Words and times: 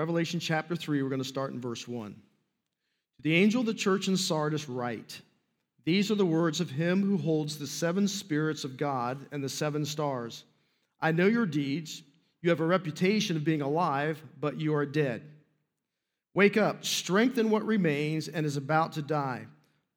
Revelation 0.00 0.40
chapter 0.40 0.74
3, 0.74 1.02
we're 1.02 1.10
going 1.10 1.20
to 1.20 1.28
start 1.28 1.52
in 1.52 1.60
verse 1.60 1.86
1. 1.86 2.12
To 2.12 3.22
the 3.22 3.34
angel 3.34 3.60
of 3.60 3.66
the 3.66 3.74
church 3.74 4.08
in 4.08 4.16
Sardis, 4.16 4.66
write 4.66 5.20
These 5.84 6.10
are 6.10 6.14
the 6.14 6.24
words 6.24 6.58
of 6.58 6.70
him 6.70 7.02
who 7.02 7.18
holds 7.18 7.58
the 7.58 7.66
seven 7.66 8.08
spirits 8.08 8.64
of 8.64 8.78
God 8.78 9.18
and 9.30 9.44
the 9.44 9.48
seven 9.50 9.84
stars. 9.84 10.44
I 11.02 11.12
know 11.12 11.26
your 11.26 11.44
deeds. 11.44 12.02
You 12.40 12.48
have 12.48 12.60
a 12.60 12.64
reputation 12.64 13.36
of 13.36 13.44
being 13.44 13.60
alive, 13.60 14.22
but 14.40 14.58
you 14.58 14.74
are 14.74 14.86
dead. 14.86 15.20
Wake 16.32 16.56
up, 16.56 16.82
strengthen 16.82 17.50
what 17.50 17.66
remains 17.66 18.26
and 18.26 18.46
is 18.46 18.56
about 18.56 18.92
to 18.92 19.02
die. 19.02 19.44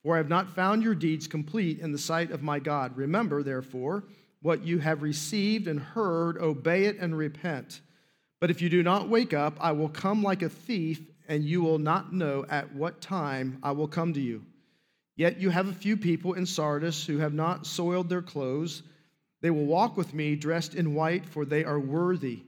For 0.03 0.15
I 0.15 0.17
have 0.17 0.27
not 0.27 0.53
found 0.53 0.83
your 0.83 0.95
deeds 0.95 1.27
complete 1.27 1.79
in 1.79 1.93
the 1.93 1.97
sight 1.97 2.29
of 2.31 2.43
my 2.43 2.59
God. 2.59 2.97
Remember, 2.97 3.41
therefore, 3.41 4.03
what 4.41 4.65
you 4.65 4.79
have 4.79 5.01
received 5.01 5.69
and 5.69 5.79
heard, 5.79 6.37
obey 6.39 6.87
it 6.87 6.97
and 6.99 7.17
repent. 7.17 7.79
But 8.43 8.51
if 8.51 8.61
you 8.61 8.67
do 8.67 8.83
not 8.83 9.07
wake 9.07 9.33
up, 9.33 9.55
I 9.61 9.71
will 9.71 9.87
come 9.87 10.21
like 10.21 10.41
a 10.41 10.49
thief, 10.49 10.99
and 11.29 11.45
you 11.45 11.61
will 11.61 11.79
not 11.79 12.11
know 12.11 12.45
at 12.49 12.75
what 12.75 12.99
time 12.99 13.57
I 13.63 13.71
will 13.71 13.87
come 13.87 14.11
to 14.15 14.19
you. 14.19 14.43
Yet 15.15 15.39
you 15.39 15.49
have 15.49 15.69
a 15.69 15.73
few 15.73 15.95
people 15.95 16.33
in 16.33 16.45
Sardis 16.45 17.05
who 17.05 17.19
have 17.19 17.33
not 17.33 17.65
soiled 17.65 18.09
their 18.09 18.21
clothes. 18.21 18.83
They 19.39 19.49
will 19.49 19.63
walk 19.65 19.95
with 19.95 20.13
me 20.13 20.35
dressed 20.35 20.75
in 20.75 20.93
white, 20.93 21.25
for 21.25 21.45
they 21.45 21.63
are 21.63 21.79
worthy. 21.79 22.43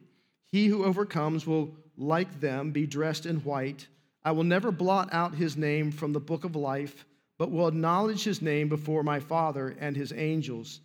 He 0.52 0.66
who 0.68 0.84
overcomes 0.84 1.48
will, 1.48 1.74
like 1.96 2.42
them, 2.42 2.72
be 2.72 2.86
dressed 2.86 3.26
in 3.26 3.38
white. 3.38 3.88
I 4.22 4.34
will 4.34 4.44
never 4.44 4.74
blot 4.74 5.14
out 5.14 5.36
his 5.36 5.56
name 5.56 5.94
from 5.94 6.12
the 6.12 6.20
book 6.20 6.44
of 6.44 6.58
life 6.58 7.06
but 7.38 7.52
will 7.52 7.70
acknowledge 7.70 8.26
his 8.26 8.42
name 8.42 8.68
before 8.68 9.02
my 9.02 9.22
Father 9.22 9.78
and 9.80 9.96
his 9.96 10.12
angels. 10.12 10.82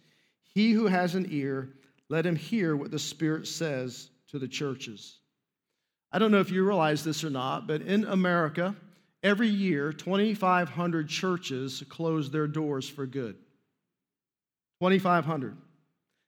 He 0.55 0.71
who 0.71 0.87
has 0.87 1.17
an 1.17 1.27
ear, 1.31 1.71
let 2.09 2.25
him 2.25 2.37
hear 2.37 2.77
what 2.77 2.93
the 2.93 2.99
Spirit 3.01 3.49
says 3.49 4.11
to 4.31 4.39
the 4.39 4.49
churches. 4.49 5.19
I 6.13 6.19
don't 6.19 6.33
know 6.33 6.41
if 6.41 6.51
you 6.51 6.65
realize 6.65 7.05
this 7.05 7.23
or 7.23 7.31
not, 7.31 7.67
but 7.67 7.83
in 7.83 8.05
America, 8.05 8.75
every 9.23 9.49
year, 9.49 9.93
2,500 9.93 11.09
churches 11.09 11.85
close 11.89 12.31
their 12.31 12.47
doors 12.47 12.89
for 12.89 13.07
good. 13.07 13.37
2,500. 14.81 15.57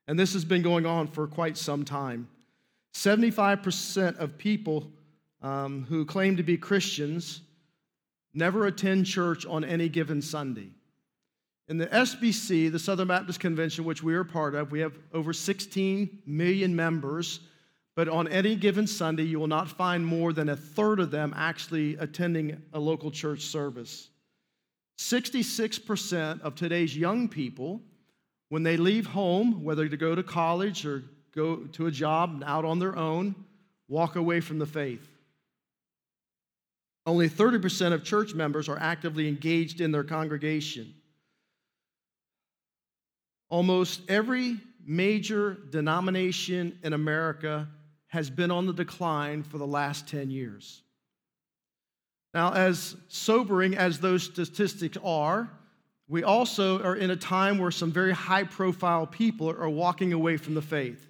And 0.08 0.18
this 0.18 0.32
has 0.34 0.44
been 0.44 0.62
going 0.62 0.86
on 0.86 1.06
for 1.06 1.26
quite 1.26 1.56
some 1.56 1.84
time. 1.84 2.28
75% 2.94 4.18
of 4.18 4.36
people 4.36 4.90
um, 5.40 5.86
who 5.88 6.04
claim 6.04 6.36
to 6.36 6.42
be 6.42 6.56
Christians 6.56 7.40
never 8.34 8.66
attend 8.66 9.06
church 9.06 9.46
on 9.46 9.64
any 9.64 9.88
given 9.88 10.22
Sunday. 10.22 10.68
In 11.68 11.78
the 11.78 11.86
SBC, 11.86 12.70
the 12.70 12.78
Southern 12.78 13.08
Baptist 13.08 13.40
Convention, 13.40 13.84
which 13.84 14.02
we 14.02 14.14
are 14.14 14.24
part 14.24 14.54
of, 14.54 14.72
we 14.72 14.80
have 14.80 14.92
over 15.12 15.32
16 15.32 16.22
million 16.26 16.74
members, 16.74 17.40
but 17.94 18.08
on 18.08 18.26
any 18.28 18.56
given 18.56 18.86
Sunday, 18.86 19.24
you 19.24 19.38
will 19.38 19.46
not 19.46 19.68
find 19.68 20.04
more 20.04 20.32
than 20.32 20.48
a 20.48 20.56
third 20.56 20.98
of 20.98 21.10
them 21.10 21.34
actually 21.36 21.96
attending 21.96 22.62
a 22.72 22.80
local 22.80 23.10
church 23.10 23.42
service. 23.42 24.08
66% 24.98 26.40
of 26.40 26.54
today's 26.54 26.96
young 26.96 27.28
people, 27.28 27.82
when 28.48 28.62
they 28.62 28.76
leave 28.76 29.06
home, 29.06 29.62
whether 29.64 29.88
to 29.88 29.96
go 29.96 30.14
to 30.14 30.22
college 30.22 30.86
or 30.86 31.02
go 31.34 31.56
to 31.72 31.86
a 31.86 31.90
job 31.90 32.42
out 32.46 32.64
on 32.64 32.78
their 32.78 32.96
own, 32.96 33.34
walk 33.88 34.16
away 34.16 34.40
from 34.40 34.58
the 34.58 34.66
faith. 34.66 35.06
Only 37.04 37.28
30% 37.28 37.92
of 37.92 38.04
church 38.04 38.34
members 38.34 38.68
are 38.68 38.78
actively 38.78 39.28
engaged 39.28 39.80
in 39.80 39.90
their 39.90 40.04
congregation. 40.04 40.94
Almost 43.48 44.02
every 44.08 44.58
major 44.84 45.58
denomination 45.70 46.78
in 46.82 46.92
America 46.92 47.68
has 48.12 48.28
been 48.28 48.50
on 48.50 48.66
the 48.66 48.74
decline 48.74 49.42
for 49.42 49.56
the 49.56 49.66
last 49.66 50.06
10 50.06 50.30
years. 50.30 50.82
Now, 52.34 52.52
as 52.52 52.94
sobering 53.08 53.74
as 53.74 54.00
those 54.00 54.22
statistics 54.22 54.98
are, 55.02 55.50
we 56.08 56.22
also 56.22 56.82
are 56.82 56.94
in 56.94 57.10
a 57.10 57.16
time 57.16 57.56
where 57.56 57.70
some 57.70 57.90
very 57.90 58.12
high 58.12 58.44
profile 58.44 59.06
people 59.06 59.48
are 59.48 59.68
walking 59.68 60.12
away 60.12 60.36
from 60.36 60.52
the 60.52 60.60
faith. 60.60 61.08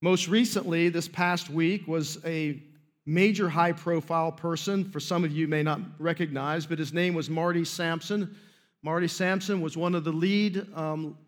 Most 0.00 0.28
recently, 0.28 0.90
this 0.90 1.08
past 1.08 1.50
week, 1.50 1.88
was 1.88 2.24
a 2.24 2.62
major 3.04 3.48
high 3.48 3.72
profile 3.72 4.30
person, 4.30 4.84
for 4.84 5.00
some 5.00 5.24
of 5.24 5.32
you 5.32 5.48
may 5.48 5.64
not 5.64 5.80
recognize, 5.98 6.66
but 6.66 6.78
his 6.78 6.92
name 6.92 7.14
was 7.14 7.28
Marty 7.28 7.64
Sampson. 7.64 8.36
Marty 8.80 9.08
Sampson 9.08 9.60
was 9.60 9.76
one 9.76 9.96
of 9.96 10.04
the 10.04 10.12
lead 10.12 10.72
um, 10.76 11.18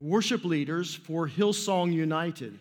worship 0.00 0.44
leaders 0.44 0.96
for 0.96 1.28
Hillsong 1.28 1.92
United. 1.92 2.58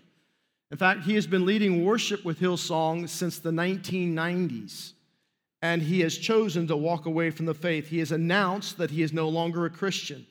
In 0.71 0.77
fact, 0.77 1.03
he 1.03 1.15
has 1.15 1.25
been 1.25 1.45
leading 1.45 1.85
worship 1.85 2.25
with 2.25 2.39
Hillsong 2.39 3.07
since 3.07 3.39
the 3.39 3.51
1990s, 3.51 4.93
and 5.61 5.81
he 5.81 6.01
has 6.01 6.17
chosen 6.17 6.67
to 6.67 6.75
walk 6.75 7.05
away 7.05 7.29
from 7.29 7.45
the 7.45 7.53
faith. 7.53 7.87
He 7.87 7.99
has 7.99 8.11
announced 8.11 8.77
that 8.77 8.91
he 8.91 9.01
is 9.01 9.13
no 9.13 9.29
longer 9.29 9.65
a 9.65 9.69
Christian. 9.69 10.25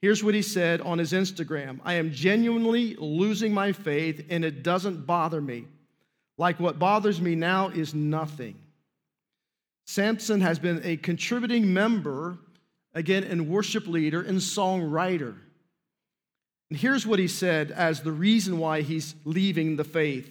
Here's 0.00 0.22
what 0.22 0.34
he 0.34 0.42
said 0.42 0.80
on 0.82 0.98
his 0.98 1.12
Instagram 1.12 1.80
I 1.84 1.94
am 1.94 2.12
genuinely 2.12 2.96
losing 2.96 3.52
my 3.52 3.72
faith, 3.72 4.26
and 4.28 4.44
it 4.44 4.62
doesn't 4.62 5.06
bother 5.06 5.40
me. 5.40 5.64
Like 6.36 6.60
what 6.60 6.78
bothers 6.78 7.20
me 7.20 7.34
now 7.34 7.68
is 7.68 7.94
nothing. 7.94 8.56
Sampson 9.86 10.42
has 10.42 10.58
been 10.58 10.82
a 10.84 10.98
contributing 10.98 11.72
member, 11.72 12.38
again, 12.94 13.24
and 13.24 13.48
worship 13.48 13.86
leader 13.86 14.20
and 14.20 14.38
songwriter. 14.38 15.34
And 16.70 16.78
here's 16.78 17.06
what 17.06 17.18
he 17.18 17.28
said 17.28 17.70
as 17.70 18.02
the 18.02 18.12
reason 18.12 18.58
why 18.58 18.82
he's 18.82 19.14
leaving 19.24 19.76
the 19.76 19.84
faith 19.84 20.30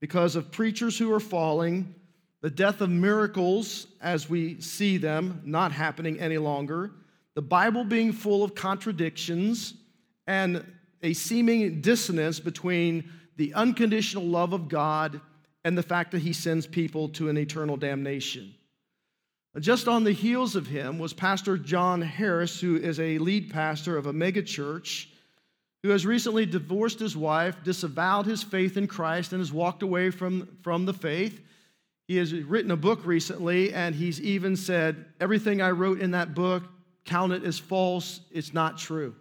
because 0.00 0.36
of 0.36 0.52
preachers 0.52 0.98
who 0.98 1.12
are 1.12 1.20
falling, 1.20 1.94
the 2.40 2.50
death 2.50 2.80
of 2.80 2.90
miracles 2.90 3.86
as 4.00 4.28
we 4.28 4.60
see 4.60 4.96
them 4.96 5.42
not 5.44 5.72
happening 5.72 6.20
any 6.20 6.38
longer, 6.38 6.92
the 7.34 7.42
Bible 7.42 7.84
being 7.84 8.12
full 8.12 8.44
of 8.44 8.54
contradictions, 8.54 9.74
and 10.26 10.64
a 11.02 11.12
seeming 11.14 11.80
dissonance 11.80 12.38
between 12.38 13.10
the 13.36 13.54
unconditional 13.54 14.24
love 14.24 14.52
of 14.52 14.68
God 14.68 15.20
and 15.64 15.76
the 15.76 15.82
fact 15.82 16.12
that 16.12 16.20
he 16.20 16.32
sends 16.32 16.66
people 16.66 17.08
to 17.10 17.28
an 17.28 17.36
eternal 17.36 17.76
damnation. 17.76 18.54
Just 19.58 19.88
on 19.88 20.04
the 20.04 20.12
heels 20.12 20.54
of 20.54 20.66
him 20.66 20.98
was 20.98 21.12
Pastor 21.12 21.58
John 21.58 22.00
Harris, 22.00 22.60
who 22.60 22.76
is 22.76 23.00
a 23.00 23.18
lead 23.18 23.50
pastor 23.50 23.96
of 23.96 24.06
a 24.06 24.12
megachurch, 24.12 25.07
who 25.82 25.90
has 25.90 26.04
recently 26.04 26.44
divorced 26.44 26.98
his 26.98 27.16
wife, 27.16 27.62
disavowed 27.62 28.26
his 28.26 28.42
faith 28.42 28.76
in 28.76 28.86
Christ, 28.86 29.32
and 29.32 29.40
has 29.40 29.52
walked 29.52 29.82
away 29.82 30.10
from, 30.10 30.58
from 30.62 30.86
the 30.86 30.94
faith. 30.94 31.40
He 32.08 32.16
has 32.16 32.32
written 32.34 32.70
a 32.70 32.76
book 32.76 33.04
recently, 33.04 33.72
and 33.72 33.94
he's 33.94 34.20
even 34.20 34.56
said, 34.56 35.04
Everything 35.20 35.60
I 35.60 35.70
wrote 35.70 36.00
in 36.00 36.12
that 36.12 36.34
book, 36.34 36.64
count 37.04 37.32
it 37.32 37.44
as 37.44 37.58
false, 37.58 38.20
it's 38.32 38.52
not 38.52 38.78
true. 38.78 39.14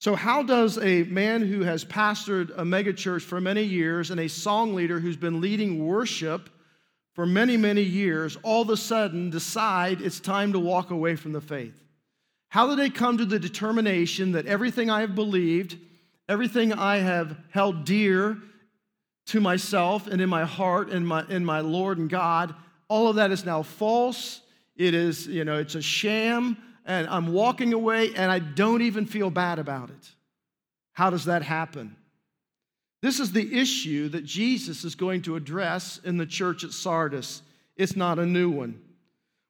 So, 0.00 0.16
how 0.16 0.42
does 0.42 0.78
a 0.78 1.04
man 1.04 1.42
who 1.42 1.60
has 1.60 1.84
pastored 1.84 2.50
a 2.56 2.64
megachurch 2.64 3.22
for 3.22 3.40
many 3.40 3.62
years 3.62 4.10
and 4.10 4.18
a 4.18 4.28
song 4.28 4.74
leader 4.74 4.98
who's 4.98 5.16
been 5.16 5.40
leading 5.40 5.86
worship 5.86 6.50
for 7.14 7.24
many, 7.24 7.56
many 7.56 7.82
years 7.82 8.36
all 8.42 8.62
of 8.62 8.70
a 8.70 8.76
sudden 8.76 9.30
decide 9.30 10.00
it's 10.00 10.18
time 10.18 10.54
to 10.54 10.58
walk 10.58 10.90
away 10.90 11.14
from 11.14 11.32
the 11.32 11.40
faith? 11.40 11.81
How 12.52 12.66
did 12.66 12.78
they 12.78 12.90
come 12.90 13.16
to 13.16 13.24
the 13.24 13.38
determination 13.38 14.32
that 14.32 14.44
everything 14.44 14.90
I 14.90 15.00
have 15.00 15.14
believed, 15.14 15.78
everything 16.28 16.74
I 16.74 16.98
have 16.98 17.34
held 17.48 17.86
dear 17.86 18.36
to 19.28 19.40
myself 19.40 20.06
and 20.06 20.20
in 20.20 20.28
my 20.28 20.44
heart 20.44 20.90
and 20.90 21.08
my, 21.08 21.24
in 21.30 21.46
my 21.46 21.60
Lord 21.60 21.96
and 21.96 22.10
God, 22.10 22.54
all 22.88 23.08
of 23.08 23.16
that 23.16 23.30
is 23.30 23.46
now 23.46 23.62
false? 23.62 24.42
It 24.76 24.92
is, 24.92 25.26
you 25.26 25.46
know, 25.46 25.60
it's 25.60 25.76
a 25.76 25.80
sham 25.80 26.58
and 26.84 27.06
I'm 27.06 27.32
walking 27.32 27.72
away 27.72 28.14
and 28.14 28.30
I 28.30 28.38
don't 28.38 28.82
even 28.82 29.06
feel 29.06 29.30
bad 29.30 29.58
about 29.58 29.88
it. 29.88 30.10
How 30.92 31.08
does 31.08 31.24
that 31.24 31.42
happen? 31.42 31.96
This 33.00 33.18
is 33.18 33.32
the 33.32 33.58
issue 33.58 34.10
that 34.10 34.26
Jesus 34.26 34.84
is 34.84 34.94
going 34.94 35.22
to 35.22 35.36
address 35.36 36.00
in 36.04 36.18
the 36.18 36.26
church 36.26 36.64
at 36.64 36.72
Sardis. 36.72 37.40
It's 37.78 37.96
not 37.96 38.18
a 38.18 38.26
new 38.26 38.50
one. 38.50 38.78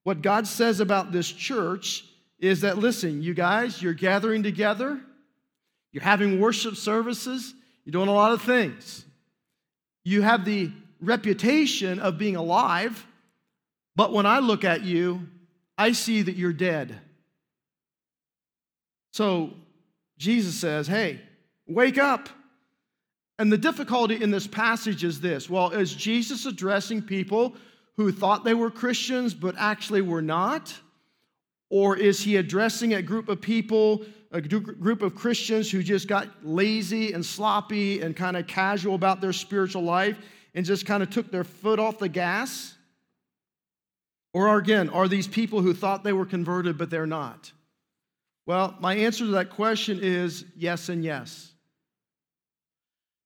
What 0.05 0.23
God 0.23 0.47
says 0.47 0.79
about 0.79 1.11
this 1.11 1.29
church 1.29 2.05
is 2.43 2.63
that, 2.63 2.77
listen, 2.77 3.23
you 3.23 3.33
guys, 3.33 3.81
you're 3.81 3.95
gathering 3.95 4.43
together, 4.43 5.01
you're 5.93 6.03
having 6.03 6.41
worship 6.41 6.75
services, 6.75 7.55
you're 7.85 7.93
doing 7.93 8.09
a 8.09 8.13
lot 8.13 8.33
of 8.33 8.43
things. 8.43 9.05
You 10.05 10.23
have 10.23 10.45
the 10.45 10.73
reputation 11.01 12.01
of 12.01 12.19
being 12.19 12.35
alive, 12.35 13.07
but 13.95 14.13
when 14.13 14.27
I 14.27 14.41
look 14.41 14.65
at 14.65 14.83
you, 14.83 15.29
I 15.79 15.93
see 15.93 16.23
that 16.23 16.35
you're 16.35 16.53
dead. 16.53 16.99
So 19.13 19.51
Jesus 20.19 20.57
says, 20.57 20.89
Hey, 20.89 21.21
wake 21.69 21.97
up. 21.97 22.29
And 23.39 23.53
the 23.53 23.59
difficulty 23.59 24.21
in 24.23 24.31
this 24.31 24.47
passage 24.47 25.05
is 25.05 25.21
this 25.21 25.49
well, 25.49 25.71
is 25.71 25.95
Jesus 25.95 26.45
addressing 26.45 27.03
people 27.03 27.55
who 27.97 28.11
thought 28.11 28.43
they 28.43 28.55
were 28.55 28.71
Christians 28.71 29.33
but 29.33 29.55
actually 29.59 30.03
were 30.03 30.23
not? 30.23 30.75
Or 31.73 31.97
is 31.97 32.21
he 32.21 32.37
addressing 32.37 32.95
a 32.95 33.03
group 33.03 33.29
of 33.29 33.41
people, 33.41 34.05
a 34.31 34.41
group 34.41 35.03
of 35.03 35.15
Christians 35.15 35.71
who 35.71 35.83
just 35.83 36.07
got 36.07 36.29
lazy 36.45 37.13
and 37.13 37.25
sloppy 37.25 38.03
and 38.03 38.15
kind 38.15 38.37
of 38.37 38.47
casual 38.47 38.95
about 38.95 39.21
their 39.21 39.33
spiritual 39.33 39.83
life? 39.83 40.17
and 40.55 40.67
just 40.67 40.87
kind 40.87 41.03
of 41.03 41.11
took 41.11 41.31
their 41.31 41.45
foot 41.45 41.79
off 41.79 41.99
the 41.99 42.09
gas? 42.09 42.75
Or 44.35 44.59
again, 44.59 44.89
are 44.89 45.09
these 45.09 45.27
people 45.27 45.61
who 45.61 45.75
thought 45.75 46.05
they 46.05 46.13
were 46.13 46.27
converted 46.27 46.79
but 46.79 46.91
they're 46.91 47.07
not? 47.07 47.53
Well, 48.47 48.77
my 48.81 48.97
answer 48.97 49.25
to 49.25 49.31
that 49.33 49.51
question 49.51 50.01
is 50.03 50.45
yes 50.57 50.89
and 50.89 51.05
yes. 51.05 51.53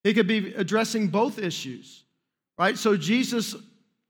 It 0.04 0.14
could 0.14 0.28
be 0.28 0.54
addressing 0.54 1.08
both 1.08 1.38
issues, 1.38 2.04
right? 2.58 2.76
So, 2.76 2.96
Jesus, 2.96 3.56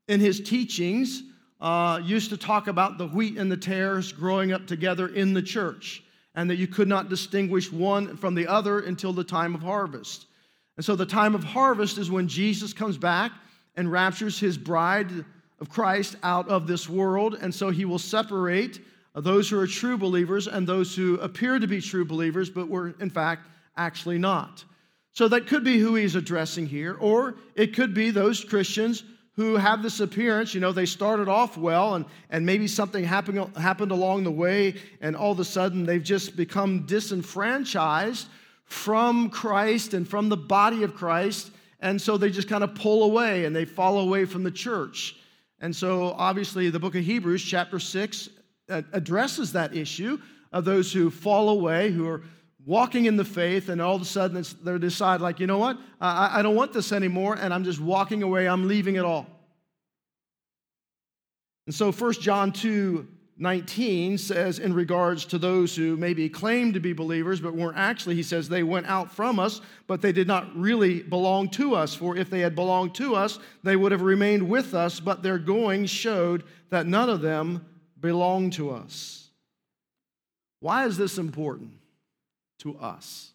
in 0.07 0.19
his 0.19 0.41
teachings, 0.41 1.23
uh, 1.59 1.99
used 2.03 2.29
to 2.29 2.37
talk 2.37 2.67
about 2.67 2.97
the 2.97 3.07
wheat 3.07 3.37
and 3.37 3.51
the 3.51 3.57
tares 3.57 4.11
growing 4.11 4.51
up 4.51 4.67
together 4.67 5.07
in 5.07 5.33
the 5.33 5.41
church, 5.41 6.03
and 6.35 6.49
that 6.49 6.57
you 6.57 6.67
could 6.67 6.87
not 6.87 7.09
distinguish 7.09 7.71
one 7.71 8.15
from 8.17 8.35
the 8.35 8.47
other 8.47 8.79
until 8.79 9.13
the 9.13 9.23
time 9.23 9.55
of 9.55 9.61
harvest. 9.61 10.27
And 10.75 10.85
so, 10.85 10.95
the 10.95 11.05
time 11.05 11.33
of 11.33 11.43
harvest 11.43 11.97
is 11.97 12.11
when 12.11 12.27
Jesus 12.27 12.73
comes 12.73 12.97
back 12.97 13.31
and 13.75 13.91
raptures 13.91 14.39
his 14.39 14.57
bride 14.57 15.11
of 15.59 15.69
Christ 15.69 16.15
out 16.21 16.47
of 16.49 16.67
this 16.67 16.87
world, 16.87 17.37
and 17.41 17.53
so 17.53 17.71
he 17.71 17.85
will 17.85 17.99
separate 17.99 18.79
those 19.15 19.49
who 19.49 19.59
are 19.59 19.65
true 19.65 19.97
believers 19.97 20.47
and 20.47 20.67
those 20.67 20.95
who 20.95 21.15
appear 21.15 21.57
to 21.57 21.67
be 21.67 21.81
true 21.81 22.05
believers, 22.05 22.49
but 22.49 22.69
were 22.69 22.93
in 22.99 23.09
fact 23.09 23.47
actually 23.75 24.19
not. 24.19 24.63
So 25.13 25.27
that 25.29 25.47
could 25.47 25.63
be 25.63 25.79
who 25.79 25.95
he's 25.95 26.13
addressing 26.13 26.67
here, 26.67 26.95
or 26.99 27.37
it 27.55 27.73
could 27.75 27.95
be 27.95 28.11
those 28.11 28.43
Christians 28.43 29.03
who 29.37 29.55
have 29.55 29.83
this 29.83 29.99
appearance, 29.99 30.55
you 30.55 30.59
know, 30.59 30.71
they 30.71 30.87
started 30.87 31.29
off 31.29 31.57
well 31.57 31.93
and, 31.93 32.05
and 32.31 32.43
maybe 32.43 32.67
something 32.67 33.03
happened, 33.03 33.55
happened 33.55 33.91
along 33.91 34.23
the 34.23 34.31
way, 34.31 34.75
and 34.99 35.15
all 35.15 35.31
of 35.31 35.39
a 35.39 35.45
sudden 35.45 35.85
they've 35.85 36.03
just 36.03 36.35
become 36.35 36.87
disenfranchised 36.87 38.27
from 38.65 39.29
Christ 39.29 39.93
and 39.93 40.07
from 40.07 40.27
the 40.27 40.35
body 40.35 40.81
of 40.81 40.95
Christ, 40.95 41.51
and 41.79 42.01
so 42.01 42.17
they 42.17 42.31
just 42.31 42.49
kind 42.49 42.63
of 42.63 42.73
pull 42.73 43.03
away 43.03 43.45
and 43.45 43.55
they 43.55 43.63
fall 43.63 43.99
away 43.99 44.25
from 44.25 44.43
the 44.43 44.51
church. 44.51 45.15
And 45.61 45.75
so, 45.75 46.15
obviously, 46.17 46.69
the 46.69 46.79
book 46.79 46.95
of 46.95 47.03
Hebrews, 47.03 47.43
chapter 47.43 47.79
6, 47.79 48.29
addresses 48.67 49.53
that 49.53 49.75
issue 49.75 50.19
of 50.51 50.65
those 50.65 50.91
who 50.91 51.09
fall 51.09 51.49
away, 51.49 51.91
who 51.91 52.07
are 52.07 52.23
walking 52.67 53.05
in 53.05 53.15
the 53.15 53.25
faith, 53.25 53.69
and 53.69 53.81
all 53.81 53.95
of 53.95 54.01
a 54.01 54.05
sudden 54.05 54.45
they 54.61 54.77
decide, 54.77 55.21
like, 55.21 55.39
you 55.39 55.47
know 55.47 55.57
what? 55.57 55.79
I, 56.01 56.39
I 56.39 56.41
don't 56.41 56.53
want 56.53 56.73
this 56.73 56.91
anymore, 56.91 57.35
and 57.39 57.53
I'm 57.53 57.63
just 57.63 57.79
walking 57.79 58.21
away, 58.21 58.47
I'm 58.47 58.67
leaving 58.67 58.97
it 58.97 59.05
all. 59.05 59.25
And 61.65 61.73
so 61.73 61.91
1 61.91 62.13
John 62.13 62.51
2 62.51 63.07
19 63.39 64.17
says, 64.17 64.57
in 64.57 64.73
regards 64.73 65.23
to 65.23 65.37
those 65.37 65.75
who 65.75 65.95
maybe 65.95 66.27
claim 66.27 66.73
to 66.73 66.79
be 66.79 66.91
believers, 66.91 67.39
but 67.39 67.53
weren't 67.53 67.77
actually, 67.77 68.15
he 68.15 68.23
says, 68.23 68.49
they 68.49 68.63
went 68.63 68.87
out 68.87 69.11
from 69.11 69.37
us, 69.37 69.61
but 69.85 70.01
they 70.01 70.11
did 70.11 70.27
not 70.27 70.57
really 70.57 71.03
belong 71.03 71.47
to 71.47 71.75
us. 71.75 71.93
For 71.93 72.17
if 72.17 72.31
they 72.31 72.39
had 72.39 72.55
belonged 72.55 72.95
to 72.95 73.15
us, 73.15 73.37
they 73.61 73.75
would 73.75 73.91
have 73.91 74.01
remained 74.01 74.49
with 74.49 74.73
us, 74.73 74.99
but 74.99 75.21
their 75.21 75.37
going 75.37 75.85
showed 75.85 76.45
that 76.71 76.87
none 76.87 77.11
of 77.11 77.21
them 77.21 77.63
belonged 77.99 78.53
to 78.53 78.71
us. 78.71 79.29
Why 80.59 80.87
is 80.87 80.97
this 80.97 81.19
important 81.19 81.73
to 82.59 82.77
us? 82.77 83.31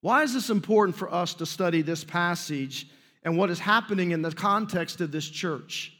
Why 0.00 0.22
is 0.22 0.32
this 0.32 0.50
important 0.50 0.96
for 0.96 1.12
us 1.12 1.34
to 1.34 1.46
study 1.46 1.82
this 1.82 2.04
passage 2.04 2.88
and 3.24 3.36
what 3.36 3.50
is 3.50 3.58
happening 3.58 4.12
in 4.12 4.22
the 4.22 4.32
context 4.32 5.00
of 5.00 5.10
this 5.10 5.28
church 5.28 5.92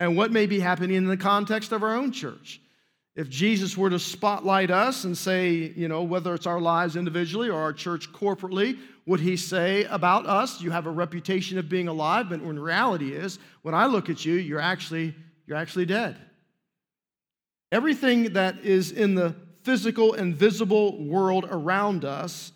and 0.00 0.16
what 0.16 0.32
may 0.32 0.46
be 0.46 0.58
happening 0.58 0.96
in 0.96 1.06
the 1.06 1.16
context 1.16 1.72
of 1.72 1.82
our 1.82 1.94
own 1.94 2.12
church? 2.12 2.60
If 3.14 3.28
Jesus 3.28 3.76
were 3.76 3.90
to 3.90 3.98
spotlight 3.98 4.70
us 4.70 5.04
and 5.04 5.16
say, 5.16 5.72
you 5.76 5.86
know, 5.86 6.02
whether 6.02 6.34
it's 6.34 6.46
our 6.46 6.60
lives 6.60 6.96
individually 6.96 7.50
or 7.50 7.60
our 7.60 7.72
church 7.72 8.10
corporately, 8.10 8.78
would 9.04 9.20
he 9.20 9.36
say 9.36 9.84
about 9.84 10.26
us, 10.26 10.62
you 10.62 10.70
have 10.70 10.86
a 10.86 10.90
reputation 10.90 11.58
of 11.58 11.68
being 11.68 11.88
alive, 11.88 12.30
but 12.30 12.42
when 12.42 12.58
reality 12.58 13.12
is, 13.12 13.38
when 13.62 13.74
I 13.74 13.86
look 13.86 14.08
at 14.08 14.24
you, 14.24 14.34
you're 14.34 14.60
actually, 14.60 15.14
you're 15.46 15.58
actually 15.58 15.86
dead. 15.86 16.16
Everything 17.70 18.32
that 18.32 18.60
is 18.60 18.92
in 18.92 19.14
the 19.14 19.34
physical 19.62 20.14
and 20.14 20.34
visible 20.34 21.02
world 21.04 21.46
around 21.50 22.04
us 22.04 22.52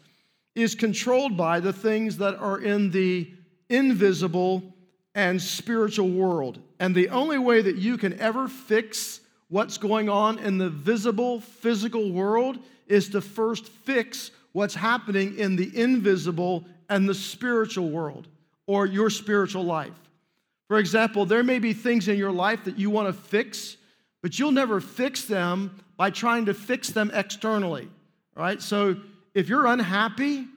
is 0.54 0.74
controlled 0.74 1.36
by 1.36 1.60
the 1.60 1.72
things 1.72 2.16
that 2.18 2.34
are 2.36 2.58
in 2.58 2.90
the 2.90 3.30
invisible 3.68 4.74
and 5.14 5.40
spiritual 5.40 6.08
world. 6.08 6.58
And 6.78 6.94
the 6.94 7.08
only 7.08 7.38
way 7.38 7.62
that 7.62 7.76
you 7.76 7.96
can 7.98 8.18
ever 8.20 8.48
fix 8.48 9.20
what's 9.48 9.78
going 9.78 10.08
on 10.08 10.38
in 10.38 10.58
the 10.58 10.70
visible 10.70 11.40
physical 11.40 12.10
world 12.10 12.58
is 12.86 13.08
to 13.10 13.20
first 13.20 13.68
fix 13.68 14.30
what's 14.52 14.74
happening 14.74 15.38
in 15.38 15.56
the 15.56 15.76
invisible 15.78 16.64
and 16.88 17.08
the 17.08 17.14
spiritual 17.14 17.90
world 17.90 18.28
or 18.66 18.86
your 18.86 19.10
spiritual 19.10 19.64
life. 19.64 19.92
For 20.68 20.78
example, 20.78 21.26
there 21.26 21.44
may 21.44 21.58
be 21.58 21.72
things 21.72 22.08
in 22.08 22.16
your 22.16 22.32
life 22.32 22.64
that 22.64 22.78
you 22.78 22.90
want 22.90 23.08
to 23.08 23.12
fix 23.12 23.76
but 24.26 24.40
you'll 24.40 24.50
never 24.50 24.80
fix 24.80 25.26
them 25.26 25.80
by 25.96 26.10
trying 26.10 26.46
to 26.46 26.52
fix 26.52 26.90
them 26.90 27.12
externally, 27.14 27.88
right? 28.34 28.60
So 28.60 28.96
if 29.34 29.48
you're 29.48 29.66
unhappy, 29.66 30.48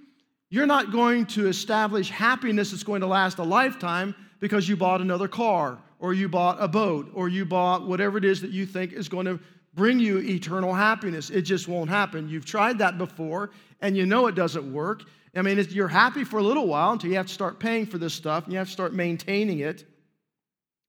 you're 0.50 0.66
not 0.66 0.92
going 0.92 1.28
to 1.28 1.48
establish 1.48 2.10
happiness 2.10 2.72
that's 2.72 2.82
going 2.82 3.02
to 3.02 3.06
last 3.06 3.38
a 3.38 3.44
lifetime 3.44 4.16
because 4.40 4.68
you 4.68 4.76
bought 4.76 5.02
another 5.02 5.28
car 5.28 5.78
or 6.00 6.16
you 6.16 6.28
bought 6.28 6.58
a 6.60 6.68
boat 6.68 7.12
or 7.14 7.30
you 7.30 7.46
bought 7.46 7.86
whatever 7.86 8.18
it 8.18 8.26
is 8.26 8.42
that 8.42 8.50
you 8.50 8.66
think 8.66 8.92
is 8.92 9.08
going 9.08 9.28
to 9.28 9.40
bring 9.76 10.00
you 10.00 10.18
eternal 10.18 10.74
happiness. 10.74 11.30
It 11.30 11.44
just 11.44 11.68
won't 11.68 11.92
happen. 11.92 12.28
You've 12.28 12.46
tried 12.46 12.80
that 12.80 12.98
before 12.98 13.52
and 13.82 13.96
you 13.96 14.08
know 14.08 14.26
it 14.26 14.34
doesn't 14.34 14.74
work. 14.74 15.04
I 15.36 15.44
mean, 15.44 15.64
you're 15.70 15.88
happy 15.88 16.24
for 16.24 16.40
a 16.40 16.44
little 16.44 16.66
while 16.66 16.94
until 16.94 17.12
you 17.12 17.18
have 17.18 17.28
to 17.28 17.34
start 17.36 17.60
paying 17.60 17.86
for 17.86 18.00
this 18.00 18.16
stuff 18.16 18.46
and 18.46 18.54
you 18.54 18.58
have 18.58 18.66
to 18.66 18.74
start 18.74 18.96
maintaining 18.96 19.60
it. 19.60 19.86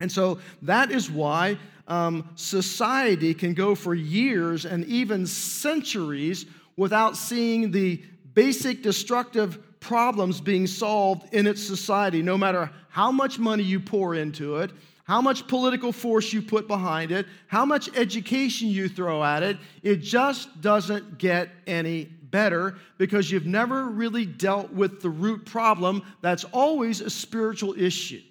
And 0.00 0.10
so 0.10 0.38
that 0.62 0.90
is 0.90 1.10
why 1.10 1.58
um, 1.90 2.30
society 2.36 3.34
can 3.34 3.52
go 3.52 3.74
for 3.74 3.94
years 3.94 4.64
and 4.64 4.84
even 4.86 5.26
centuries 5.26 6.46
without 6.76 7.16
seeing 7.16 7.70
the 7.70 8.02
basic 8.32 8.82
destructive 8.82 9.58
problems 9.80 10.40
being 10.40 10.66
solved 10.66 11.34
in 11.34 11.46
its 11.46 11.62
society, 11.62 12.22
no 12.22 12.38
matter 12.38 12.70
how 12.88 13.10
much 13.10 13.38
money 13.38 13.62
you 13.62 13.80
pour 13.80 14.14
into 14.14 14.56
it, 14.56 14.70
how 15.04 15.20
much 15.20 15.48
political 15.48 15.92
force 15.92 16.32
you 16.32 16.40
put 16.40 16.68
behind 16.68 17.10
it, 17.10 17.26
how 17.48 17.64
much 17.64 17.94
education 17.96 18.68
you 18.68 18.88
throw 18.88 19.24
at 19.24 19.42
it, 19.42 19.56
it 19.82 19.96
just 19.96 20.60
doesn't 20.60 21.18
get 21.18 21.48
any 21.66 22.04
better 22.04 22.76
because 22.96 23.30
you've 23.30 23.46
never 23.46 23.86
really 23.86 24.24
dealt 24.24 24.72
with 24.72 25.02
the 25.02 25.10
root 25.10 25.44
problem 25.44 26.02
that's 26.20 26.44
always 26.44 27.00
a 27.00 27.10
spiritual 27.10 27.74
issue. 27.76 28.22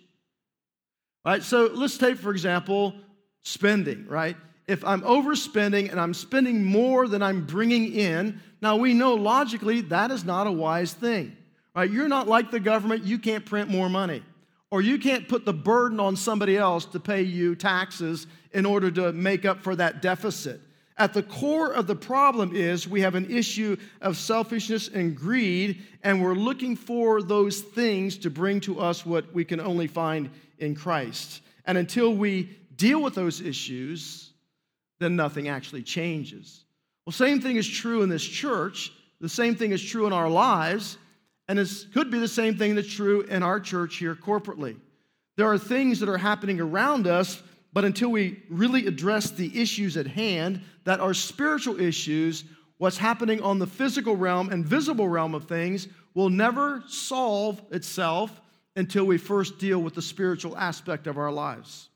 Right? 1.25 1.43
So 1.43 1.69
let's 1.73 1.97
take, 1.97 2.17
for 2.17 2.31
example, 2.31 2.95
spending, 3.43 4.05
right? 4.07 4.37
If 4.67 4.85
I'm 4.85 5.01
overspending 5.01 5.89
and 5.89 5.99
I'm 5.99 6.13
spending 6.13 6.63
more 6.63 7.07
than 7.07 7.23
I'm 7.23 7.45
bringing 7.45 7.93
in, 7.93 8.39
now 8.61 8.75
we 8.75 8.93
know 8.93 9.15
logically 9.15 9.81
that 9.81 10.11
is 10.11 10.23
not 10.23 10.47
a 10.47 10.51
wise 10.51 10.93
thing, 10.93 11.35
right? 11.75 11.89
You're 11.89 12.07
not 12.07 12.27
like 12.27 12.51
the 12.51 12.59
government, 12.59 13.03
you 13.03 13.17
can't 13.17 13.45
print 13.45 13.69
more 13.69 13.89
money. 13.89 14.23
Or 14.71 14.81
you 14.81 14.99
can't 14.99 15.27
put 15.27 15.45
the 15.45 15.53
burden 15.53 15.99
on 15.99 16.15
somebody 16.15 16.55
else 16.55 16.85
to 16.85 16.99
pay 16.99 17.23
you 17.23 17.55
taxes 17.55 18.27
in 18.51 18.65
order 18.67 18.91
to 18.91 19.11
make 19.13 19.43
up 19.43 19.63
for 19.63 19.75
that 19.75 20.01
deficit. 20.01 20.61
At 20.95 21.13
the 21.13 21.23
core 21.23 21.73
of 21.73 21.87
the 21.87 21.95
problem 21.95 22.53
is 22.53 22.87
we 22.87 23.01
have 23.01 23.15
an 23.15 23.31
issue 23.31 23.77
of 24.01 24.17
selfishness 24.17 24.89
and 24.89 25.15
greed, 25.15 25.81
and 26.03 26.21
we're 26.21 26.35
looking 26.35 26.75
for 26.75 27.23
those 27.23 27.61
things 27.61 28.17
to 28.19 28.29
bring 28.29 28.59
to 28.61 28.79
us 28.79 29.05
what 29.05 29.33
we 29.33 29.45
can 29.45 29.59
only 29.59 29.87
find 29.87 30.29
in 30.59 30.75
Christ. 30.75 31.41
And 31.65 31.77
until 31.77 32.13
we 32.13 32.49
deal 32.79 33.01
with 33.03 33.13
those 33.13 33.41
issues, 33.41 34.31
then 34.99 35.15
nothing 35.15 35.47
actually 35.49 35.83
changes. 35.83 36.63
Well, 37.05 37.13
same 37.13 37.41
thing 37.41 37.57
is 37.57 37.67
true 37.67 38.01
in 38.01 38.09
this 38.09 38.23
church. 38.23 38.91
The 39.21 39.29
same 39.29 39.55
thing 39.55 39.71
is 39.71 39.83
true 39.83 40.07
in 40.07 40.13
our 40.13 40.29
lives, 40.29 40.97
and 41.47 41.59
it 41.59 41.69
could 41.93 42.09
be 42.09 42.19
the 42.19 42.27
same 42.27 42.57
thing 42.57 42.75
that's 42.75 42.91
true 42.91 43.21
in 43.21 43.43
our 43.43 43.59
church 43.59 43.97
here 43.97 44.15
corporately. 44.15 44.77
There 45.35 45.47
are 45.47 45.57
things 45.57 45.99
that 45.99 46.09
are 46.09 46.17
happening 46.17 46.59
around 46.59 47.05
us, 47.05 47.41
but 47.73 47.85
until 47.85 48.09
we 48.09 48.41
really 48.49 48.87
address 48.87 49.31
the 49.31 49.61
issues 49.61 49.97
at 49.97 50.07
hand 50.07 50.61
that 50.85 50.99
are 50.99 51.13
spiritual 51.13 51.79
issues, 51.79 52.45
what's 52.77 52.97
happening 52.97 53.41
on 53.41 53.59
the 53.59 53.67
physical 53.67 54.15
realm 54.15 54.49
and 54.49 54.65
visible 54.65 55.07
realm 55.07 55.35
of 55.35 55.45
things 55.45 55.87
will 56.13 56.29
never 56.29 56.83
solve 56.87 57.61
itself 57.71 58.41
until 58.75 59.05
we 59.05 59.17
first 59.17 59.59
deal 59.59 59.79
with 59.79 59.95
the 59.95 60.01
spiritual 60.01 60.57
aspect 60.57 61.07
of 61.07 61.17
our 61.17 61.31
lives. 61.31 61.88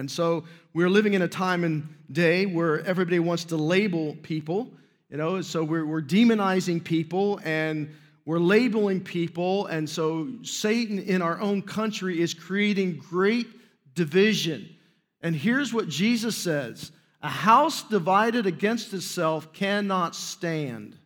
And 0.00 0.10
so 0.10 0.44
we're 0.72 0.88
living 0.88 1.12
in 1.12 1.20
a 1.20 1.28
time 1.28 1.62
and 1.62 1.86
day 2.10 2.46
where 2.46 2.82
everybody 2.86 3.18
wants 3.18 3.44
to 3.44 3.56
label 3.56 4.16
people, 4.22 4.72
you 5.10 5.18
know, 5.18 5.42
so 5.42 5.62
we're, 5.62 5.84
we're 5.84 6.00
demonizing 6.00 6.82
people 6.82 7.38
and 7.44 7.94
we're 8.24 8.38
labeling 8.38 9.02
people. 9.02 9.66
And 9.66 9.88
so 9.88 10.28
Satan 10.42 11.00
in 11.00 11.20
our 11.20 11.38
own 11.38 11.60
country 11.60 12.18
is 12.18 12.32
creating 12.32 12.96
great 13.10 13.46
division. 13.94 14.74
And 15.20 15.36
here's 15.36 15.74
what 15.74 15.86
Jesus 15.90 16.34
says 16.34 16.92
a 17.20 17.28
house 17.28 17.82
divided 17.82 18.46
against 18.46 18.94
itself 18.94 19.52
cannot 19.52 20.16
stand. 20.16 20.96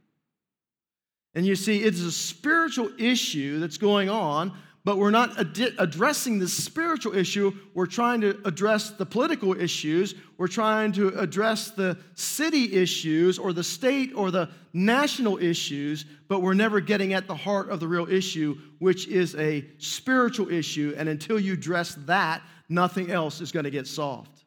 And 1.34 1.44
you 1.44 1.56
see, 1.56 1.82
it's 1.82 2.00
a 2.00 2.12
spiritual 2.12 2.90
issue 2.96 3.58
that's 3.58 3.76
going 3.76 4.08
on, 4.08 4.56
but 4.84 4.98
we're 4.98 5.10
not 5.10 5.38
ad- 5.38 5.74
addressing 5.78 6.38
the 6.38 6.48
spiritual 6.48 7.14
issue. 7.14 7.52
We're 7.72 7.86
trying 7.86 8.20
to 8.20 8.38
address 8.44 8.90
the 8.90 9.06
political 9.06 9.58
issues. 9.58 10.14
We're 10.36 10.48
trying 10.48 10.92
to 10.92 11.08
address 11.18 11.70
the 11.70 11.98
city 12.14 12.74
issues 12.74 13.38
or 13.38 13.54
the 13.54 13.64
state 13.64 14.12
or 14.14 14.30
the 14.30 14.50
national 14.74 15.38
issues, 15.38 16.04
but 16.28 16.42
we're 16.42 16.54
never 16.54 16.80
getting 16.80 17.14
at 17.14 17.26
the 17.26 17.36
heart 17.36 17.70
of 17.70 17.80
the 17.80 17.88
real 17.88 18.08
issue, 18.10 18.58
which 18.78 19.08
is 19.08 19.34
a 19.36 19.64
spiritual 19.78 20.50
issue. 20.50 20.94
And 20.98 21.08
until 21.08 21.40
you 21.40 21.54
address 21.54 21.96
that, 22.06 22.42
nothing 22.68 23.10
else 23.10 23.40
is 23.40 23.52
going 23.52 23.64
to 23.64 23.70
get 23.70 23.86
solved. 23.86 24.44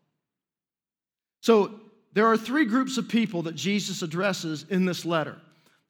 So 1.41 1.79
there 2.13 2.27
are 2.27 2.37
three 2.37 2.65
groups 2.65 2.97
of 2.97 3.07
people 3.07 3.43
that 3.43 3.55
Jesus 3.55 4.03
addresses 4.03 4.65
in 4.69 4.85
this 4.85 5.03
letter. 5.03 5.37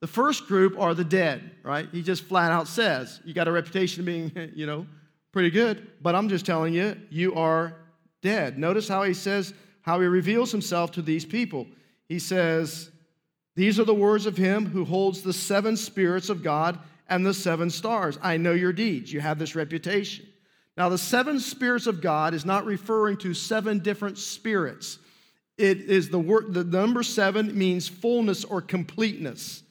The 0.00 0.06
first 0.06 0.46
group 0.46 0.78
are 0.78 0.94
the 0.94 1.04
dead, 1.04 1.50
right? 1.64 1.88
He 1.90 2.02
just 2.02 2.24
flat 2.24 2.52
out 2.52 2.68
says, 2.68 3.20
You 3.24 3.34
got 3.34 3.48
a 3.48 3.52
reputation 3.52 4.00
of 4.00 4.06
being, 4.06 4.52
you 4.54 4.66
know, 4.66 4.86
pretty 5.32 5.50
good, 5.50 5.88
but 6.00 6.14
I'm 6.14 6.28
just 6.28 6.46
telling 6.46 6.74
you, 6.74 6.96
you 7.10 7.34
are 7.34 7.74
dead. 8.22 8.58
Notice 8.58 8.88
how 8.88 9.02
he 9.02 9.14
says, 9.14 9.54
how 9.82 10.00
he 10.00 10.06
reveals 10.06 10.52
himself 10.52 10.92
to 10.92 11.02
these 11.02 11.24
people. 11.24 11.66
He 12.08 12.18
says, 12.18 12.90
These 13.56 13.80
are 13.80 13.84
the 13.84 13.94
words 13.94 14.26
of 14.26 14.36
him 14.36 14.66
who 14.66 14.84
holds 14.84 15.22
the 15.22 15.32
seven 15.32 15.76
spirits 15.76 16.28
of 16.28 16.42
God 16.42 16.78
and 17.08 17.24
the 17.24 17.34
seven 17.34 17.70
stars. 17.70 18.18
I 18.22 18.36
know 18.36 18.52
your 18.52 18.72
deeds. 18.72 19.12
You 19.12 19.20
have 19.20 19.38
this 19.38 19.54
reputation. 19.54 20.26
Now, 20.76 20.88
the 20.88 20.98
seven 20.98 21.40
spirits 21.40 21.88
of 21.88 22.00
God 22.00 22.34
is 22.34 22.44
not 22.44 22.64
referring 22.64 23.16
to 23.18 23.34
seven 23.34 23.80
different 23.80 24.16
spirits. 24.16 24.98
It 25.56 25.80
is 25.80 26.08
the 26.08 26.20
word, 26.20 26.54
the 26.54 26.62
number 26.62 27.02
seven 27.02 27.58
means 27.58 27.88
fullness 27.88 28.44
or 28.44 28.62
completeness. 28.62 29.64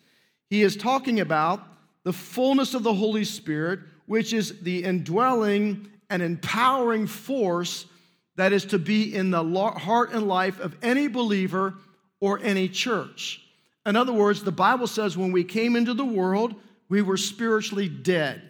He 0.50 0.64
is 0.64 0.78
talking 0.78 1.20
about 1.20 1.62
the 2.04 2.14
fullness 2.14 2.74
of 2.74 2.84
the 2.84 2.94
Holy 2.94 3.26
Spirit, 3.26 3.80
which 4.06 4.34
is 4.34 4.62
the 4.62 4.84
indwelling 4.84 5.90
and 6.10 6.22
empowering 6.22 7.08
force 7.08 7.86
that 8.38 8.54
is 8.54 8.66
to 8.66 8.80
be 8.80 9.14
in 9.14 9.32
the 9.32 9.44
heart 9.72 10.12
and 10.14 10.28
life 10.28 10.60
of 10.60 10.76
any 10.82 11.08
believer 11.08 11.74
or 12.20 12.40
any 12.40 12.70
church. 12.70 13.42
In 13.86 13.96
other 13.96 14.14
words, 14.14 14.44
the 14.44 14.52
Bible 14.52 14.88
says 14.88 15.18
when 15.18 15.32
we 15.32 15.44
came 15.44 15.76
into 15.76 15.94
the 15.94 16.06
world, 16.06 16.56
we 16.90 17.02
were 17.02 17.18
spiritually 17.18 17.90
dead. 17.90 18.42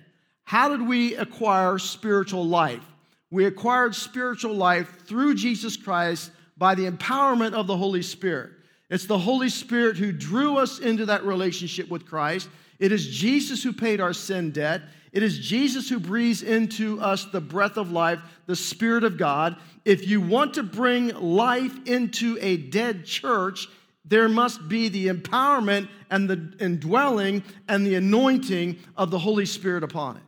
How 0.43 0.69
did 0.69 0.87
we 0.87 1.15
acquire 1.15 1.77
spiritual 1.77 2.45
life? 2.45 2.83
We 3.31 3.45
acquired 3.45 3.95
spiritual 3.95 4.53
life 4.53 5.05
through 5.05 5.35
Jesus 5.35 5.75
Christ 5.75 6.31
by 6.57 6.75
the 6.75 6.89
empowerment 6.89 7.53
of 7.53 7.67
the 7.67 7.77
Holy 7.77 8.01
Spirit. 8.01 8.51
It's 8.89 9.05
the 9.05 9.17
Holy 9.17 9.49
Spirit 9.49 9.97
who 9.97 10.11
drew 10.11 10.57
us 10.57 10.79
into 10.79 11.05
that 11.07 11.25
relationship 11.25 11.89
with 11.89 12.05
Christ. 12.05 12.49
It 12.79 12.91
is 12.91 13.07
Jesus 13.07 13.63
who 13.63 13.73
paid 13.73 13.99
our 13.99 14.13
sin 14.13 14.51
debt. 14.51 14.83
It 15.11 15.23
is 15.23 15.39
Jesus 15.39 15.89
who 15.89 15.99
breathes 15.99 16.43
into 16.43 16.99
us 17.01 17.25
the 17.25 17.41
breath 17.41 17.77
of 17.77 17.91
life, 17.91 18.19
the 18.45 18.55
Spirit 18.55 19.03
of 19.03 19.17
God. 19.17 19.57
If 19.83 20.07
you 20.07 20.21
want 20.21 20.53
to 20.55 20.63
bring 20.63 21.09
life 21.09 21.75
into 21.87 22.37
a 22.39 22.57
dead 22.57 23.05
church, 23.05 23.67
there 24.05 24.29
must 24.29 24.69
be 24.69 24.87
the 24.87 25.07
empowerment 25.07 25.89
and 26.09 26.29
the 26.29 26.53
indwelling 26.59 27.43
and 27.67 27.85
the 27.85 27.95
anointing 27.95 28.77
of 28.95 29.11
the 29.11 29.19
Holy 29.19 29.45
Spirit 29.45 29.83
upon 29.83 30.17
it. 30.17 30.23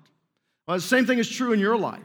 Well, 0.67 0.77
the 0.77 0.81
same 0.81 1.05
thing 1.05 1.17
is 1.17 1.29
true 1.29 1.53
in 1.53 1.59
your 1.59 1.77
life. 1.77 2.01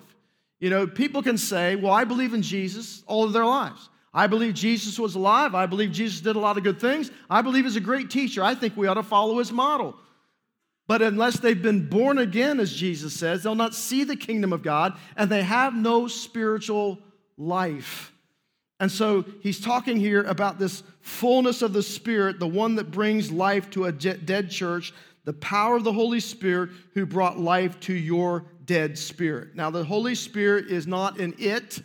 You 0.60 0.70
know, 0.70 0.86
people 0.86 1.22
can 1.22 1.36
say, 1.36 1.76
Well, 1.76 1.92
I 1.92 2.04
believe 2.04 2.32
in 2.32 2.42
Jesus 2.42 3.02
all 3.06 3.24
of 3.24 3.32
their 3.32 3.44
lives. 3.44 3.88
I 4.14 4.28
believe 4.28 4.54
Jesus 4.54 4.98
was 4.98 5.16
alive. 5.16 5.54
I 5.54 5.66
believe 5.66 5.90
Jesus 5.90 6.20
did 6.20 6.36
a 6.36 6.38
lot 6.38 6.56
of 6.56 6.62
good 6.62 6.80
things. 6.80 7.10
I 7.28 7.42
believe 7.42 7.64
he's 7.64 7.76
a 7.76 7.80
great 7.80 8.10
teacher. 8.10 8.42
I 8.42 8.54
think 8.54 8.76
we 8.76 8.86
ought 8.86 8.94
to 8.94 9.02
follow 9.02 9.38
his 9.38 9.50
model. 9.50 9.96
But 10.86 11.02
unless 11.02 11.40
they've 11.40 11.60
been 11.60 11.88
born 11.88 12.18
again, 12.18 12.60
as 12.60 12.72
Jesus 12.72 13.14
says, 13.14 13.42
they'll 13.42 13.54
not 13.54 13.74
see 13.74 14.04
the 14.04 14.16
kingdom 14.16 14.52
of 14.52 14.62
God 14.62 14.96
and 15.16 15.30
they 15.30 15.42
have 15.42 15.74
no 15.74 16.06
spiritual 16.06 16.98
life. 17.36 18.12
And 18.78 18.92
so 18.92 19.24
he's 19.40 19.60
talking 19.60 19.98
here 19.98 20.22
about 20.22 20.58
this 20.58 20.82
fullness 21.00 21.62
of 21.62 21.72
the 21.72 21.82
Spirit, 21.82 22.38
the 22.38 22.46
one 22.46 22.76
that 22.76 22.90
brings 22.90 23.32
life 23.32 23.70
to 23.70 23.86
a 23.86 23.92
dead 23.92 24.50
church, 24.50 24.92
the 25.24 25.32
power 25.32 25.76
of 25.76 25.84
the 25.84 25.92
Holy 25.92 26.20
Spirit 26.20 26.70
who 26.92 27.06
brought 27.06 27.38
life 27.38 27.80
to 27.80 27.94
your 27.94 28.44
dead 28.64 28.98
spirit. 28.98 29.54
Now, 29.54 29.70
the 29.70 29.84
Holy 29.84 30.14
Spirit 30.14 30.66
is 30.66 30.86
not 30.86 31.18
an 31.18 31.34
it, 31.38 31.82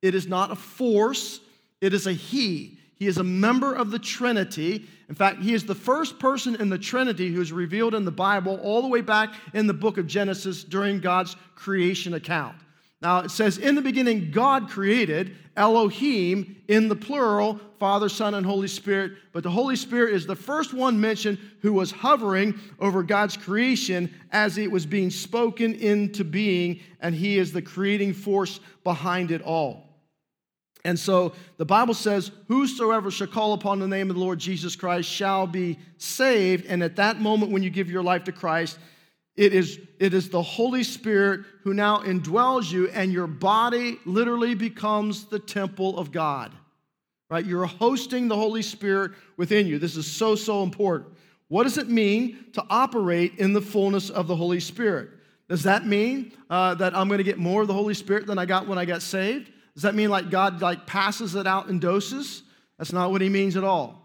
it 0.00 0.14
is 0.14 0.26
not 0.26 0.50
a 0.50 0.56
force, 0.56 1.40
it 1.82 1.92
is 1.92 2.06
a 2.06 2.12
He. 2.12 2.78
He 2.94 3.08
is 3.08 3.18
a 3.18 3.24
member 3.24 3.74
of 3.74 3.90
the 3.90 3.98
Trinity. 3.98 4.86
In 5.08 5.14
fact, 5.14 5.42
He 5.42 5.52
is 5.52 5.66
the 5.66 5.74
first 5.74 6.18
person 6.18 6.54
in 6.54 6.70
the 6.70 6.78
Trinity 6.78 7.32
who 7.32 7.40
is 7.40 7.52
revealed 7.52 7.94
in 7.94 8.04
the 8.04 8.12
Bible 8.12 8.58
all 8.62 8.80
the 8.80 8.88
way 8.88 9.00
back 9.00 9.34
in 9.52 9.66
the 9.66 9.74
book 9.74 9.98
of 9.98 10.06
Genesis 10.06 10.62
during 10.62 11.00
God's 11.00 11.36
creation 11.56 12.14
account. 12.14 12.56
Now, 13.02 13.18
it 13.18 13.32
says, 13.32 13.58
In 13.58 13.74
the 13.74 13.82
beginning, 13.82 14.30
God 14.30 14.70
created 14.70 15.36
Elohim 15.56 16.62
in 16.68 16.88
the 16.88 16.94
plural, 16.94 17.60
Father, 17.80 18.08
Son, 18.08 18.34
and 18.34 18.46
Holy 18.46 18.68
Spirit. 18.68 19.14
But 19.32 19.42
the 19.42 19.50
Holy 19.50 19.74
Spirit 19.74 20.14
is 20.14 20.24
the 20.24 20.36
first 20.36 20.72
one 20.72 21.00
mentioned 21.00 21.38
who 21.62 21.72
was 21.72 21.90
hovering 21.90 22.58
over 22.78 23.02
God's 23.02 23.36
creation 23.36 24.08
as 24.30 24.56
it 24.56 24.70
was 24.70 24.86
being 24.86 25.10
spoken 25.10 25.74
into 25.74 26.22
being, 26.22 26.78
and 27.00 27.12
He 27.12 27.38
is 27.38 27.52
the 27.52 27.60
creating 27.60 28.14
force 28.14 28.60
behind 28.84 29.32
it 29.32 29.42
all. 29.42 29.91
And 30.84 30.98
so 30.98 31.32
the 31.58 31.64
Bible 31.64 31.94
says, 31.94 32.32
Whosoever 32.48 33.10
shall 33.10 33.28
call 33.28 33.52
upon 33.52 33.78
the 33.78 33.88
name 33.88 34.10
of 34.10 34.16
the 34.16 34.22
Lord 34.22 34.38
Jesus 34.38 34.74
Christ 34.74 35.08
shall 35.08 35.46
be 35.46 35.78
saved. 35.96 36.66
And 36.66 36.82
at 36.82 36.96
that 36.96 37.20
moment, 37.20 37.52
when 37.52 37.62
you 37.62 37.70
give 37.70 37.90
your 37.90 38.02
life 38.02 38.24
to 38.24 38.32
Christ, 38.32 38.78
it 39.36 39.54
is, 39.54 39.80
it 39.98 40.12
is 40.12 40.28
the 40.28 40.42
Holy 40.42 40.82
Spirit 40.82 41.42
who 41.62 41.72
now 41.72 41.98
indwells 42.00 42.70
you, 42.70 42.88
and 42.88 43.12
your 43.12 43.26
body 43.26 43.98
literally 44.04 44.54
becomes 44.54 45.24
the 45.24 45.38
temple 45.38 45.98
of 45.98 46.12
God. 46.12 46.52
Right? 47.30 47.46
You're 47.46 47.64
hosting 47.64 48.28
the 48.28 48.36
Holy 48.36 48.60
Spirit 48.60 49.12
within 49.38 49.66
you. 49.66 49.78
This 49.78 49.96
is 49.96 50.06
so, 50.06 50.34
so 50.34 50.62
important. 50.62 51.14
What 51.48 51.62
does 51.62 51.78
it 51.78 51.88
mean 51.88 52.44
to 52.52 52.64
operate 52.68 53.38
in 53.38 53.54
the 53.54 53.62
fullness 53.62 54.10
of 54.10 54.26
the 54.26 54.36
Holy 54.36 54.60
Spirit? 54.60 55.10
Does 55.48 55.62
that 55.62 55.86
mean 55.86 56.32
uh, 56.50 56.74
that 56.74 56.94
I'm 56.94 57.08
going 57.08 57.18
to 57.18 57.24
get 57.24 57.38
more 57.38 57.62
of 57.62 57.68
the 57.68 57.74
Holy 57.74 57.94
Spirit 57.94 58.26
than 58.26 58.38
I 58.38 58.44
got 58.44 58.66
when 58.66 58.78
I 58.78 58.84
got 58.84 59.00
saved? 59.00 59.50
Does 59.74 59.84
that 59.84 59.94
mean 59.94 60.10
like 60.10 60.30
God 60.30 60.60
like 60.60 60.86
passes 60.86 61.34
it 61.34 61.46
out 61.46 61.68
in 61.68 61.78
doses? 61.78 62.42
That's 62.78 62.92
not 62.92 63.10
what 63.10 63.20
he 63.20 63.28
means 63.28 63.56
at 63.56 63.64
all. 63.64 64.02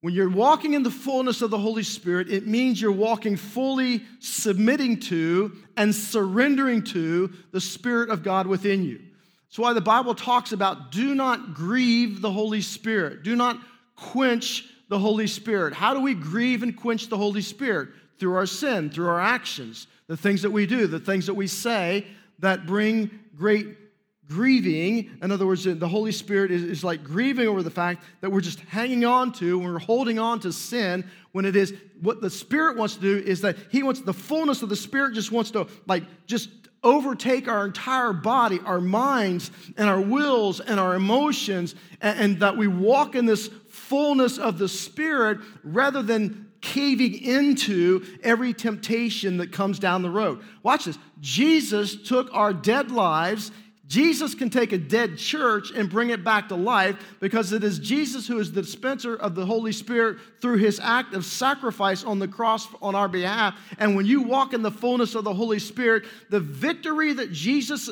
When 0.00 0.14
you're 0.14 0.28
walking 0.28 0.74
in 0.74 0.82
the 0.82 0.90
fullness 0.90 1.42
of 1.42 1.50
the 1.50 1.58
Holy 1.58 1.84
Spirit, 1.84 2.28
it 2.28 2.46
means 2.46 2.80
you're 2.80 2.90
walking 2.90 3.36
fully 3.36 4.02
submitting 4.18 4.98
to 5.00 5.56
and 5.76 5.94
surrendering 5.94 6.82
to 6.84 7.32
the 7.52 7.60
Spirit 7.60 8.10
of 8.10 8.24
God 8.24 8.48
within 8.48 8.82
you. 8.82 9.00
That's 9.48 9.60
why 9.60 9.74
the 9.74 9.80
Bible 9.80 10.16
talks 10.16 10.50
about 10.50 10.90
do 10.90 11.14
not 11.14 11.54
grieve 11.54 12.20
the 12.20 12.32
Holy 12.32 12.62
Spirit. 12.62 13.22
Do 13.22 13.36
not 13.36 13.60
quench 13.94 14.68
the 14.88 14.98
Holy 14.98 15.28
Spirit. 15.28 15.72
How 15.72 15.94
do 15.94 16.00
we 16.00 16.14
grieve 16.14 16.64
and 16.64 16.76
quench 16.76 17.08
the 17.08 17.16
Holy 17.16 17.42
Spirit? 17.42 17.90
Through 18.18 18.34
our 18.34 18.46
sin, 18.46 18.90
through 18.90 19.08
our 19.08 19.20
actions, 19.20 19.86
the 20.08 20.16
things 20.16 20.42
that 20.42 20.50
we 20.50 20.66
do, 20.66 20.86
the 20.86 20.98
things 20.98 21.26
that 21.26 21.34
we 21.34 21.46
say 21.46 22.06
that 22.40 22.66
bring 22.66 23.10
great 23.36 23.68
grieving. 24.32 25.10
In 25.22 25.30
other 25.30 25.46
words, 25.46 25.64
the 25.64 25.88
Holy 25.88 26.12
Spirit 26.12 26.50
is, 26.50 26.62
is 26.62 26.82
like 26.82 27.04
grieving 27.04 27.48
over 27.48 27.62
the 27.62 27.70
fact 27.70 28.02
that 28.22 28.30
we're 28.30 28.40
just 28.40 28.60
hanging 28.60 29.04
on 29.04 29.32
to, 29.34 29.58
we're 29.58 29.78
holding 29.78 30.18
on 30.18 30.40
to 30.40 30.52
sin 30.52 31.04
when 31.32 31.44
it 31.44 31.54
is 31.54 31.74
what 32.00 32.20
the 32.20 32.30
Spirit 32.30 32.78
wants 32.78 32.94
to 32.94 33.00
do 33.00 33.18
is 33.18 33.42
that 33.42 33.56
He 33.70 33.82
wants 33.82 34.00
the 34.00 34.14
fullness 34.14 34.62
of 34.62 34.70
the 34.70 34.76
Spirit, 34.76 35.14
just 35.14 35.32
wants 35.32 35.50
to 35.50 35.66
like 35.86 36.04
just 36.26 36.48
overtake 36.82 37.46
our 37.46 37.66
entire 37.66 38.12
body, 38.12 38.58
our 38.64 38.80
minds, 38.80 39.50
and 39.76 39.88
our 39.88 40.00
wills 40.00 40.60
and 40.60 40.80
our 40.80 40.94
emotions, 40.94 41.74
and, 42.00 42.18
and 42.18 42.40
that 42.40 42.56
we 42.56 42.66
walk 42.66 43.14
in 43.14 43.26
this 43.26 43.48
fullness 43.68 44.38
of 44.38 44.58
the 44.58 44.68
Spirit 44.68 45.38
rather 45.62 46.02
than 46.02 46.50
caving 46.62 47.14
into 47.14 48.04
every 48.22 48.54
temptation 48.54 49.36
that 49.38 49.52
comes 49.52 49.78
down 49.78 50.00
the 50.00 50.10
road. 50.10 50.40
Watch 50.62 50.86
this. 50.86 50.98
Jesus 51.20 51.96
took 51.96 52.32
our 52.32 52.54
dead 52.54 52.90
lives 52.90 53.50
Jesus 53.92 54.34
can 54.34 54.48
take 54.48 54.72
a 54.72 54.78
dead 54.78 55.18
church 55.18 55.70
and 55.70 55.90
bring 55.90 56.08
it 56.08 56.24
back 56.24 56.48
to 56.48 56.54
life 56.54 56.96
because 57.20 57.52
it 57.52 57.62
is 57.62 57.78
Jesus 57.78 58.26
who 58.26 58.38
is 58.38 58.50
the 58.50 58.62
dispenser 58.62 59.14
of 59.14 59.34
the 59.34 59.44
Holy 59.44 59.70
Spirit 59.70 60.16
through 60.40 60.56
his 60.56 60.80
act 60.80 61.12
of 61.12 61.26
sacrifice 61.26 62.02
on 62.02 62.18
the 62.18 62.26
cross 62.26 62.66
on 62.80 62.94
our 62.94 63.06
behalf. 63.06 63.54
And 63.78 63.94
when 63.94 64.06
you 64.06 64.22
walk 64.22 64.54
in 64.54 64.62
the 64.62 64.70
fullness 64.70 65.14
of 65.14 65.24
the 65.24 65.34
Holy 65.34 65.58
Spirit, 65.58 66.04
the 66.30 66.40
victory 66.40 67.12
that 67.12 67.32
Jesus 67.32 67.90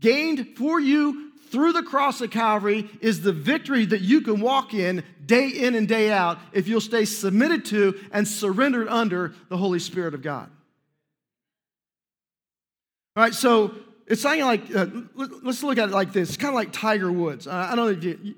gained 0.00 0.56
for 0.56 0.80
you 0.80 1.30
through 1.50 1.74
the 1.74 1.82
cross 1.82 2.22
of 2.22 2.30
Calvary 2.30 2.88
is 3.02 3.20
the 3.20 3.34
victory 3.34 3.84
that 3.84 4.00
you 4.00 4.22
can 4.22 4.40
walk 4.40 4.72
in 4.72 5.04
day 5.26 5.48
in 5.50 5.74
and 5.74 5.86
day 5.86 6.10
out 6.10 6.38
if 6.54 6.68
you'll 6.68 6.80
stay 6.80 7.04
submitted 7.04 7.66
to 7.66 8.00
and 8.12 8.26
surrendered 8.26 8.88
under 8.88 9.34
the 9.50 9.58
Holy 9.58 9.78
Spirit 9.78 10.14
of 10.14 10.22
God. 10.22 10.48
All 13.14 13.22
right, 13.22 13.34
so 13.34 13.74
it's 14.06 14.22
something 14.22 14.44
like, 14.44 14.74
uh, 14.74 14.86
let's 15.14 15.62
look 15.62 15.78
at 15.78 15.88
it 15.88 15.92
like 15.92 16.12
this. 16.12 16.30
It's 16.30 16.36
kind 16.36 16.50
of 16.50 16.54
like 16.54 16.72
Tiger 16.72 17.10
Woods. 17.10 17.46
Uh, 17.46 17.68
I 17.70 17.74
don't 17.74 17.86
know 17.86 17.98
if 17.98 18.04
you, 18.04 18.34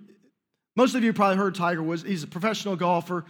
most 0.77 0.95
of 0.95 1.03
you 1.03 1.13
probably 1.13 1.37
heard 1.37 1.55
Tiger 1.55 1.83
Woods. 1.83 2.03
He's 2.03 2.23
a 2.23 2.29
professional 2.29 2.77
golfer, 2.77 3.25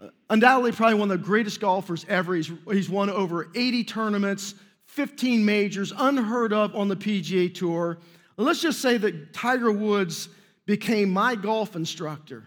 uh, 0.00 0.08
undoubtedly 0.30 0.72
probably 0.72 0.98
one 0.98 1.10
of 1.10 1.20
the 1.20 1.24
greatest 1.24 1.60
golfers 1.60 2.06
ever. 2.08 2.34
He's, 2.34 2.50
he's 2.70 2.88
won 2.88 3.10
over 3.10 3.48
80 3.54 3.84
tournaments, 3.84 4.54
15 4.86 5.44
majors, 5.44 5.92
unheard 5.96 6.52
of 6.52 6.74
on 6.74 6.88
the 6.88 6.96
PGA 6.96 7.52
Tour. 7.52 7.98
Let's 8.38 8.60
just 8.60 8.80
say 8.80 8.96
that 8.98 9.32
Tiger 9.32 9.72
Woods 9.72 10.28
became 10.66 11.10
my 11.10 11.34
golf 11.34 11.76
instructor 11.76 12.44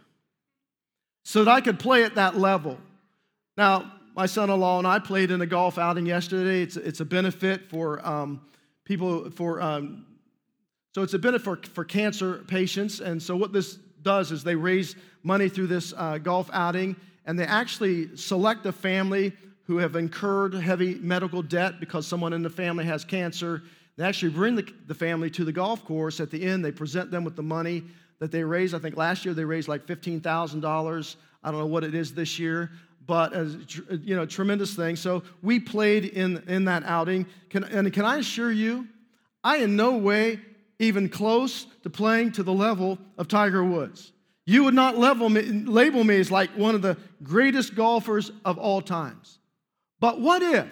so 1.24 1.43
that 1.43 1.51
I 1.51 1.62
could 1.62 1.79
play 1.79 2.03
at 2.03 2.15
that 2.15 2.38
level. 2.38 2.77
Now, 3.57 3.91
my 4.15 4.25
son 4.25 4.50
in 4.50 4.59
law 4.59 4.79
and 4.79 4.88
I 4.88 5.00
played 5.00 5.31
in 5.31 5.41
a 5.41 5.45
golf 5.45 5.77
outing 5.77 6.05
yesterday. 6.05 6.62
It's, 6.62 6.77
it's 6.77 7.00
a 7.00 7.05
benefit 7.05 7.69
for 7.69 8.05
um, 8.05 8.41
people, 8.89 9.29
for, 9.29 9.62
um, 9.62 10.03
so 10.96 11.03
it's 11.03 11.13
a 11.13 11.19
benefit 11.19 11.43
for, 11.43 11.69
for 11.74 11.86
cancer 11.86 12.43
patients. 12.48 13.00
And 13.00 13.22
so, 13.22 13.36
what 13.36 13.53
this 13.53 13.75
does 14.01 14.31
is 14.31 14.43
they 14.43 14.55
raise 14.55 14.96
money 15.22 15.48
through 15.48 15.67
this 15.67 15.93
uh, 15.96 16.17
golf 16.17 16.50
outing, 16.51 16.96
and 17.25 17.38
they 17.38 17.46
actually 17.46 18.17
select 18.17 18.65
a 18.65 18.72
family 18.72 19.31
who 19.65 19.77
have 19.77 19.96
incurred 19.96 20.55
heavy 20.55 20.96
medical 20.96 21.43
debt 21.43 21.79
because 21.79 22.08
someone 22.08 22.34
in 22.34 22.41
the 22.41 22.50
family 22.50 22.84
has 22.84 23.05
cancer. 23.05 23.62
They 23.96 24.05
actually 24.05 24.31
bring 24.31 24.55
the, 24.55 24.67
the 24.88 24.96
family 24.96 25.29
to 25.31 25.46
the 25.46 25.51
golf 25.51 25.86
course. 25.86 26.19
At 26.19 26.31
the 26.31 26.43
end, 26.43 26.65
they 26.65 26.72
present 26.72 27.12
them 27.12 27.24
with 27.24 27.36
the 27.36 27.43
money 27.43 27.84
that 28.17 28.31
they 28.31 28.43
raised. 28.43 28.74
I 28.74 28.79
think 28.79 28.98
last 28.98 29.24
year 29.24 29.36
they 29.36 29.46
raised 29.46 29.67
like 29.67 29.86
$15,000. 29.86 31.15
I 31.43 31.51
don't 31.51 31.60
know 31.60 31.67
what 31.67 31.84
it 31.84 31.93
is 31.93 32.15
this 32.15 32.39
year, 32.39 32.72
but 33.09 33.33
as 33.33 33.57
you 34.03 34.15
know, 34.15 34.23
tremendous 34.27 34.75
thing. 34.75 34.95
So 34.95 35.23
we 35.41 35.59
played 35.59 36.05
in, 36.05 36.43
in 36.47 36.65
that 36.65 36.83
outing. 36.83 37.25
Can, 37.49 37.63
and 37.63 37.91
can 37.91 38.05
I 38.05 38.17
assure 38.17 38.51
you, 38.51 38.87
I 39.43 39.57
in 39.57 39.75
no 39.75 39.97
way 39.97 40.39
even 40.77 41.09
close 41.09 41.65
to 41.81 41.89
playing 41.89 42.33
to 42.33 42.43
the 42.43 42.53
level 42.53 42.99
of 43.17 43.27
Tiger 43.27 43.63
Woods. 43.63 44.11
You 44.45 44.63
would 44.65 44.75
not 44.75 44.95
level 44.95 45.27
me, 45.27 45.41
label 45.41 46.03
me 46.03 46.19
as 46.19 46.29
like 46.29 46.51
one 46.51 46.75
of 46.75 46.83
the 46.83 46.97
greatest 47.23 47.73
golfers 47.73 48.31
of 48.45 48.59
all 48.59 48.79
times. 48.79 49.39
But 49.99 50.21
what 50.21 50.43
if 50.43 50.67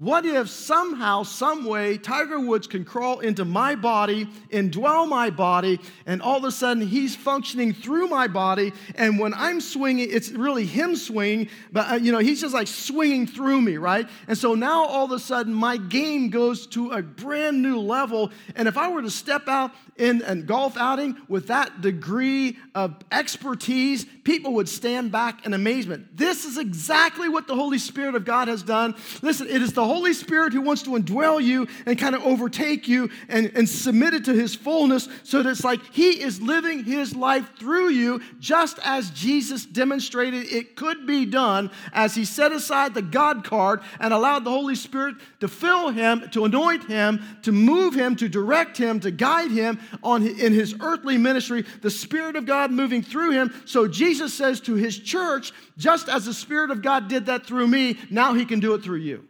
what 0.00 0.24
if 0.24 0.48
somehow, 0.48 1.24
some 1.24 1.66
way, 1.66 1.98
Tiger 1.98 2.40
Woods 2.40 2.66
can 2.66 2.86
crawl 2.86 3.20
into 3.20 3.44
my 3.44 3.74
body, 3.74 4.26
indwell 4.50 5.06
my 5.06 5.28
body, 5.28 5.78
and 6.06 6.22
all 6.22 6.38
of 6.38 6.44
a 6.44 6.50
sudden 6.50 6.82
he's 6.86 7.14
functioning 7.14 7.74
through 7.74 8.08
my 8.08 8.26
body, 8.26 8.72
and 8.94 9.18
when 9.18 9.34
I'm 9.34 9.60
swinging, 9.60 10.08
it's 10.10 10.30
really 10.30 10.64
him 10.64 10.96
swinging, 10.96 11.50
but 11.70 11.92
uh, 11.92 11.94
you 11.96 12.12
know 12.12 12.18
he's 12.18 12.40
just 12.40 12.54
like 12.54 12.66
swinging 12.66 13.26
through 13.26 13.60
me, 13.60 13.76
right? 13.76 14.08
And 14.26 14.38
so 14.38 14.54
now 14.54 14.86
all 14.86 15.04
of 15.04 15.12
a 15.12 15.18
sudden 15.18 15.52
my 15.52 15.76
game 15.76 16.30
goes 16.30 16.66
to 16.68 16.92
a 16.92 17.02
brand 17.02 17.60
new 17.60 17.78
level, 17.78 18.32
and 18.56 18.68
if 18.68 18.78
I 18.78 18.88
were 18.88 19.02
to 19.02 19.10
step 19.10 19.48
out 19.48 19.72
in 19.98 20.22
a 20.22 20.34
golf 20.34 20.78
outing 20.78 21.14
with 21.28 21.48
that 21.48 21.82
degree 21.82 22.56
of 22.74 22.96
expertise, 23.12 24.06
people 24.24 24.54
would 24.54 24.68
stand 24.68 25.12
back 25.12 25.44
in 25.44 25.52
amazement. 25.52 26.16
This 26.16 26.46
is 26.46 26.56
exactly 26.56 27.28
what 27.28 27.46
the 27.46 27.54
Holy 27.54 27.78
Spirit 27.78 28.14
of 28.14 28.24
God 28.24 28.48
has 28.48 28.62
done. 28.62 28.94
Listen, 29.20 29.46
it 29.46 29.60
is 29.60 29.74
the 29.74 29.89
Holy 29.90 30.12
Spirit 30.12 30.52
who 30.52 30.60
wants 30.60 30.82
to 30.82 30.90
indwell 30.90 31.42
you 31.42 31.66
and 31.84 31.98
kind 31.98 32.14
of 32.14 32.22
overtake 32.22 32.86
you 32.86 33.10
and, 33.28 33.50
and 33.56 33.68
submit 33.68 34.14
it 34.14 34.24
to 34.26 34.32
his 34.32 34.54
fullness 34.54 35.08
so 35.24 35.42
that 35.42 35.50
it's 35.50 35.64
like 35.64 35.80
he 35.92 36.22
is 36.22 36.40
living 36.40 36.84
his 36.84 37.16
life 37.16 37.50
through 37.58 37.88
you, 37.88 38.20
just 38.38 38.78
as 38.84 39.10
Jesus 39.10 39.66
demonstrated 39.66 40.52
it 40.52 40.76
could 40.76 41.06
be 41.06 41.26
done 41.26 41.72
as 41.92 42.14
he 42.14 42.24
set 42.24 42.52
aside 42.52 42.94
the 42.94 43.02
God 43.02 43.42
card 43.42 43.80
and 43.98 44.14
allowed 44.14 44.44
the 44.44 44.50
Holy 44.50 44.76
Spirit 44.76 45.16
to 45.40 45.48
fill 45.48 45.90
him, 45.90 46.28
to 46.30 46.44
anoint 46.44 46.84
him, 46.84 47.20
to 47.42 47.50
move 47.50 47.94
him, 47.94 48.14
to 48.14 48.28
direct 48.28 48.76
him, 48.76 49.00
to 49.00 49.10
guide 49.10 49.50
him 49.50 49.80
on 50.04 50.24
in 50.24 50.52
his 50.52 50.74
earthly 50.80 51.18
ministry, 51.18 51.64
the 51.82 51.90
Spirit 51.90 52.36
of 52.36 52.46
God 52.46 52.70
moving 52.70 53.02
through 53.02 53.32
him. 53.32 53.52
So 53.64 53.88
Jesus 53.88 54.32
says 54.32 54.60
to 54.60 54.74
his 54.74 54.96
church, 54.98 55.52
just 55.76 56.08
as 56.08 56.26
the 56.26 56.34
Spirit 56.34 56.70
of 56.70 56.80
God 56.80 57.08
did 57.08 57.26
that 57.26 57.44
through 57.44 57.66
me, 57.66 57.98
now 58.08 58.34
he 58.34 58.44
can 58.44 58.60
do 58.60 58.74
it 58.74 58.82
through 58.82 58.98
you. 58.98 59.26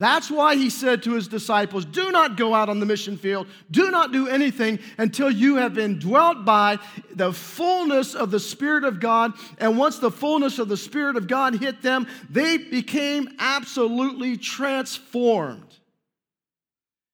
That's 0.00 0.28
why 0.28 0.56
he 0.56 0.70
said 0.70 1.04
to 1.04 1.12
his 1.12 1.28
disciples, 1.28 1.84
Do 1.84 2.10
not 2.10 2.36
go 2.36 2.52
out 2.52 2.68
on 2.68 2.80
the 2.80 2.86
mission 2.86 3.16
field. 3.16 3.46
Do 3.70 3.92
not 3.92 4.10
do 4.10 4.26
anything 4.26 4.80
until 4.98 5.30
you 5.30 5.56
have 5.56 5.72
been 5.72 6.00
dwelt 6.00 6.44
by 6.44 6.80
the 7.12 7.32
fullness 7.32 8.14
of 8.14 8.32
the 8.32 8.40
Spirit 8.40 8.82
of 8.82 8.98
God. 8.98 9.34
And 9.58 9.78
once 9.78 9.98
the 9.98 10.10
fullness 10.10 10.58
of 10.58 10.68
the 10.68 10.76
Spirit 10.76 11.16
of 11.16 11.28
God 11.28 11.54
hit 11.54 11.80
them, 11.80 12.08
they 12.28 12.58
became 12.58 13.28
absolutely 13.38 14.36
transformed. 14.36 15.78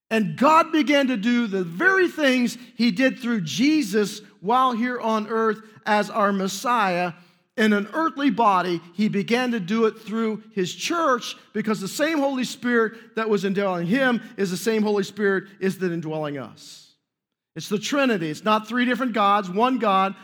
And 0.09 0.35
God 0.35 0.71
began 0.71 1.07
to 1.07 1.17
do 1.17 1.47
the 1.47 1.63
very 1.63 2.09
things 2.09 2.57
he 2.75 2.91
did 2.91 3.19
through 3.19 3.41
Jesus 3.41 4.21
while 4.41 4.73
here 4.73 4.99
on 4.99 5.27
earth 5.27 5.61
as 5.85 6.09
our 6.09 6.33
Messiah. 6.33 7.13
In 7.57 7.73
an 7.73 7.89
earthly 7.93 8.29
body, 8.29 8.81
he 8.93 9.09
began 9.09 9.51
to 9.51 9.59
do 9.59 9.85
it 9.85 9.99
through 9.99 10.43
his 10.53 10.73
church 10.73 11.35
because 11.53 11.81
the 11.81 11.87
same 11.87 12.19
Holy 12.19 12.45
Spirit 12.45 13.15
that 13.15 13.29
was 13.29 13.43
indwelling 13.43 13.87
him 13.87 14.21
is 14.37 14.51
the 14.51 14.57
same 14.57 14.83
Holy 14.83 15.03
Spirit 15.03 15.45
is 15.59 15.77
that 15.79 15.91
indwelling 15.91 16.37
us. 16.37 16.93
It's 17.55 17.67
the 17.67 17.79
Trinity. 17.79 18.29
It's 18.29 18.45
not 18.45 18.67
three 18.67 18.85
different 18.85 19.13
gods, 19.13 19.49
one 19.49 19.79
God, 19.79 20.15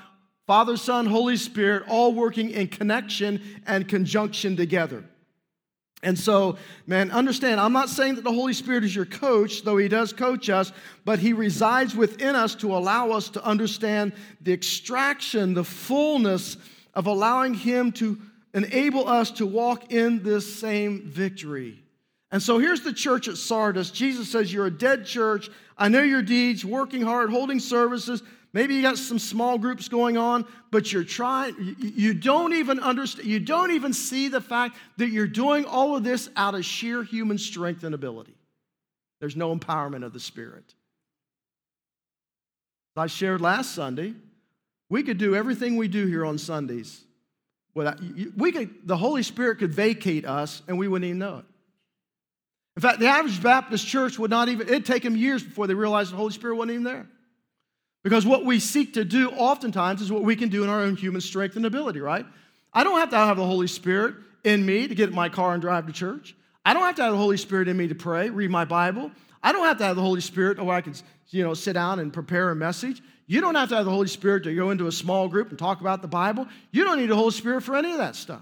Father, 0.45 0.77
Son, 0.77 1.05
Holy 1.05 1.35
Spirit, 1.35 1.83
all 1.89 2.13
working 2.13 2.49
in 2.51 2.69
connection 2.69 3.41
and 3.67 3.87
conjunction 3.87 4.55
together. 4.55 5.03
And 6.03 6.17
so, 6.17 6.57
man, 6.85 7.11
understand, 7.11 7.59
I'm 7.59 7.73
not 7.73 7.89
saying 7.89 8.15
that 8.15 8.23
the 8.23 8.31
Holy 8.31 8.53
Spirit 8.53 8.85
is 8.85 8.95
your 8.95 9.05
coach, 9.05 9.63
though 9.63 9.77
He 9.77 9.89
does 9.89 10.13
coach 10.13 10.49
us, 10.49 10.71
but 11.03 11.19
He 11.19 11.33
resides 11.33 11.95
within 11.95 12.35
us 12.35 12.55
to 12.55 12.73
allow 12.73 13.11
us 13.11 13.29
to 13.29 13.43
understand 13.43 14.13
the 14.39 14.53
extraction, 14.53 15.53
the 15.53 15.65
fullness 15.65 16.55
of 16.97 17.07
allowing 17.07 17.53
Him 17.53 17.93
to 17.93 18.19
enable 18.53 19.07
us 19.07 19.31
to 19.31 19.45
walk 19.45 19.93
in 19.93 20.21
this 20.21 20.59
same 20.59 21.03
victory. 21.03 21.81
And 22.29 22.43
so 22.43 22.59
here's 22.59 22.81
the 22.81 22.91
church 22.91 23.29
at 23.29 23.37
Sardis. 23.37 23.89
Jesus 23.89 24.29
says, 24.29 24.51
You're 24.51 24.65
a 24.65 24.71
dead 24.71 25.05
church. 25.05 25.49
I 25.77 25.87
know 25.87 26.03
your 26.03 26.21
deeds, 26.21 26.65
working 26.65 27.03
hard, 27.03 27.29
holding 27.29 27.61
services, 27.61 28.21
Maybe 28.53 28.73
you 28.73 28.81
got 28.81 28.97
some 28.97 29.19
small 29.19 29.57
groups 29.57 29.87
going 29.87 30.17
on, 30.17 30.45
but 30.71 30.91
you're 30.91 31.03
trying, 31.03 31.75
you 31.79 32.13
don't 32.13 32.53
even 32.53 32.79
understand, 32.79 33.27
you 33.27 33.39
don't 33.39 33.69
even 33.69 33.93
see 33.93 34.29
the 34.29 34.41
fact 34.41 34.77
that 34.97 35.09
you're 35.09 35.27
doing 35.27 35.65
all 35.65 35.95
of 35.95 36.03
this 36.03 36.29
out 36.35 36.55
of 36.55 36.65
sheer 36.65 37.03
human 37.03 37.37
strength 37.37 37.83
and 37.83 37.93
ability. 37.93 38.35
There's 39.19 39.35
no 39.35 39.55
empowerment 39.55 40.03
of 40.03 40.13
the 40.13 40.19
Spirit. 40.19 40.73
I 42.95 43.05
shared 43.05 43.41
last 43.41 43.75
Sunday, 43.75 44.15
we 44.89 45.03
could 45.03 45.17
do 45.17 45.35
everything 45.35 45.75
we 45.75 45.87
do 45.87 46.05
here 46.05 46.25
on 46.25 46.37
Sundays. 46.37 47.01
Without, 47.73 47.99
we 48.35 48.51
could, 48.51 48.69
the 48.85 48.97
Holy 48.97 49.21
Spirit 49.23 49.59
could 49.59 49.71
vacate 49.71 50.25
us 50.25 50.61
and 50.67 50.77
we 50.77 50.87
wouldn't 50.87 51.07
even 51.07 51.19
know 51.19 51.39
it. 51.39 51.45
In 52.75 52.81
fact, 52.81 52.99
the 52.99 53.07
average 53.07 53.41
Baptist 53.41 53.87
church 53.87 54.19
would 54.19 54.31
not 54.31 54.49
even, 54.49 54.67
it'd 54.67 54.85
take 54.85 55.03
them 55.03 55.15
years 55.15 55.43
before 55.43 55.67
they 55.67 55.73
realized 55.73 56.11
the 56.11 56.17
Holy 56.17 56.31
Spirit 56.31 56.55
wasn't 56.55 56.71
even 56.73 56.83
there. 56.83 57.07
Because 58.03 58.25
what 58.25 58.45
we 58.45 58.59
seek 58.59 58.93
to 58.93 59.03
do 59.03 59.29
oftentimes 59.31 60.01
is 60.01 60.11
what 60.11 60.23
we 60.23 60.35
can 60.35 60.49
do 60.49 60.63
in 60.63 60.69
our 60.69 60.81
own 60.81 60.95
human 60.95 61.21
strength 61.21 61.55
and 61.55 61.65
ability, 61.65 61.99
right? 61.99 62.25
I 62.73 62.83
don't 62.83 62.99
have 62.99 63.09
to 63.09 63.17
have 63.17 63.37
the 63.37 63.45
Holy 63.45 63.67
Spirit 63.67 64.15
in 64.43 64.65
me 64.65 64.87
to 64.87 64.95
get 64.95 65.09
in 65.09 65.15
my 65.15 65.29
car 65.29 65.53
and 65.53 65.61
drive 65.61 65.87
to 65.87 65.91
church. 65.91 66.35
I 66.63 66.73
don't 66.73 66.83
have 66.83 66.95
to 66.95 67.03
have 67.03 67.11
the 67.11 67.17
Holy 67.17 67.37
Spirit 67.37 67.67
in 67.67 67.77
me 67.77 67.87
to 67.87 67.95
pray, 67.95 68.29
read 68.29 68.49
my 68.49 68.65
Bible. 68.65 69.11
I 69.41 69.51
don't 69.51 69.65
have 69.65 69.77
to 69.79 69.83
have 69.83 69.95
the 69.95 70.01
Holy 70.01 70.21
Spirit 70.21 70.63
where 70.63 70.75
I 70.75 70.81
can, 70.81 70.93
you 71.29 71.43
know, 71.43 71.53
sit 71.53 71.73
down 71.73 71.99
and 71.99 72.13
prepare 72.13 72.51
a 72.51 72.55
message. 72.55 73.01
You 73.27 73.41
don't 73.41 73.55
have 73.55 73.69
to 73.69 73.75
have 73.75 73.85
the 73.85 73.91
Holy 73.91 74.07
Spirit 74.07 74.43
to 74.43 74.55
go 74.55 74.71
into 74.71 74.87
a 74.87 74.91
small 74.91 75.27
group 75.27 75.49
and 75.49 75.59
talk 75.59 75.81
about 75.81 76.01
the 76.01 76.07
Bible. 76.07 76.47
You 76.71 76.85
don't 76.85 76.97
need 76.97 77.09
the 77.09 77.15
Holy 77.15 77.31
Spirit 77.31 77.61
for 77.61 77.75
any 77.75 77.91
of 77.91 77.97
that 77.97 78.15
stuff. 78.15 78.41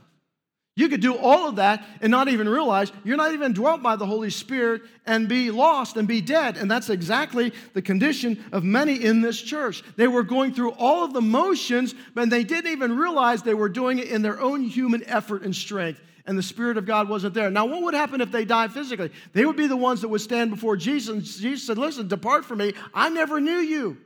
You 0.78 0.90
could 0.90 1.00
do 1.00 1.16
all 1.16 1.48
of 1.48 1.56
that 1.56 1.86
and 2.02 2.12
not 2.12 2.28
even 2.28 2.50
realize 2.50 2.92
you're 3.06 3.16
not 3.16 3.34
even 3.34 3.54
dwelt 3.54 3.82
by 3.82 3.96
the 3.96 4.06
Holy 4.06 4.30
Spirit 4.30 4.82
and 5.06 5.30
be 5.30 5.50
lost 5.50 5.96
and 5.96 6.06
be 6.06 6.20
dead. 6.20 6.58
And 6.58 6.70
that's 6.70 6.90
exactly 6.90 7.54
the 7.74 7.82
condition 7.82 8.44
of 8.52 8.66
many 8.66 8.96
in 8.96 9.22
this 9.22 9.42
church. 9.42 9.84
They 9.96 10.08
were 10.08 10.24
going 10.24 10.54
through 10.54 10.72
all 10.72 11.06
of 11.06 11.14
the 11.14 11.22
motions, 11.22 11.96
but 12.14 12.30
they 12.30 12.44
didn't 12.44 12.72
even 12.72 12.98
realize 12.98 13.42
they 13.42 13.54
were 13.54 13.70
doing 13.70 14.00
it 14.00 14.10
in 14.10 14.22
their 14.22 14.40
own 14.40 14.64
human 14.64 15.04
effort 15.06 15.44
and 15.44 15.56
strength. 15.56 16.02
And 16.28 16.38
the 16.38 16.44
Spirit 16.44 16.78
of 16.78 16.86
God 16.86 17.08
wasn't 17.08 17.36
there. 17.36 17.50
Now, 17.50 17.68
what 17.68 17.84
would 17.84 17.94
happen 17.94 18.20
if 18.20 18.32
they 18.32 18.44
died 18.44 18.74
physically? 18.74 19.12
They 19.32 19.46
would 19.46 19.56
be 19.56 19.68
the 19.68 19.78
ones 19.78 20.02
that 20.02 20.10
would 20.10 20.22
stand 20.22 20.50
before 20.50 20.76
Jesus. 20.76 21.10
And 21.10 21.24
Jesus 21.24 21.66
said, 21.66 21.78
Listen, 21.78 22.08
depart 22.08 22.44
from 22.44 22.58
me. 22.58 22.74
I 22.94 23.10
never 23.10 23.40
knew 23.40 23.60
you. 23.60 23.98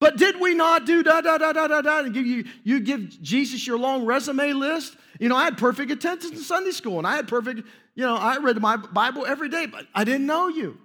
But 0.00 0.16
did 0.16 0.40
we 0.40 0.54
not 0.54 0.86
do 0.86 1.02
da 1.02 1.20
da 1.20 1.36
da 1.36 1.52
da 1.52 1.68
da 1.68 1.82
da 1.82 1.98
and 2.00 2.14
give 2.14 2.26
you 2.26 2.44
you 2.64 2.80
give 2.80 3.20
Jesus 3.22 3.66
your 3.66 3.78
long 3.78 4.06
resume 4.06 4.54
list? 4.54 4.96
You 5.20 5.28
know, 5.28 5.36
I 5.36 5.44
had 5.44 5.58
perfect 5.58 5.92
attendance 5.92 6.32
in 6.32 6.38
Sunday 6.38 6.70
school, 6.70 6.96
and 6.96 7.06
I 7.06 7.14
had 7.14 7.28
perfect, 7.28 7.60
you 7.94 8.04
know, 8.04 8.16
I 8.16 8.38
read 8.38 8.58
my 8.60 8.78
Bible 8.78 9.26
every 9.26 9.50
day, 9.50 9.66
but 9.66 9.86
I 9.94 10.04
didn't 10.04 10.26
know 10.26 10.48
you. 10.48 10.78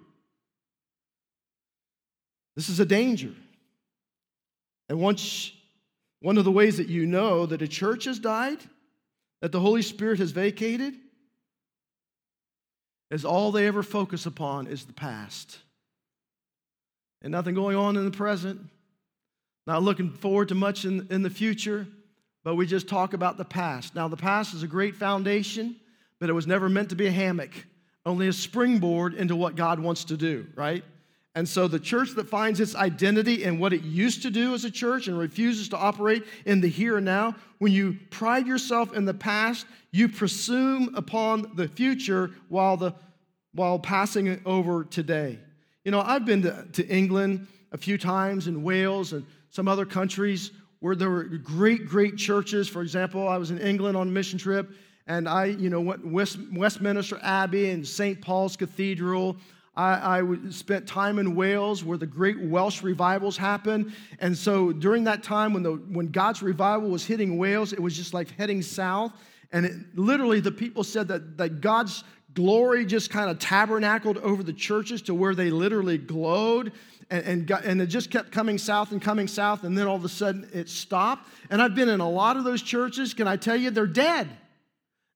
This 2.54 2.68
is 2.68 2.78
a 2.78 2.84
danger. 2.84 3.32
And 4.90 5.00
once 5.00 5.52
one 6.20 6.36
of 6.36 6.44
the 6.44 6.52
ways 6.52 6.76
that 6.76 6.88
you 6.88 7.06
know 7.06 7.46
that 7.46 7.62
a 7.62 7.68
church 7.68 8.04
has 8.04 8.18
died, 8.18 8.58
that 9.40 9.52
the 9.52 9.60
Holy 9.60 9.82
Spirit 9.82 10.18
has 10.18 10.32
vacated, 10.32 10.94
is 13.10 13.24
all 13.24 13.52
they 13.52 13.66
ever 13.66 13.82
focus 13.82 14.26
upon 14.26 14.66
is 14.66 14.84
the 14.84 14.92
past. 14.92 15.58
And 17.22 17.32
nothing 17.32 17.54
going 17.54 17.76
on 17.76 17.96
in 17.96 18.04
the 18.04 18.10
present, 18.10 18.60
not 19.66 19.82
looking 19.82 20.10
forward 20.10 20.48
to 20.48 20.54
much 20.54 20.84
in, 20.84 21.06
in 21.10 21.22
the 21.22 21.30
future, 21.30 21.86
but 22.44 22.54
we 22.54 22.66
just 22.66 22.88
talk 22.88 23.12
about 23.12 23.36
the 23.36 23.44
past. 23.44 23.94
Now, 23.94 24.08
the 24.08 24.16
past 24.16 24.54
is 24.54 24.62
a 24.62 24.68
great 24.68 24.94
foundation, 24.94 25.76
but 26.20 26.30
it 26.30 26.32
was 26.32 26.46
never 26.46 26.68
meant 26.68 26.90
to 26.90 26.96
be 26.96 27.06
a 27.06 27.12
hammock 27.12 27.52
only 28.06 28.28
a 28.28 28.32
springboard 28.32 29.14
into 29.14 29.34
what 29.34 29.56
God 29.56 29.80
wants 29.80 30.04
to 30.04 30.16
do, 30.16 30.46
right? 30.54 30.84
And 31.34 31.46
so 31.46 31.68
the 31.68 31.80
church 31.80 32.12
that 32.12 32.30
finds 32.30 32.60
its 32.60 32.74
identity 32.74 33.42
in 33.44 33.58
what 33.58 33.74
it 33.74 33.82
used 33.82 34.22
to 34.22 34.30
do 34.30 34.54
as 34.54 34.64
a 34.64 34.70
church 34.70 35.08
and 35.08 35.18
refuses 35.18 35.68
to 35.70 35.76
operate 35.76 36.24
in 36.46 36.60
the 36.60 36.68
here 36.68 36.96
and 36.96 37.04
now, 37.04 37.34
when 37.58 37.72
you 37.72 37.98
pride 38.10 38.46
yourself 38.46 38.94
in 38.94 39.04
the 39.04 39.12
past, 39.12 39.66
you 39.90 40.08
presume 40.08 40.94
upon 40.94 41.50
the 41.56 41.68
future 41.68 42.30
while, 42.48 42.76
the, 42.76 42.94
while 43.52 43.78
passing 43.78 44.40
over 44.46 44.84
today. 44.84 45.38
You 45.84 45.90
know, 45.90 46.00
I've 46.00 46.24
been 46.24 46.42
to, 46.42 46.66
to 46.74 46.86
England 46.86 47.48
a 47.72 47.76
few 47.76 47.98
times 47.98 48.46
and 48.46 48.62
Wales 48.62 49.12
and 49.12 49.26
some 49.56 49.68
other 49.68 49.86
countries 49.86 50.50
where 50.80 50.94
there 50.94 51.08
were 51.08 51.24
great, 51.24 51.86
great 51.86 52.18
churches. 52.18 52.68
For 52.68 52.82
example, 52.82 53.26
I 53.26 53.38
was 53.38 53.50
in 53.50 53.58
England 53.58 53.96
on 53.96 54.08
a 54.08 54.10
mission 54.10 54.38
trip, 54.38 54.70
and 55.06 55.26
I, 55.26 55.46
you 55.46 55.70
know, 55.70 55.80
went 55.80 56.06
West, 56.06 56.36
Westminster 56.52 57.18
Abbey 57.22 57.70
and 57.70 57.88
St. 57.88 58.20
Paul's 58.20 58.54
Cathedral. 58.54 59.38
I, 59.74 60.18
I 60.20 60.50
spent 60.50 60.86
time 60.86 61.18
in 61.18 61.34
Wales 61.34 61.82
where 61.82 61.96
the 61.96 62.06
great 62.06 62.38
Welsh 62.38 62.82
revivals 62.82 63.38
happened. 63.38 63.94
And 64.20 64.36
so 64.36 64.72
during 64.72 65.04
that 65.04 65.22
time 65.22 65.54
when, 65.54 65.62
the, 65.62 65.72
when 65.72 66.08
God's 66.08 66.42
revival 66.42 66.90
was 66.90 67.06
hitting 67.06 67.38
Wales, 67.38 67.72
it 67.72 67.80
was 67.80 67.96
just 67.96 68.12
like 68.12 68.30
heading 68.36 68.60
south. 68.60 69.12
And 69.52 69.64
it, 69.64 69.72
literally, 69.94 70.40
the 70.40 70.52
people 70.52 70.84
said 70.84 71.08
that, 71.08 71.38
that 71.38 71.62
God's 71.62 72.04
glory 72.34 72.84
just 72.84 73.08
kind 73.08 73.30
of 73.30 73.38
tabernacled 73.38 74.18
over 74.18 74.42
the 74.42 74.52
churches 74.52 75.00
to 75.00 75.14
where 75.14 75.34
they 75.34 75.48
literally 75.48 75.96
glowed 75.96 76.72
and, 77.10 77.24
and, 77.24 77.46
got, 77.46 77.64
and 77.64 77.80
it 77.80 77.86
just 77.86 78.10
kept 78.10 78.32
coming 78.32 78.58
south 78.58 78.92
and 78.92 79.00
coming 79.00 79.28
south, 79.28 79.64
and 79.64 79.76
then 79.76 79.86
all 79.86 79.96
of 79.96 80.04
a 80.04 80.08
sudden 80.08 80.48
it 80.52 80.68
stopped. 80.68 81.28
And 81.50 81.62
I've 81.62 81.74
been 81.74 81.88
in 81.88 82.00
a 82.00 82.08
lot 82.08 82.36
of 82.36 82.44
those 82.44 82.62
churches. 82.62 83.14
Can 83.14 83.28
I 83.28 83.36
tell 83.36 83.56
you, 83.56 83.70
they're 83.70 83.86
dead. 83.86 84.28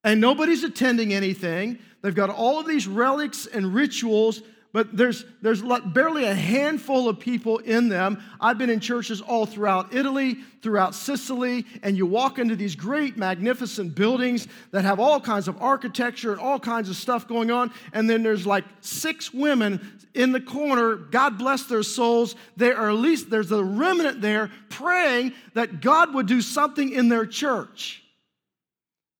And 0.05 0.21
nobody's 0.21 0.65
attending 0.65 1.13
anything. 1.13 1.79
They've 2.03 2.15
got 2.15 2.31
all 2.31 2.59
of 2.59 2.67
these 2.67 2.87
relics 2.87 3.47
and 3.47 3.75
rituals, 3.75 4.43
but 4.73 4.97
there's, 4.97 5.25
there's 5.43 5.63
barely 5.87 6.25
a 6.25 6.35
handful 6.35 7.09
of 7.09 7.19
people 7.19 7.59
in 7.59 7.89
them. 7.89 8.23
I've 8.41 8.57
been 8.57 8.71
in 8.71 8.79
churches 8.79 9.21
all 9.21 9.45
throughout 9.45 9.93
Italy, 9.93 10.37
throughout 10.63 10.95
Sicily, 10.95 11.67
and 11.83 11.97
you 11.97 12.07
walk 12.07 12.39
into 12.39 12.55
these 12.55 12.77
great, 12.77 13.17
magnificent 13.17 13.97
buildings 13.97 14.47
that 14.71 14.85
have 14.85 15.01
all 15.01 15.21
kinds 15.21 15.49
of 15.49 15.61
architecture 15.61 16.31
and 16.31 16.41
all 16.41 16.61
kinds 16.61 16.89
of 16.89 16.95
stuff 16.95 17.27
going 17.27 17.51
on. 17.51 17.73
And 17.93 18.09
then 18.09 18.23
there's 18.23 18.47
like 18.47 18.65
six 18.81 19.35
women 19.35 19.99
in 20.15 20.31
the 20.31 20.41
corner. 20.41 20.95
God 20.95 21.37
bless 21.37 21.65
their 21.65 21.83
souls. 21.83 22.37
They 22.57 22.71
are 22.71 22.91
at 22.91 22.97
least, 22.97 23.29
there's 23.29 23.51
a 23.51 23.65
remnant 23.65 24.21
there 24.21 24.53
praying 24.69 25.33
that 25.55 25.81
God 25.81 26.15
would 26.15 26.27
do 26.27 26.41
something 26.41 26.93
in 26.93 27.09
their 27.09 27.27
church. 27.27 28.05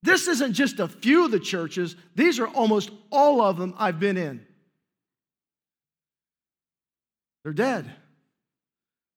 This 0.03 0.29
isn't 0.29 0.55
just 0.55 0.79
a 0.79 0.89
few 0.89 1.25
of 1.25 1.31
the 1.33 1.41
churches, 1.41 1.97
these 2.15 2.39
are 2.39 2.49
almost 2.49 2.91
all 3.11 3.43
of 3.43 3.59
them 3.59 3.75
I've 3.77 3.99
been 3.99 4.17
in. 4.17 4.47
They're 7.43 7.53
dead, 7.53 7.91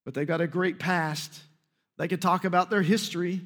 but 0.06 0.14
they've 0.14 0.28
got 0.28 0.42
a 0.42 0.48
great 0.48 0.80
past. 0.80 1.42
They 1.98 2.08
could 2.08 2.22
talk 2.22 2.46
about 2.46 2.70
their 2.70 2.82
history. 2.82 3.42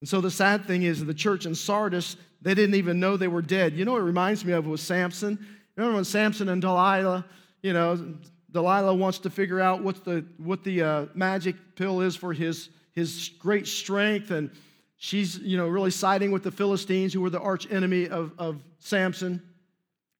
And 0.00 0.08
so 0.08 0.20
the 0.20 0.30
sad 0.30 0.66
thing 0.66 0.82
is, 0.82 1.04
the 1.04 1.14
church 1.14 1.46
in 1.46 1.54
Sardis, 1.54 2.16
they 2.42 2.54
didn't 2.54 2.74
even 2.74 3.00
know 3.00 3.16
they 3.16 3.28
were 3.28 3.42
dead. 3.42 3.74
You 3.74 3.84
know 3.84 3.92
what 3.92 4.02
it 4.02 4.04
reminds 4.04 4.44
me 4.44 4.52
of 4.52 4.66
was 4.66 4.80
Samson. 4.80 5.38
Remember 5.76 5.96
when 5.96 6.04
Samson 6.04 6.48
and 6.48 6.60
Delilah, 6.60 7.24
you 7.62 7.72
know, 7.72 8.14
Delilah 8.50 8.94
wants 8.94 9.18
to 9.20 9.30
figure 9.30 9.60
out 9.60 9.82
what 9.82 10.04
the, 10.04 10.24
what 10.38 10.64
the 10.64 10.82
uh, 10.82 11.06
magic 11.14 11.56
pill 11.74 12.00
is 12.00 12.16
for 12.16 12.32
his, 12.32 12.70
his 12.92 13.30
great 13.38 13.66
strength, 13.66 14.30
and 14.30 14.50
she's, 14.96 15.38
you 15.38 15.56
know, 15.56 15.68
really 15.68 15.90
siding 15.90 16.30
with 16.30 16.42
the 16.42 16.50
Philistines, 16.50 17.12
who 17.12 17.20
were 17.20 17.30
the 17.30 17.40
arch 17.40 17.70
enemy 17.70 18.08
of, 18.08 18.32
of 18.38 18.62
Samson 18.78 19.42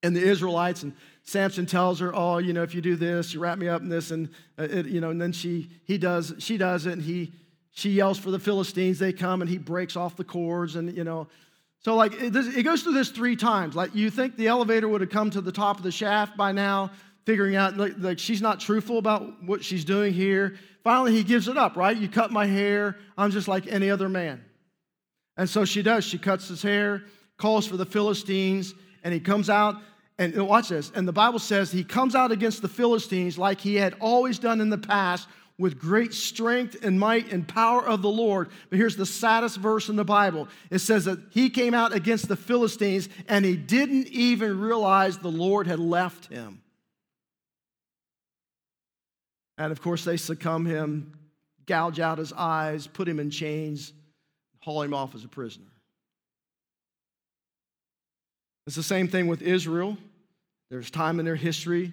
and 0.02 0.14
the 0.14 0.22
Israelites. 0.22 0.82
And 0.82 0.92
Samson 1.26 1.66
tells 1.66 1.98
her, 1.98 2.14
"Oh, 2.14 2.38
you 2.38 2.52
know, 2.52 2.62
if 2.62 2.72
you 2.74 2.80
do 2.80 2.94
this, 2.94 3.34
you 3.34 3.40
wrap 3.40 3.58
me 3.58 3.68
up 3.68 3.82
in 3.82 3.88
this," 3.88 4.12
and 4.12 4.28
uh, 4.58 4.62
it, 4.62 4.86
you 4.86 5.00
know, 5.00 5.10
and 5.10 5.20
then 5.20 5.32
she 5.32 5.68
he 5.84 5.98
does 5.98 6.32
she 6.38 6.56
does 6.56 6.86
it, 6.86 6.92
and 6.92 7.02
he 7.02 7.32
she 7.72 7.90
yells 7.90 8.18
for 8.18 8.30
the 8.30 8.38
Philistines. 8.38 9.00
They 9.00 9.12
come, 9.12 9.42
and 9.42 9.50
he 9.50 9.58
breaks 9.58 9.96
off 9.96 10.16
the 10.16 10.24
cords, 10.24 10.76
and 10.76 10.96
you 10.96 11.02
know, 11.02 11.26
so 11.80 11.96
like 11.96 12.12
it, 12.14 12.62
goes 12.62 12.82
through 12.82 12.94
this 12.94 13.10
three 13.10 13.34
times. 13.34 13.74
Like 13.74 13.92
you 13.92 14.08
think 14.08 14.36
the 14.36 14.46
elevator 14.46 14.88
would 14.88 15.00
have 15.00 15.10
come 15.10 15.30
to 15.30 15.40
the 15.40 15.50
top 15.50 15.78
of 15.78 15.82
the 15.82 15.90
shaft 15.90 16.36
by 16.36 16.52
now, 16.52 16.92
figuring 17.24 17.56
out 17.56 17.76
like, 17.76 17.94
like 17.98 18.20
she's 18.20 18.40
not 18.40 18.60
truthful 18.60 18.98
about 18.98 19.42
what 19.42 19.64
she's 19.64 19.84
doing 19.84 20.12
here. 20.14 20.56
Finally, 20.84 21.12
he 21.12 21.24
gives 21.24 21.48
it 21.48 21.56
up. 21.56 21.76
Right? 21.76 21.96
You 21.96 22.08
cut 22.08 22.30
my 22.30 22.46
hair. 22.46 22.98
I'm 23.18 23.32
just 23.32 23.48
like 23.48 23.66
any 23.66 23.90
other 23.90 24.08
man. 24.08 24.44
And 25.36 25.50
so 25.50 25.64
she 25.64 25.82
does. 25.82 26.04
She 26.04 26.18
cuts 26.18 26.46
his 26.46 26.62
hair, 26.62 27.02
calls 27.36 27.66
for 27.66 27.76
the 27.76 27.84
Philistines, 27.84 28.74
and 29.02 29.12
he 29.12 29.18
comes 29.18 29.50
out 29.50 29.76
and 30.18 30.48
watch 30.48 30.68
this. 30.70 30.90
And 30.94 31.06
the 31.06 31.12
Bible 31.12 31.38
says 31.38 31.70
he 31.70 31.84
comes 31.84 32.14
out 32.14 32.32
against 32.32 32.62
the 32.62 32.68
Philistines 32.68 33.38
like 33.38 33.60
he 33.60 33.76
had 33.76 33.94
always 34.00 34.38
done 34.38 34.60
in 34.60 34.70
the 34.70 34.78
past 34.78 35.28
with 35.58 35.78
great 35.78 36.12
strength 36.12 36.76
and 36.84 37.00
might 37.00 37.32
and 37.32 37.46
power 37.46 37.86
of 37.86 38.02
the 38.02 38.10
Lord. 38.10 38.50
But 38.68 38.78
here's 38.78 38.96
the 38.96 39.06
saddest 39.06 39.56
verse 39.56 39.88
in 39.88 39.96
the 39.96 40.04
Bible 40.04 40.48
it 40.70 40.78
says 40.78 41.06
that 41.06 41.18
he 41.30 41.50
came 41.50 41.74
out 41.74 41.94
against 41.94 42.28
the 42.28 42.36
Philistines 42.36 43.08
and 43.28 43.44
he 43.44 43.56
didn't 43.56 44.08
even 44.08 44.60
realize 44.60 45.18
the 45.18 45.28
Lord 45.28 45.66
had 45.66 45.78
left 45.78 46.26
him. 46.26 46.62
And 49.58 49.72
of 49.72 49.80
course, 49.80 50.04
they 50.04 50.18
succumb 50.18 50.66
him, 50.66 51.12
gouge 51.66 52.00
out 52.00 52.18
his 52.18 52.32
eyes, 52.32 52.86
put 52.86 53.08
him 53.08 53.18
in 53.18 53.30
chains, 53.30 53.92
haul 54.60 54.82
him 54.82 54.92
off 54.92 55.14
as 55.14 55.24
a 55.24 55.28
prisoner. 55.28 55.66
It's 58.66 58.76
the 58.76 58.82
same 58.82 59.08
thing 59.08 59.28
with 59.28 59.42
Israel. 59.42 59.96
There's 60.70 60.90
time 60.90 61.18
in 61.20 61.24
their 61.24 61.36
history. 61.36 61.92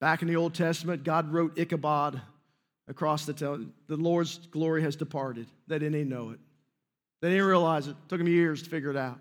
Back 0.00 0.22
in 0.22 0.28
the 0.28 0.36
Old 0.36 0.54
Testament, 0.54 1.04
God 1.04 1.32
wrote 1.32 1.58
Ichabod 1.58 2.20
across 2.88 3.24
the 3.24 3.32
town. 3.32 3.72
The 3.86 3.96
Lord's 3.96 4.38
glory 4.50 4.82
has 4.82 4.96
departed. 4.96 5.46
They 5.66 5.78
didn't 5.78 5.94
even 5.94 6.08
know 6.08 6.30
it. 6.30 6.40
They 7.22 7.30
didn't 7.30 7.46
realize 7.46 7.86
it. 7.86 7.92
it 7.92 8.08
took 8.08 8.18
them 8.18 8.28
years 8.28 8.62
to 8.62 8.70
figure 8.70 8.90
it 8.90 8.96
out. 8.96 9.18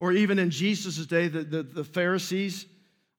Or 0.00 0.12
even 0.12 0.38
in 0.38 0.50
Jesus' 0.50 1.04
day, 1.06 1.28
the, 1.28 1.42
the, 1.42 1.62
the 1.62 1.84
Pharisees, 1.84 2.66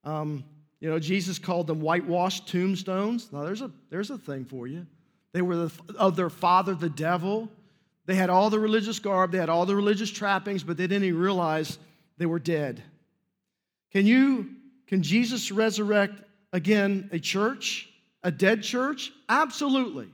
um, 0.05 0.45
you 0.79 0.89
know, 0.89 0.97
Jesus 0.97 1.37
called 1.37 1.67
them 1.67 1.81
whitewashed 1.81 2.47
tombstones. 2.47 3.31
Now, 3.33 3.43
there's 3.43 3.61
a, 3.61 3.69
there's 3.89 4.09
a 4.09 4.17
thing 4.17 4.45
for 4.45 4.65
you. 4.65 4.87
They 5.33 5.41
were 5.41 5.67
the, 5.67 5.71
of 5.97 6.15
their 6.15 6.29
father, 6.29 6.73
the 6.73 6.89
devil. 6.89 7.49
They 8.05 8.15
had 8.15 8.29
all 8.29 8.49
the 8.49 8.59
religious 8.59 8.97
garb, 8.97 9.31
they 9.31 9.37
had 9.37 9.49
all 9.49 9.65
the 9.65 9.75
religious 9.75 10.09
trappings, 10.09 10.63
but 10.63 10.77
they 10.77 10.87
didn't 10.87 11.03
even 11.03 11.19
realize 11.19 11.77
they 12.19 12.27
were 12.27 12.37
dead. 12.37 12.83
Can 13.91 14.05
you, 14.05 14.49
can 14.87 15.01
Jesus 15.01 15.51
resurrect 15.51 16.21
again 16.53 17.09
a 17.11 17.17
church, 17.17 17.89
a 18.21 18.29
dead 18.29 18.61
church? 18.61 19.11
Absolutely. 19.27 20.09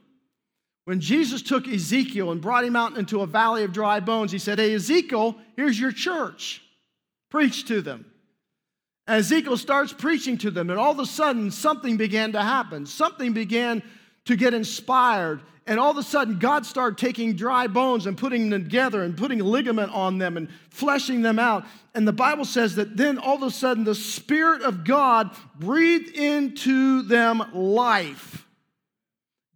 When 0.86 1.02
Jesus 1.02 1.42
took 1.42 1.68
Ezekiel 1.68 2.32
and 2.32 2.40
brought 2.40 2.64
him 2.64 2.76
out 2.76 2.98
into 2.98 3.22
a 3.22 3.28
valley 3.28 3.64
of 3.64 3.74
dry 3.74 4.00
bones, 4.00 4.32
he 4.32 4.38
said, 4.38 4.60
Hey, 4.60 4.76
Ezekiel, 4.76 5.36
here's 5.58 5.80
your 5.80 5.92
church. 5.92 6.62
Preach 7.32 7.68
to 7.68 7.82
them. 7.82 8.06
And 9.08 9.20
Ezekiel 9.20 9.58
starts 9.58 9.92
preaching 9.92 10.38
to 10.40 10.52
them, 10.52 10.70
and 10.70 10.80
all 10.80 10.92
of 10.92 11.00
a 11.00 11.06
sudden, 11.06 11.52
something 11.52 11.98
began 11.98 12.32
to 12.32 12.42
happen. 12.42 12.86
Something 12.86 13.34
began 13.34 13.84
to 14.26 14.36
get 14.36 14.54
inspired 14.54 15.42
and 15.68 15.80
all 15.80 15.90
of 15.90 15.98
a 15.98 16.04
sudden, 16.04 16.38
God 16.38 16.66
started 16.66 16.98
taking 16.98 17.36
dry 17.36 17.66
bones 17.66 18.06
and 18.06 18.16
putting 18.16 18.50
them 18.50 18.64
together 18.64 19.02
and 19.02 19.18
putting 19.18 19.40
ligament 19.40 19.92
on 19.92 20.20
them 20.20 20.38
and 20.38 20.48
fleshing 20.70 21.24
them 21.24 21.40
out. 21.40 21.66
And 21.96 22.08
the 22.08 22.14
Bible 22.14 22.46
says 22.46 22.76
that 22.76 22.96
then 22.96 23.18
all 23.18 23.36
of 23.36 23.44
a 23.44 23.50
sudden, 23.50 23.84
the 23.84 23.96
Spirit 23.96 24.62
of 24.62 24.84
God 24.84 25.32
breathed 25.58 26.16
into 26.16 27.02
them 27.04 27.44
life. 27.54 28.46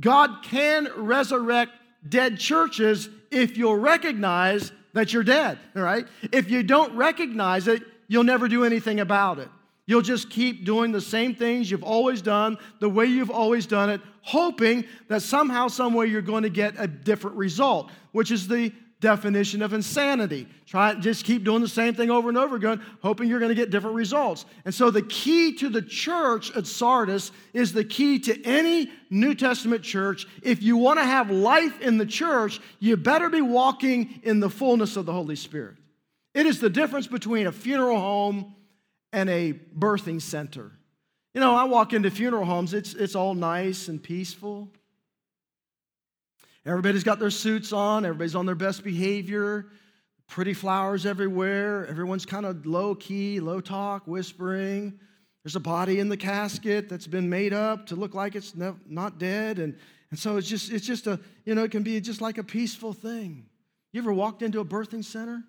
God 0.02 0.44
can 0.44 0.90
resurrect 0.96 1.74
dead 2.08 2.40
churches 2.40 3.08
if 3.30 3.56
you'll 3.58 3.78
recognize 3.78 4.72
that 4.94 5.14
you're 5.14 5.24
dead, 5.24 5.60
all 5.76 5.84
right? 5.84 6.08
If 6.32 6.50
you 6.50 6.64
don't 6.64 6.96
recognize 6.96 7.68
it, 7.68 7.84
you'll 8.08 8.24
never 8.24 8.48
do 8.48 8.64
anything 8.64 9.00
about 9.00 9.38
it. 9.38 9.50
You'll 9.90 10.04
just 10.04 10.30
keep 10.30 10.66
doing 10.66 10.92
the 10.92 11.02
same 11.02 11.34
things 11.34 11.72
you've 11.72 11.82
always 11.82 12.22
done, 12.22 12.60
the 12.80 12.88
way 12.88 13.06
you've 13.06 13.32
always 13.32 13.66
done 13.66 13.90
it, 13.90 14.02
hoping 14.22 14.86
that 15.08 15.24
somehow, 15.24 15.68
someway 15.68 16.10
you're 16.10 16.22
going 16.22 16.44
to 16.44 16.50
get 16.52 16.76
a 16.78 16.86
different 16.86 17.38
result, 17.38 17.90
which 18.12 18.30
is 18.30 18.48
the 18.48 18.72
definition 19.00 19.64
of 19.64 19.74
insanity. 19.74 20.46
Try 20.68 20.94
just 20.94 21.26
keep 21.26 21.44
doing 21.44 21.64
the 21.64 21.68
same 21.68 21.96
thing 21.96 22.12
over 22.12 22.30
and 22.30 22.38
over 22.38 22.56
again, 22.56 22.84
hoping 23.02 23.30
you're 23.30 23.40
going 23.40 23.50
to 23.50 23.56
get 23.56 23.72
different 23.72 23.96
results. 23.96 24.46
And 24.64 24.76
so 24.76 24.92
the 24.92 25.02
key 25.02 25.56
to 25.56 25.70
the 25.70 25.82
church 25.82 26.56
at 26.56 26.68
Sardis 26.68 27.32
is 27.54 27.74
the 27.74 27.84
key 27.84 28.20
to 28.20 28.46
any 28.46 28.92
New 29.10 29.34
Testament 29.34 29.82
church. 29.82 30.28
If 30.44 30.62
you 30.62 30.78
want 30.78 31.00
to 31.00 31.04
have 31.04 31.32
life 31.32 31.82
in 31.82 31.98
the 31.98 32.06
church, 32.06 32.60
you 32.80 32.96
better 32.96 33.28
be 33.28 33.42
walking 33.42 34.20
in 34.22 34.40
the 34.40 34.52
fullness 34.52 34.98
of 34.98 35.08
the 35.08 35.14
Holy 35.14 35.36
Spirit. 35.36 35.78
It 36.36 36.46
is 36.46 36.60
the 36.60 36.70
difference 36.70 37.08
between 37.08 37.48
a 37.48 37.52
funeral 37.52 38.00
home 38.00 38.54
and 39.12 39.30
a 39.30 39.54
birthing 39.78 40.22
center. 40.22 40.72
You 41.34 41.42
know, 41.42 41.56
I 41.56 41.66
walk 41.66 41.94
into 41.94 42.10
funeral 42.12 42.46
homes, 42.46 42.74
it's, 42.74 42.94
it's 42.94 43.16
all 43.16 43.36
nice 43.36 43.88
and 43.88 44.02
peaceful. 44.02 44.70
Everybody's 46.66 47.04
got 47.04 47.20
their 47.20 47.30
suits 47.30 47.72
on, 47.74 48.06
everybody's 48.06 48.36
on 48.36 48.46
their 48.46 48.56
best 48.56 48.84
behavior. 48.84 49.68
pretty 50.30 50.54
flowers 50.54 51.06
everywhere. 51.06 51.88
Everyone's 51.88 52.26
kind 52.26 52.46
of 52.46 52.66
low 52.66 52.96
key, 52.96 53.40
low 53.40 53.60
talk, 53.60 54.08
whispering. 54.08 55.00
There's 55.44 55.56
a 55.56 55.60
body 55.60 56.00
in 56.00 56.10
the 56.10 56.18
casket 56.18 56.90
that's 56.90 57.08
been 57.08 57.30
made 57.30 57.54
up 57.54 57.88
to 57.88 57.96
look 57.96 58.14
like 58.14 58.36
it's 58.36 58.54
not 58.56 59.18
dead. 59.18 59.58
And, 59.60 59.76
and 60.12 60.20
so 60.20 60.38
it's 60.38 60.48
just, 60.48 60.72
it's 60.72 60.86
just 60.86 61.08
a, 61.08 61.20
you 61.46 61.56
know, 61.56 61.64
it 61.64 61.72
can 61.72 61.84
be 61.84 62.00
just 62.00 62.22
like 62.22 62.38
a 62.38 62.44
peaceful 62.44 62.94
thing. 62.94 63.46
You 63.92 64.02
ever 64.02 64.14
walked 64.14 64.44
into 64.44 64.60
a 64.60 64.66
birthing 64.66 65.04
center? 65.04 65.44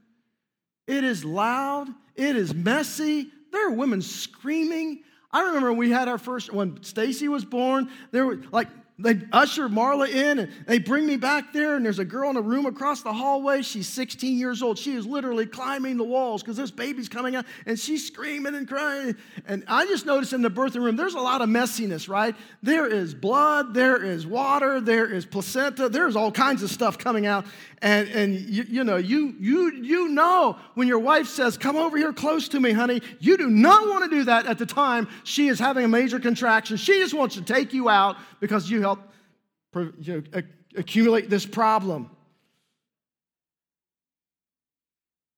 It 0.87 1.05
is 1.05 1.25
loud, 1.25 1.89
it 2.17 2.37
is 2.37 2.55
messy. 2.55 3.31
There 3.51 3.69
are 3.69 3.73
women 3.73 4.03
screaming. 4.03 5.01
I 5.33 5.43
remember 5.43 5.73
we 5.73 5.91
had 5.91 6.09
our 6.09 6.19
first, 6.19 6.53
when 6.53 6.83
Stacy 6.83 7.29
was 7.29 7.45
born, 7.45 7.91
there 8.11 8.27
were 8.27 8.41
like 8.51 8.69
they 9.03 9.21
usher 9.33 9.69
Marla 9.69 10.09
in 10.09 10.41
and 10.41 10.53
they 10.67 10.79
bring 10.79 11.07
me 11.07 11.17
back 11.17 11.53
there, 11.53 11.77
and 11.77 11.85
there's 11.85 11.99
a 11.99 12.05
girl 12.05 12.31
in 12.31 12.37
a 12.37 12.41
room 12.41 12.67
across 12.67 13.03
the 13.03 13.13
hallway. 13.13 13.63
She's 13.63 13.89
16 13.89 14.39
years 14.39 14.63
old. 14.63 14.79
She 14.79 14.95
is 14.95 15.07
literally 15.07 15.47
climbing 15.47 15.97
the 15.97 16.05
walls 16.05 16.43
because 16.43 16.57
this 16.57 16.71
baby's 16.71 17.09
coming 17.09 17.37
out, 17.37 17.47
and 17.67 17.79
she's 17.79 18.07
screaming 18.07 18.55
and 18.55 18.69
crying. 18.69 19.17
And 19.47 19.65
I 19.67 19.87
just 19.87 20.07
noticed 20.07 20.33
in 20.33 20.43
the 20.43 20.51
birthing 20.51 20.83
room, 20.83 20.97
there's 20.97 21.15
a 21.15 21.21
lot 21.21 21.43
of 21.43 21.49
messiness, 21.49 22.09
right? 22.09 22.35
There 22.63 22.87
is 22.87 23.15
blood, 23.15 23.75
there 23.75 24.03
is 24.03 24.27
water, 24.27 24.81
there 24.81 25.07
is 25.07 25.27
placenta, 25.27 25.89
there's 25.89 26.17
all 26.17 26.33
kinds 26.33 26.63
of 26.63 26.71
stuff 26.71 26.99
coming 26.99 27.27
out. 27.27 27.47
And, 27.83 28.09
and 28.11 28.35
you, 28.35 28.65
you 28.69 28.85
know, 28.85 28.97
you, 28.97 29.35
you, 29.39 29.73
you 29.73 30.09
know 30.09 30.59
when 30.75 30.87
your 30.87 30.99
wife 30.99 31.27
says, 31.27 31.57
Come 31.57 31.77
over 31.77 31.97
here 31.97 32.13
close 32.13 32.49
to 32.49 32.61
me, 32.61 32.73
honey, 32.73 33.01
you 33.21 33.39
do 33.39 33.49
not 33.49 33.89
want 33.89 34.05
to 34.05 34.11
do 34.11 34.25
that 34.25 34.47
at 34.47 34.59
the 34.59 34.67
time 34.67 35.09
she 35.25 35.49
is 35.49 35.59
having 35.59 35.85
a 35.85 35.89
major 35.89 36.21
contraction. 36.21 36.77
She 36.77 36.99
just 36.99 37.15
wants 37.15 37.37
to 37.37 37.43
take 37.43 37.73
you 37.73 37.89
out 37.89 38.17
because 38.41 38.71
you 38.71 38.81
helped 38.91 40.01
you 40.01 40.25
know, 40.33 40.43
accumulate 40.77 41.31
this 41.31 41.47
problem. 41.47 42.11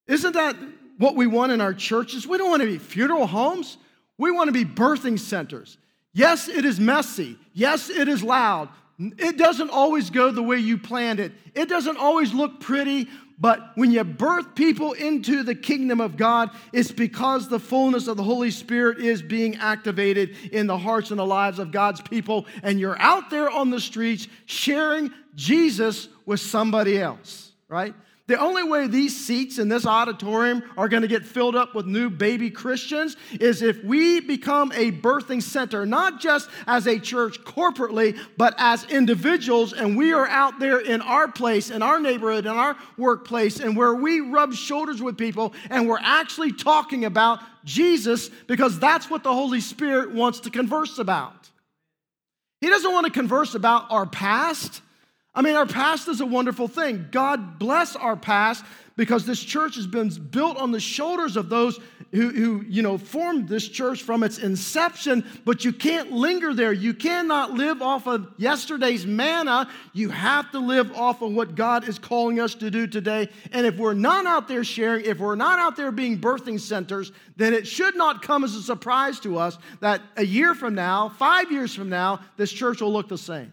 Isn't 0.07 0.33
that 0.33 0.55
what 0.97 1.15
we 1.15 1.27
want 1.27 1.51
in 1.51 1.61
our 1.61 1.73
churches? 1.73 2.27
We 2.27 2.37
don't 2.37 2.49
want 2.49 2.61
to 2.61 2.67
be 2.67 2.77
funeral 2.77 3.27
homes. 3.27 3.77
We 4.17 4.31
want 4.31 4.47
to 4.47 4.51
be 4.51 4.65
birthing 4.65 5.19
centers. 5.19 5.77
Yes, 6.13 6.47
it 6.47 6.65
is 6.65 6.79
messy. 6.79 7.37
Yes, 7.53 7.89
it 7.89 8.07
is 8.07 8.23
loud. 8.23 8.69
It 8.99 9.37
doesn't 9.37 9.71
always 9.71 10.09
go 10.09 10.31
the 10.31 10.43
way 10.43 10.57
you 10.57 10.77
planned 10.77 11.19
it. 11.19 11.31
It 11.55 11.67
doesn't 11.67 11.97
always 11.97 12.33
look 12.33 12.59
pretty, 12.59 13.07
but 13.39 13.71
when 13.75 13.91
you 13.91 14.03
birth 14.03 14.55
people 14.55 14.93
into 14.93 15.43
the 15.43 15.55
kingdom 15.55 15.99
of 15.99 16.17
God, 16.17 16.51
it's 16.71 16.91
because 16.91 17.49
the 17.49 17.59
fullness 17.59 18.07
of 18.07 18.17
the 18.17 18.23
Holy 18.23 18.51
Spirit 18.51 18.99
is 18.99 19.21
being 19.21 19.55
activated 19.57 20.35
in 20.51 20.67
the 20.67 20.77
hearts 20.77 21.09
and 21.09 21.19
the 21.19 21.25
lives 21.25 21.59
of 21.59 21.71
God's 21.71 22.01
people, 22.01 22.45
and 22.61 22.79
you're 22.79 22.99
out 22.99 23.29
there 23.29 23.49
on 23.49 23.69
the 23.69 23.81
streets 23.81 24.27
sharing 24.45 25.11
Jesus 25.35 26.07
with 26.25 26.39
somebody 26.39 26.99
else, 26.99 27.51
right? 27.67 27.95
The 28.27 28.39
only 28.39 28.63
way 28.63 28.87
these 28.87 29.13
seats 29.13 29.59
in 29.59 29.67
this 29.67 29.85
auditorium 29.85 30.63
are 30.77 30.87
going 30.87 31.01
to 31.01 31.09
get 31.09 31.25
filled 31.25 31.57
up 31.57 31.75
with 31.75 31.85
new 31.85 32.09
baby 32.09 32.49
Christians 32.49 33.17
is 33.41 33.61
if 33.61 33.83
we 33.83 34.21
become 34.21 34.71
a 34.71 34.93
birthing 34.93 35.43
center, 35.43 35.85
not 35.85 36.21
just 36.21 36.49
as 36.65 36.87
a 36.87 36.99
church 36.99 37.41
corporately, 37.43 38.17
but 38.37 38.55
as 38.57 38.85
individuals, 38.85 39.73
and 39.73 39.97
we 39.97 40.13
are 40.13 40.25
out 40.27 40.57
there 40.59 40.79
in 40.79 41.01
our 41.01 41.29
place, 41.29 41.69
in 41.69 41.81
our 41.81 41.99
neighborhood, 41.99 42.45
in 42.45 42.53
our 42.53 42.77
workplace, 42.97 43.59
and 43.59 43.75
where 43.75 43.93
we 43.93 44.21
rub 44.21 44.53
shoulders 44.53 45.01
with 45.01 45.17
people 45.17 45.53
and 45.69 45.89
we're 45.89 45.99
actually 45.99 46.53
talking 46.53 47.03
about 47.03 47.41
Jesus 47.65 48.29
because 48.47 48.79
that's 48.79 49.09
what 49.09 49.23
the 49.23 49.33
Holy 49.33 49.59
Spirit 49.59 50.11
wants 50.11 50.39
to 50.41 50.49
converse 50.49 50.97
about. 50.97 51.49
He 52.61 52.69
doesn't 52.69 52.93
want 52.93 53.05
to 53.05 53.11
converse 53.11 53.53
about 53.53 53.91
our 53.91 54.05
past. 54.05 54.81
I 55.35 55.41
mean, 55.41 55.55
our 55.55 55.65
past 55.65 56.07
is 56.07 56.21
a 56.21 56.25
wonderful 56.25 56.67
thing. 56.67 57.07
God 57.11 57.57
bless 57.57 57.95
our 57.95 58.15
past 58.15 58.63
because 58.95 59.25
this 59.25 59.43
church 59.43 59.75
has 59.75 59.87
been 59.87 60.09
built 60.09 60.57
on 60.57 60.71
the 60.71 60.79
shoulders 60.79 61.35
of 61.35 61.49
those 61.49 61.79
who, 62.11 62.29
who, 62.29 62.63
you 62.67 62.83
know, 62.83 62.99
formed 62.99 63.49
this 63.49 63.67
church 63.67 64.03
from 64.03 64.21
its 64.21 64.37
inception, 64.37 65.25
but 65.45 65.65
you 65.65 65.73
can't 65.73 66.11
linger 66.11 66.53
there. 66.53 66.71
You 66.71 66.93
cannot 66.93 67.53
live 67.53 67.81
off 67.81 68.05
of 68.05 68.27
yesterday's 68.37 69.07
manna. 69.07 69.67
You 69.93 70.09
have 70.09 70.51
to 70.51 70.59
live 70.59 70.95
off 70.95 71.23
of 71.23 71.33
what 71.33 71.55
God 71.55 71.89
is 71.89 71.97
calling 71.97 72.39
us 72.39 72.53
to 72.55 72.69
do 72.69 72.85
today. 72.85 73.29
And 73.51 73.65
if 73.65 73.77
we're 73.77 73.95
not 73.95 74.27
out 74.27 74.47
there 74.47 74.63
sharing, 74.63 75.05
if 75.05 75.17
we're 75.17 75.33
not 75.33 75.57
out 75.57 75.75
there 75.75 75.91
being 75.91 76.19
birthing 76.19 76.59
centers, 76.59 77.11
then 77.35 77.55
it 77.55 77.65
should 77.65 77.95
not 77.95 78.21
come 78.21 78.43
as 78.43 78.53
a 78.53 78.61
surprise 78.61 79.19
to 79.21 79.39
us 79.39 79.57
that 79.79 79.99
a 80.15 80.23
year 80.23 80.53
from 80.53 80.75
now, 80.75 81.09
five 81.09 81.51
years 81.51 81.73
from 81.73 81.89
now, 81.89 82.19
this 82.37 82.51
church 82.51 82.81
will 82.81 82.93
look 82.93 83.09
the 83.09 83.17
same. 83.17 83.51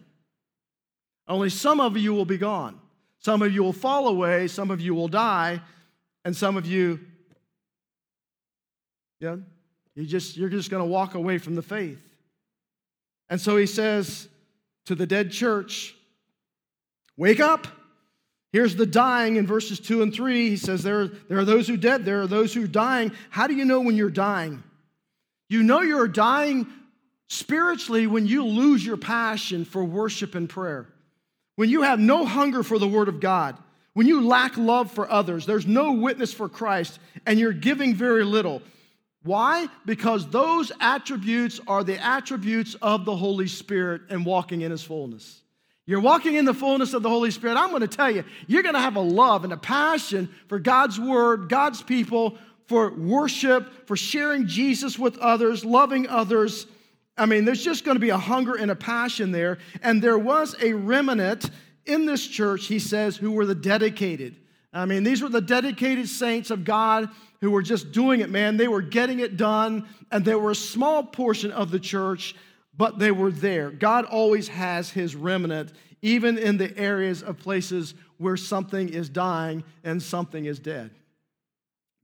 Only 1.31 1.49
some 1.49 1.81
of 1.81 1.97
you 1.97 2.13
will 2.13 2.25
be 2.25 2.37
gone. 2.37 2.81
Some 3.21 3.41
of 3.41 3.53
you 3.53 3.63
will 3.63 3.73
fall 3.73 4.09
away, 4.09 4.49
some 4.49 4.71
of 4.71 4.81
you 4.81 4.95
will 4.95 5.09
die, 5.09 5.61
and 6.25 6.37
some 6.37 6.57
of 6.57 6.67
you, 6.67 6.99
yeah, 9.21 9.37
you 9.95 10.07
just, 10.07 10.37
you're 10.37 10.49
just 10.49 10.71
going 10.71 10.83
to 10.83 10.89
walk 10.89 11.15
away 11.15 11.39
from 11.39 11.55
the 11.55 11.63
faith. 11.63 12.01
And 13.29 13.41
so 13.41 13.57
he 13.57 13.67
says 13.67 14.27
to 14.87 14.95
the 14.95 15.07
dead 15.07 15.31
church, 15.31 15.95
Wake 17.17 17.41
up. 17.41 17.67
Here's 18.53 18.75
the 18.75 18.87
dying 18.87 19.37
in 19.37 19.47
verses 19.47 19.79
2 19.79 20.03
and 20.03 20.13
3. 20.13 20.49
He 20.49 20.57
says, 20.57 20.83
there, 20.83 21.07
there 21.07 21.39
are 21.39 21.45
those 21.45 21.69
who 21.69 21.75
are 21.75 21.77
dead, 21.77 22.05
there 22.05 22.23
are 22.23 22.27
those 22.27 22.55
who 22.55 22.65
are 22.65 22.67
dying. 22.67 23.13
How 23.29 23.47
do 23.47 23.55
you 23.55 23.67
know 23.67 23.81
when 23.81 23.95
you're 23.95 24.11
dying? 24.11 24.63
You 25.51 25.63
know 25.63 25.83
you're 25.83 26.09
dying 26.09 26.67
spiritually 27.29 28.07
when 28.07 28.27
you 28.27 28.47
lose 28.47 28.85
your 28.85 28.97
passion 28.97 29.67
for 29.67 29.85
worship 29.85 30.35
and 30.35 30.49
prayer. 30.49 30.89
When 31.61 31.69
you 31.69 31.83
have 31.83 32.01
no 32.01 32.25
hunger 32.25 32.63
for 32.63 32.79
the 32.79 32.89
Word 32.89 33.09
of 33.09 33.21
God, 33.21 33.55
when 33.93 34.07
you 34.07 34.27
lack 34.27 34.57
love 34.57 34.91
for 34.91 35.11
others, 35.11 35.45
there's 35.45 35.67
no 35.67 35.93
witness 35.93 36.33
for 36.33 36.49
Christ, 36.49 36.99
and 37.27 37.39
you're 37.39 37.53
giving 37.53 37.95
very 37.95 38.25
little. 38.25 38.63
Why? 39.25 39.69
Because 39.85 40.27
those 40.31 40.73
attributes 40.81 41.61
are 41.69 41.85
the 41.85 42.03
attributes 42.03 42.77
of 42.81 43.05
the 43.05 43.15
Holy 43.15 43.47
Spirit 43.47 44.01
and 44.09 44.25
walking 44.25 44.63
in 44.63 44.71
His 44.71 44.83
fullness. 44.83 45.43
You're 45.85 46.01
walking 46.01 46.37
in 46.37 46.47
the 46.47 46.55
fullness 46.55 46.95
of 46.95 47.03
the 47.03 47.11
Holy 47.11 47.31
Spirit. 47.31 47.59
I'm 47.59 47.69
going 47.69 47.83
to 47.83 47.89
tell 47.89 48.11
you, 48.11 48.25
you're 48.47 48.63
going 48.63 48.75
to 48.75 48.81
have 48.81 48.97
a 48.97 49.01
love 49.01 49.45
and 49.45 49.53
a 49.53 49.59
passion 49.59 50.31
for 50.49 50.59
God's 50.59 50.99
Word, 50.99 51.51
God's 51.51 51.83
people, 51.83 52.39
for 52.69 52.91
worship, 52.91 53.87
for 53.87 53.99
sharing 53.99 54.47
Jesus 54.47 54.99
with 54.99 55.19
others, 55.19 55.63
loving 55.63 56.09
others 56.09 56.67
I 57.21 57.27
mean, 57.27 57.45
there's 57.45 57.63
just 57.63 57.85
going 57.85 57.97
to 57.97 58.01
be 58.01 58.09
a 58.09 58.17
hunger 58.17 58.55
and 58.55 58.71
a 58.71 58.75
passion 58.75 59.31
there. 59.31 59.59
And 59.83 60.01
there 60.01 60.19
was 60.19 60.57
a 60.63 60.73
remnant 60.73 61.51
in 61.85 62.07
this 62.07 62.27
church, 62.27 62.67
he 62.67 62.79
says, 62.79 63.17
who 63.17 63.33
were 63.33 63.45
the 63.45 63.55
dedicated. 63.55 64.37
I 64.73 64.87
mean, 64.87 65.05
these 65.05 65.21
were 65.21 65.29
the 65.29 65.41
dedicated 65.41 66.09
saints 66.09 66.51
of 66.51 66.65
God 66.65 67.11
who 67.41 67.51
were 67.51 67.63
just 67.63 67.93
doing 67.93 68.21
it, 68.21 68.31
man. 68.31 68.57
They 68.57 68.69
were 68.69 68.83
getting 68.83 69.21
it 69.21 69.37
done, 69.37 69.87
and 70.11 70.25
they 70.25 70.35
were 70.35 70.53
a 70.53 70.55
small 70.55 71.03
portion 71.03 71.53
of 71.53 71.71
the 71.71 71.81
church, 71.81 72.35
but 72.77 72.99
they 72.99 73.11
were 73.11 73.31
there. 73.31 73.71
God 73.71 74.07
always 74.07 74.49
has 74.49 74.91
his 74.91 75.15
remnant, 75.15 75.73
even 76.03 76.39
in 76.39 76.57
the 76.57 76.77
areas 76.79 77.23
of 77.23 77.39
places 77.39 77.95
where 78.17 78.37
something 78.37 78.89
is 78.89 79.09
dying 79.09 79.65
and 79.85 80.03
something 80.03 80.47
is 80.47 80.59
dead, 80.59 80.91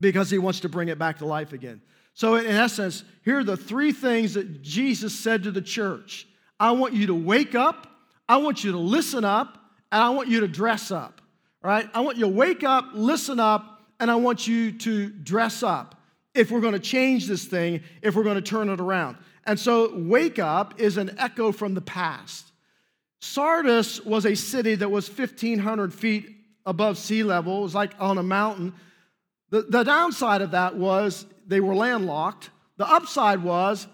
because 0.01 0.31
he 0.31 0.39
wants 0.39 0.61
to 0.61 0.69
bring 0.69 0.89
it 0.89 0.99
back 0.99 1.19
to 1.19 1.27
life 1.27 1.53
again. 1.53 1.81
So, 2.17 2.37
in 2.37 2.47
essence, 2.47 3.05
here 3.27 3.41
are 3.41 3.45
the 3.45 3.59
three 3.59 3.93
things 3.93 4.35
that 4.35 4.63
Jesus 4.63 5.15
said 5.15 5.43
to 5.43 5.51
the 5.51 5.61
church 5.61 6.27
I 6.59 6.73
want 6.73 6.95
you 6.95 7.09
to 7.09 7.15
wake 7.15 7.55
up, 7.55 7.87
I 8.27 8.39
want 8.39 8.65
you 8.65 8.73
to 8.73 8.79
listen 8.79 9.23
up, 9.23 9.59
and 9.93 10.03
I 10.03 10.09
want 10.09 10.29
you 10.29 10.41
to 10.41 10.49
dress 10.49 10.91
up. 10.91 11.21
Right? 11.63 11.87
I 11.93 12.01
want 12.01 12.17
you 12.17 12.25
to 12.25 12.31
wake 12.33 12.65
up, 12.65 12.87
listen 12.95 13.39
up, 13.39 13.83
and 14.01 14.11
I 14.11 14.15
want 14.15 14.47
you 14.47 14.73
to 14.73 15.11
dress 15.11 15.63
up 15.63 16.01
if 16.35 16.51
we're 16.51 16.63
going 16.63 16.73
to 16.73 16.79
change 16.79 17.27
this 17.27 17.45
thing, 17.45 17.83
if 18.01 18.15
we're 18.15 18.23
going 18.23 18.37
to 18.37 18.41
turn 18.41 18.71
it 18.71 18.81
around. 18.81 19.19
And 19.45 19.61
so, 19.61 19.95
wake 19.95 20.39
up 20.39 20.81
is 20.81 20.97
an 20.97 21.17
echo 21.19 21.53
from 21.53 21.75
the 21.75 21.83
past. 21.83 22.51
Sardis 23.21 24.03
was 24.07 24.25
a 24.25 24.35
city 24.35 24.75
that 24.77 24.91
was 24.91 25.07
1,500 25.07 25.93
feet 25.93 26.35
above 26.65 26.97
sea 26.97 27.25
level, 27.25 27.59
it 27.59 27.63
was 27.63 27.75
like 27.75 27.93
on 28.01 28.17
a 28.17 28.23
mountain. 28.23 28.73
The, 29.51 29.63
the 29.63 29.83
downside 29.83 30.41
of 30.41 30.53
that 30.53 30.77
was 30.77 31.27
they 31.47 31.61
were 31.61 31.75
landlocked. 31.75 32.51
The 32.77 32.87
upside 32.87 33.43
was 33.43 33.87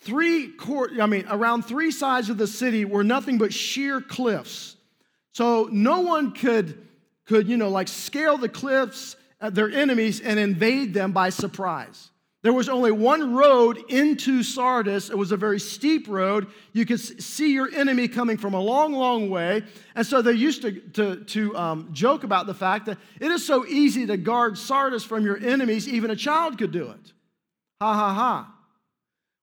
three 0.00 0.48
court, 0.48 0.92
I 1.00 1.06
mean, 1.06 1.26
around 1.28 1.62
three 1.62 1.90
sides 1.90 2.30
of 2.30 2.38
the 2.38 2.46
city 2.46 2.84
were 2.84 3.04
nothing 3.04 3.38
but 3.38 3.52
sheer 3.52 4.00
cliffs. 4.00 4.76
So 5.32 5.68
no 5.70 6.00
one 6.00 6.32
could, 6.32 6.86
could 7.26 7.48
you 7.48 7.56
know, 7.56 7.68
like 7.68 7.88
scale 7.88 8.36
the 8.36 8.48
cliffs 8.48 9.16
at 9.40 9.54
their 9.54 9.70
enemies 9.70 10.20
and 10.20 10.38
invade 10.38 10.92
them 10.94 11.12
by 11.12 11.30
surprise. 11.30 12.10
There 12.42 12.54
was 12.54 12.70
only 12.70 12.90
one 12.90 13.34
road 13.34 13.78
into 13.90 14.42
Sardis. 14.42 15.10
It 15.10 15.18
was 15.18 15.30
a 15.30 15.36
very 15.36 15.60
steep 15.60 16.08
road. 16.08 16.46
You 16.72 16.86
could 16.86 16.98
see 16.98 17.52
your 17.52 17.70
enemy 17.74 18.08
coming 18.08 18.38
from 18.38 18.54
a 18.54 18.60
long, 18.60 18.94
long 18.94 19.28
way. 19.28 19.62
And 19.94 20.06
so 20.06 20.22
they 20.22 20.32
used 20.32 20.62
to, 20.62 20.72
to, 20.72 21.16
to 21.16 21.56
um, 21.56 21.88
joke 21.92 22.24
about 22.24 22.46
the 22.46 22.54
fact 22.54 22.86
that 22.86 22.96
it 23.20 23.30
is 23.30 23.46
so 23.46 23.66
easy 23.66 24.06
to 24.06 24.16
guard 24.16 24.56
Sardis 24.56 25.04
from 25.04 25.22
your 25.22 25.36
enemies, 25.36 25.86
even 25.86 26.10
a 26.10 26.16
child 26.16 26.56
could 26.56 26.72
do 26.72 26.88
it. 26.88 27.12
Ha 27.82 27.94
ha 27.94 28.14
ha. 28.14 28.54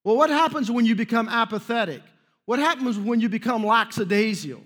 Well, 0.04 0.18
what 0.18 0.32
happens 0.32 0.72
when 0.72 0.86
you 0.86 0.96
become 0.96 1.30
apathetic? 1.30 2.02
What 2.46 2.58
happens 2.58 2.98
when 2.98 3.20
you 3.20 3.30
become 3.30 3.64
lackadaisical? 3.64 4.64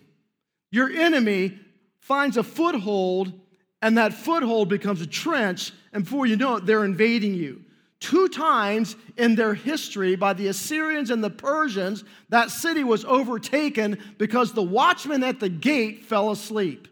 Your 0.72 0.90
enemy 0.90 1.60
finds 2.00 2.38
a 2.38 2.44
foothold 2.44 3.34
and 3.82 3.98
that 3.98 4.14
foothold 4.14 4.70
becomes 4.70 5.02
a 5.02 5.08
trench, 5.08 5.74
and 5.92 6.04
before 6.04 6.28
you 6.28 6.36
know 6.38 6.58
it, 6.58 6.66
they're 6.66 6.86
invading 6.86 7.34
you. 7.34 7.64
Two 8.02 8.28
times 8.28 8.96
in 9.16 9.36
their 9.36 9.54
history 9.54 10.16
by 10.16 10.34
the 10.34 10.48
Assyrians 10.48 11.12
and 11.12 11.24
the 11.24 11.30
Persians, 11.30 12.04
that 12.30 12.50
city 12.50 12.84
was 12.84 13.06
overtaken 13.06 14.00
because 14.18 14.54
the 14.54 14.64
watchman 14.64 15.24
at 15.24 15.40
the 15.40 15.50
gate 15.50 16.04
fell 16.04 16.32
asleep. 16.32 16.88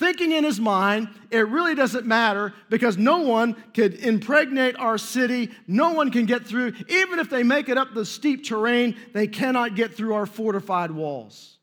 Thinking 0.00 0.32
in 0.32 0.42
his 0.42 0.58
mind, 0.58 1.08
it 1.30 1.46
really 1.46 1.76
doesn't 1.76 2.04
matter 2.04 2.52
because 2.68 2.98
no 2.98 3.18
one 3.18 3.54
could 3.74 3.94
impregnate 3.94 4.76
our 4.76 4.98
city. 4.98 5.50
No 5.68 5.92
one 5.92 6.10
can 6.10 6.26
get 6.26 6.48
through. 6.48 6.72
Even 6.88 7.20
if 7.20 7.30
they 7.30 7.44
make 7.44 7.68
it 7.68 7.78
up 7.78 7.94
the 7.94 8.04
steep 8.04 8.44
terrain, 8.44 8.96
they 9.12 9.28
cannot 9.28 9.76
get 9.76 9.94
through 9.94 10.14
our 10.14 10.26
fortified 10.26 10.90
walls. 10.90 11.58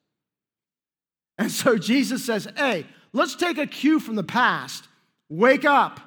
And 1.37 1.51
so 1.51 1.77
Jesus 1.77 2.23
says, 2.23 2.47
Hey, 2.55 2.85
let's 3.11 3.35
take 3.35 3.57
a 3.57 3.67
cue 3.67 3.99
from 3.99 4.15
the 4.15 4.23
past. 4.23 4.87
Wake 5.27 5.65
up. 5.65 5.99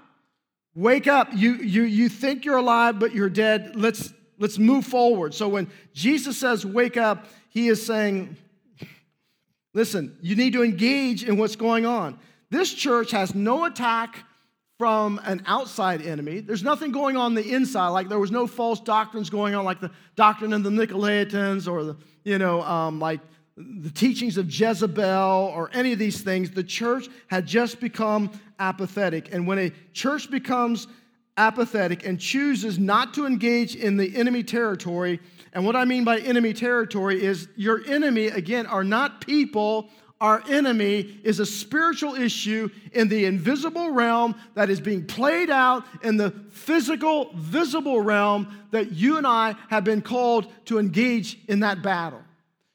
Wake 0.74 1.06
up. 1.06 1.28
You, 1.32 1.54
you, 1.54 1.82
you 1.82 2.08
think 2.08 2.44
you're 2.44 2.56
alive, 2.56 2.98
but 2.98 3.14
you're 3.14 3.28
dead. 3.28 3.76
Let's, 3.76 4.12
let's 4.38 4.58
move 4.58 4.87
forward. 4.87 5.35
So 5.35 5.48
when 5.48 5.70
Jesus 5.92 6.38
says, 6.38 6.64
Wake 6.64 6.96
up, 6.96 7.26
he 7.48 7.68
is 7.68 7.85
saying, 7.85 8.37
Listen, 9.74 10.16
you 10.20 10.37
need 10.37 10.52
to 10.52 10.62
engage 10.62 11.24
in 11.24 11.38
what's 11.38 11.56
going 11.56 11.87
on. 11.87 12.18
This 12.50 12.72
church 12.74 13.11
has 13.12 13.35
no 13.35 13.64
attack 13.64 14.24
from 14.78 15.20
an 15.24 15.42
outside 15.46 16.02
enemy. 16.02 16.40
There's 16.40 16.62
nothing 16.62 16.92
going 16.92 17.16
on 17.16 17.35
the 17.35 17.54
inside, 17.54 17.88
like 17.88 18.08
there 18.08 18.18
was 18.18 18.30
no 18.30 18.46
false 18.46 18.80
doctrines 18.80 19.30
going 19.30 19.54
on, 19.54 19.64
like 19.64 19.80
the 19.80 19.90
doctrine 20.16 20.52
of 20.52 20.62
the 20.62 20.70
Nicolaitans 20.70 21.70
or 21.70 21.85
the, 21.85 21.96
you 22.24 22.37
know, 22.38 22.62
um, 22.62 22.98
like 22.98 23.20
the 23.81 23.90
teachings 23.90 24.37
of 24.37 24.51
Jezebel 24.51 25.53
or 25.55 25.70
any 25.72 25.92
of 25.92 25.98
these 25.98 26.20
things. 26.20 26.51
The 26.51 26.64
church 26.64 27.09
had 27.27 27.46
just 27.46 27.81
become 27.81 28.31
apathetic. 28.59 29.33
And 29.33 29.46
when 29.46 29.59
a 29.59 29.72
church 29.92 30.31
becomes 30.31 30.87
apathetic 31.37 32.07
and 32.07 32.20
chooses 32.20 32.79
not 32.79 33.14
to 33.14 33.27
engage 33.27 33.75
in 33.75 33.96
the 33.96 34.14
enemy 34.16 34.42
territory, 34.42 35.20
and 35.53 35.64
what 35.64 35.77
I 35.77 35.85
mean 35.85 36.05
by 36.05 36.18
enemy 36.18 36.53
territory 36.53 37.22
is 37.22 37.48
your 37.57 37.83
enemy, 37.87 38.27
again, 38.27 38.66
are 38.66 38.85
not 38.85 39.20
people. 39.20 39.88
Our 40.20 40.42
enemy 40.48 41.20
is 41.25 41.40
a 41.40 41.46
spiritual 41.46 42.14
issue 42.14 42.70
in 42.92 43.09
the 43.09 43.25
invisible 43.25 43.90
realm 43.90 44.37
that 44.55 44.70
is 44.70 44.81
being 44.81 45.05
played 45.05 45.51
out 45.51 45.85
in 46.03 46.16
the 46.16 46.31
physical, 46.51 47.33
visible 47.35 48.01
realm 48.01 48.46
that 48.70 48.92
you 48.92 49.18
and 49.18 49.27
I 49.27 49.57
have 49.68 49.85
been 49.85 50.01
called 50.01 50.46
to 50.66 50.79
engage 50.79 51.38
in 51.48 51.61
that 51.61 51.83
battle. 51.83 52.22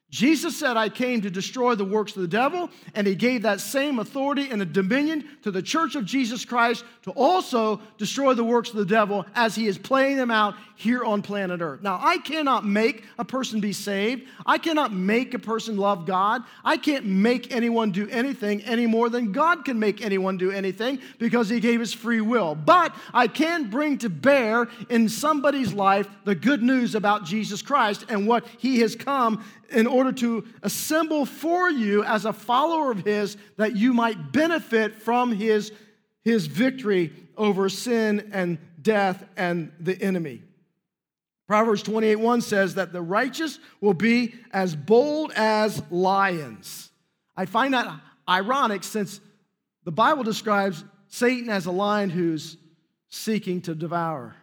Jesus 0.10 0.58
said, 0.58 0.78
I 0.78 0.88
came 0.88 1.20
to 1.22 1.30
destroy 1.30 1.76
the 1.76 1.84
works 1.84 2.15
of 2.15 2.22
the 2.22 2.30
devil, 2.30 2.70
and 2.96 3.06
he 3.06 3.13
gave 3.13 3.41
that 3.41 3.60
same 3.60 4.00
authority 4.00 4.48
and 4.50 4.62
a 4.62 4.65
dominion 4.65 5.28
to 5.43 5.52
the 5.52 5.62
church 5.62 5.96
of 5.96 6.06
Jesus 6.06 6.46
Christ 6.46 6.86
to 7.02 7.12
also 7.12 7.82
destroy 7.98 8.34
the 8.34 8.43
works 8.43 8.70
of 8.70 8.78
the 8.78 8.86
devil 8.86 9.26
as 9.36 9.54
he 9.54 9.67
is 9.67 9.78
playing 9.78 10.15
them 10.15 10.32
out 10.32 10.56
here 10.76 11.04
on 11.04 11.22
planet 11.22 11.60
Earth. 11.60 11.82
Now, 11.82 12.00
I 12.02 12.20
cannot 12.20 12.65
make 12.65 13.04
a 13.20 13.26
person 13.26 13.60
be 13.60 13.74
saved. 13.74 14.30
I 14.46 14.60
cannot 14.60 14.93
make 14.93 15.34
a 15.34 15.39
person 15.39 15.76
love 15.76 16.06
God. 16.06 16.43
I 16.63 16.78
can't 16.78 17.06
make 17.06 17.54
anyone 17.54 17.91
do 17.91 18.08
anything 18.08 18.62
any 18.62 18.86
more 18.86 19.10
than 19.10 19.34
God 19.34 19.65
can 19.65 19.78
make 19.78 20.02
anyone 20.02 20.38
do 20.38 20.52
anything 20.52 21.00
because 21.20 21.50
he 21.50 21.60
gave 21.60 21.82
us 21.82 21.91
free 21.91 22.22
will. 22.22 22.56
But 22.56 22.96
I 23.13 23.28
can 23.28 23.70
bring 23.70 23.98
to 23.98 24.10
bear 24.10 24.70
in 24.89 25.10
somebody's 25.10 25.74
life 25.74 26.08
the 26.24 26.36
good 26.36 26.63
news 26.63 26.96
about 26.96 27.26
Jesus 27.26 27.62
Christ 27.62 28.06
and 28.08 28.26
what 28.26 28.46
he 28.58 28.80
has 28.80 28.96
come 28.96 29.43
in 29.69 29.88
order 29.88 30.12
to 30.12 30.45
assemble 30.63 31.25
for 31.25 31.69
you 31.69 32.03
as 32.03 32.25
a 32.25 32.34
follower 32.34 32.91
of 32.91 33.06
His 33.06 33.38
that 33.58 33.75
you 33.75 33.93
might 33.93 34.32
benefit 34.32 34.95
from 34.95 35.32
His, 35.32 35.71
his 36.23 36.47
victory 36.47 37.13
over 37.36 37.69
sin 37.69 38.30
and 38.32 38.58
death 38.82 39.23
and 39.36 39.71
the 39.80 40.01
enemy. 40.01 40.41
Proverbs 41.47 41.82
28 41.84 42.17
1 42.17 42.41
says 42.41 42.75
that 42.75 42.91
the 42.91 43.01
righteous 43.01 43.60
will 43.80 43.93
be 43.93 44.36
as 44.51 44.75
bold 44.75 45.32
as 45.36 45.82
lions. 45.89 46.89
I 47.36 47.45
find 47.45 47.73
that 47.73 48.01
ironic 48.27 48.84
since 48.84 49.21
the 49.86 49.91
Bible 49.91 50.23
describes 50.23 50.84
Satan 51.08 51.49
as 51.49 51.65
a 51.65 51.71
lion 51.71 52.10
who's 52.10 52.58
seeking 53.08 53.62
to 53.62 53.73
devour. 53.73 54.36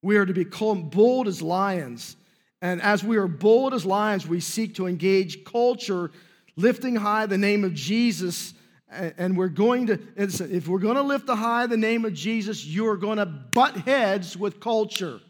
We 0.00 0.16
are 0.16 0.24
to 0.24 0.32
be 0.32 0.44
bold 0.44 1.28
as 1.28 1.42
lions. 1.42 2.16
And 2.64 2.80
as 2.80 3.04
we 3.04 3.18
are 3.18 3.28
bold 3.28 3.74
as 3.74 3.84
lions, 3.84 4.26
we 4.26 4.40
seek 4.40 4.76
to 4.76 4.86
engage 4.86 5.44
culture, 5.44 6.10
lifting 6.56 6.96
high 6.96 7.26
the 7.26 7.36
name 7.36 7.62
of 7.62 7.74
Jesus. 7.74 8.54
And 8.88 9.36
we're 9.36 9.48
going 9.48 9.88
to, 9.88 10.00
if 10.16 10.66
we're 10.66 10.78
going 10.78 10.96
to 10.96 11.02
lift 11.02 11.26
the 11.26 11.36
high 11.36 11.66
the 11.66 11.76
name 11.76 12.06
of 12.06 12.14
Jesus, 12.14 12.64
you 12.64 12.88
are 12.88 12.96
going 12.96 13.18
to 13.18 13.26
butt 13.26 13.76
heads 13.76 14.34
with 14.34 14.60
culture. 14.60 15.20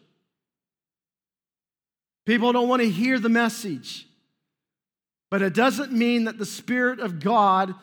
People 2.25 2.53
don't 2.53 2.69
want 2.69 2.83
to 2.83 2.89
hear 2.89 3.19
the 3.19 3.29
message. 3.29 4.07
But 5.29 5.43
it 5.43 5.55
doesn't 5.55 5.91
mean 5.91 6.27
that 6.27 6.39
the 6.39 6.47
Spirit 6.47 7.01
of 7.01 7.19
God 7.19 7.75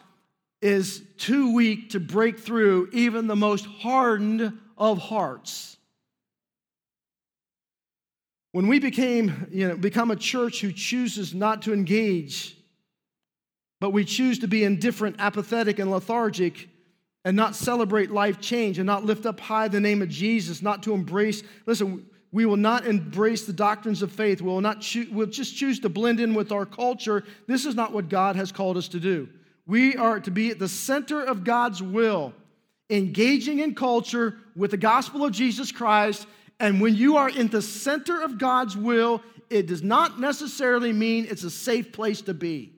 is 0.61 1.03
too 1.17 1.53
weak 1.53 1.89
to 1.89 1.99
break 1.99 2.39
through 2.39 2.87
even 2.93 3.27
the 3.27 3.35
most 3.35 3.65
hardened 3.65 4.57
of 4.77 4.97
hearts. 4.99 5.75
When 8.51 8.67
we 8.67 8.79
became, 8.79 9.47
you 9.51 9.67
know, 9.67 9.77
become 9.77 10.11
a 10.11 10.15
church 10.15 10.61
who 10.61 10.71
chooses 10.71 11.33
not 11.33 11.61
to 11.63 11.73
engage, 11.73 12.57
but 13.79 13.91
we 13.91 14.03
choose 14.03 14.39
to 14.39 14.47
be 14.47 14.63
indifferent, 14.63 15.15
apathetic, 15.19 15.79
and 15.79 15.89
lethargic, 15.89 16.67
and 17.23 17.37
not 17.37 17.55
celebrate 17.55 18.11
life 18.11 18.41
change, 18.41 18.77
and 18.77 18.85
not 18.85 19.05
lift 19.05 19.25
up 19.25 19.39
high 19.39 19.67
the 19.67 19.79
name 19.79 20.01
of 20.01 20.09
Jesus, 20.09 20.61
not 20.61 20.83
to 20.83 20.93
embrace, 20.93 21.43
listen, 21.65 22.05
we 22.33 22.45
will 22.45 22.57
not 22.57 22.85
embrace 22.85 23.45
the 23.45 23.53
doctrines 23.53 24.01
of 24.01 24.11
faith. 24.11 24.41
We 24.41 24.47
will 24.47 24.61
not 24.61 24.81
choo- 24.81 25.07
we'll 25.11 25.27
just 25.27 25.55
choose 25.55 25.79
to 25.81 25.89
blend 25.89 26.19
in 26.19 26.33
with 26.33 26.51
our 26.51 26.65
culture. 26.65 27.23
This 27.47 27.65
is 27.65 27.75
not 27.75 27.91
what 27.91 28.07
God 28.07 28.37
has 28.37 28.51
called 28.51 28.77
us 28.77 28.87
to 28.89 28.99
do. 28.99 29.27
We 29.65 29.95
are 29.97 30.19
to 30.21 30.31
be 30.31 30.49
at 30.49 30.59
the 30.59 30.69
center 30.69 31.21
of 31.21 31.43
God's 31.43 31.83
will, 31.83 32.33
engaging 32.89 33.59
in 33.59 33.75
culture 33.75 34.37
with 34.55 34.71
the 34.71 34.77
gospel 34.77 35.25
of 35.25 35.33
Jesus 35.33 35.71
Christ 35.71 36.25
and 36.61 36.79
when 36.79 36.95
you 36.95 37.17
are 37.17 37.27
in 37.27 37.47
the 37.47 37.61
center 37.61 38.21
of 38.21 38.37
God's 38.37 38.77
will, 38.77 39.23
it 39.49 39.65
does 39.65 39.81
not 39.81 40.19
necessarily 40.19 40.93
mean 40.93 41.25
it's 41.29 41.43
a 41.43 41.49
safe 41.49 41.91
place 41.91 42.21
to 42.21 42.35
be. 42.35 42.71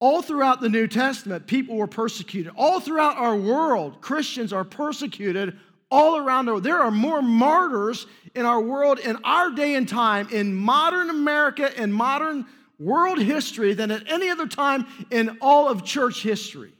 All 0.00 0.22
throughout 0.22 0.60
the 0.62 0.70
New 0.70 0.86
Testament, 0.86 1.46
people 1.46 1.76
were 1.76 1.86
persecuted. 1.86 2.52
All 2.56 2.80
throughout 2.80 3.18
our 3.18 3.36
world, 3.36 4.00
Christians 4.00 4.54
are 4.54 4.64
persecuted 4.64 5.58
all 5.90 6.16
around 6.16 6.46
the 6.46 6.52
world. 6.52 6.64
There 6.64 6.80
are 6.80 6.90
more 6.90 7.20
martyrs 7.20 8.06
in 8.34 8.46
our 8.46 8.60
world 8.60 8.98
in 8.98 9.16
our 9.22 9.50
day 9.50 9.74
and 9.74 9.88
time, 9.88 10.28
in 10.30 10.54
modern 10.54 11.10
America, 11.10 11.70
in 11.80 11.92
modern 11.92 12.46
world 12.78 13.18
history, 13.20 13.74
than 13.74 13.90
at 13.90 14.10
any 14.10 14.30
other 14.30 14.46
time 14.46 14.86
in 15.10 15.36
all 15.42 15.68
of 15.68 15.84
church 15.84 16.22
history. 16.22 16.72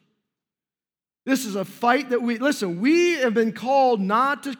This 1.29 1.45
is 1.45 1.57
a 1.57 1.65
fight 1.67 2.09
that 2.09 2.23
we, 2.23 2.39
listen, 2.39 2.81
we 2.81 3.17
have 3.17 3.35
been 3.35 3.53
called 3.53 4.01
not 4.01 4.45
to, 4.45 4.57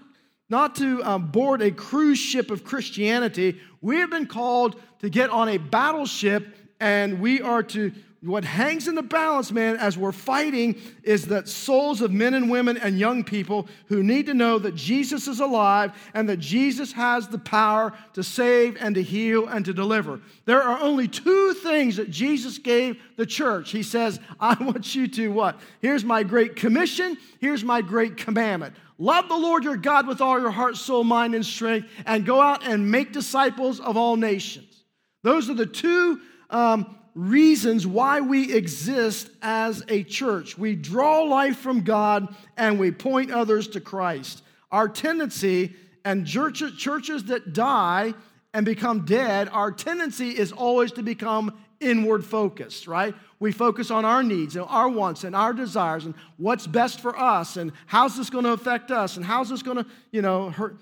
not 0.51 0.75
to 0.75 1.03
um, 1.03 1.29
board 1.29 1.63
a 1.63 1.71
cruise 1.71 2.19
ship 2.19 2.51
of 2.51 2.63
Christianity. 2.63 3.59
We 3.81 3.97
have 4.01 4.11
been 4.11 4.27
called 4.27 4.79
to 4.99 5.09
get 5.09 5.31
on 5.31 5.49
a 5.49 5.57
battleship 5.57 6.47
and 6.79 7.21
we 7.21 7.41
are 7.41 7.63
to 7.63 7.91
what 8.21 8.45
hangs 8.45 8.89
in 8.89 8.97
the 8.97 9.03
balance, 9.03 9.53
man, 9.53 9.77
as 9.77 9.97
we're 9.97 10.11
fighting 10.11 10.81
is 11.05 11.27
that 11.27 11.49
souls 11.49 12.01
of 12.01 12.11
men 12.11 12.35
and 12.35 12.51
women 12.51 12.77
and 12.77 12.99
young 12.99 13.23
people 13.23 13.69
who 13.87 14.03
need 14.03 14.27
to 14.27 14.35
know 14.35 14.59
that 14.59 14.75
Jesus 14.75 15.29
is 15.29 15.39
alive 15.39 15.93
and 16.15 16.29
that 16.29 16.39
Jesus 16.39 16.93
has 16.93 17.29
the 17.29 17.39
power 17.39 17.93
to 18.15 18.25
save 18.25 18.77
and 18.81 18.97
to 18.97 19.03
heal 19.05 19.47
and 19.47 19.65
to 19.65 19.73
deliver. 19.73 20.21
There 20.47 20.61
are 20.61 20.81
only 20.81 21.07
two 21.07 21.55
things 21.55 21.97
that 21.97 22.11
Jesus 22.11 22.59
gave 22.59 23.01
the 23.17 23.27
church. 23.27 23.71
He 23.71 23.85
says, 23.85 24.19
I 24.41 24.61
want 24.65 24.97
you 24.97 25.07
to 25.07 25.29
what? 25.29 25.61
Here's 25.81 26.05
my 26.05 26.25
great 26.25 26.57
commission, 26.57 27.17
here's 27.41 27.63
my 27.63 27.83
great 27.83 28.17
commandment. 28.17 28.75
Love 28.99 29.29
the 29.29 29.37
Lord 29.37 29.63
your 29.63 29.77
God 29.77 30.09
with 30.09 30.21
all 30.21 30.41
your 30.41 30.51
heart, 30.51 30.77
soul, 30.77 31.05
mind, 31.05 31.37
and 31.37 31.47
strength, 31.47 31.89
and 32.05 32.27
go 32.27 32.41
out 32.41 32.67
and 32.67 32.91
make 32.91 33.13
disciples 33.13 33.79
of 33.79 33.97
all 33.97 34.17
nations. 34.17 34.83
Those 35.23 35.49
are 35.49 35.55
the 35.55 35.67
two 35.67 36.21
um, 36.51 36.98
reasons 37.19 37.85
why 37.85 38.21
we 38.21 38.55
exist 38.55 39.29
as 39.43 39.83
a 39.89 40.05
church. 40.05 40.57
We 40.57 40.77
draw 40.77 41.23
life 41.23 41.59
from 41.59 41.81
God 41.81 42.33
and 42.57 42.79
we 42.79 42.93
point 42.93 43.33
others 43.33 43.67
to 43.69 43.81
Christ. 43.81 44.43
Our 44.71 44.89
tendency, 44.89 45.75
and 46.05 46.25
churches 46.25 47.25
that 47.25 47.53
die 47.53 48.15
and 48.55 48.65
become 48.65 49.05
dead, 49.05 49.49
our 49.49 49.73
tendency 49.73 50.31
is 50.31 50.53
always 50.53 50.93
to 50.93 51.03
become 51.03 51.59
inward 51.81 52.25
focused, 52.25 52.87
right? 52.87 53.15
We 53.41 53.51
focus 53.51 53.91
on 53.91 54.05
our 54.05 54.23
needs 54.23 54.55
and 54.55 54.65
our 54.69 54.89
wants 54.89 55.25
and 55.25 55.35
our 55.35 55.53
desires 55.53 56.07
and 56.07 56.15
what's 56.37 56.69
best 56.69 57.01
for 57.01 57.19
us 57.19 57.57
and 57.57 57.73
how's 57.87 58.17
this 58.17 58.31
going 58.31 58.45
to 58.45 58.53
affect 58.53 58.93
us 58.93 59.17
and 59.17 59.25
how's 59.25 59.49
this 59.49 59.63
going 59.63 59.79
to, 59.79 59.87
you 60.13 60.23
know, 60.23 60.51
hurt, 60.51 60.79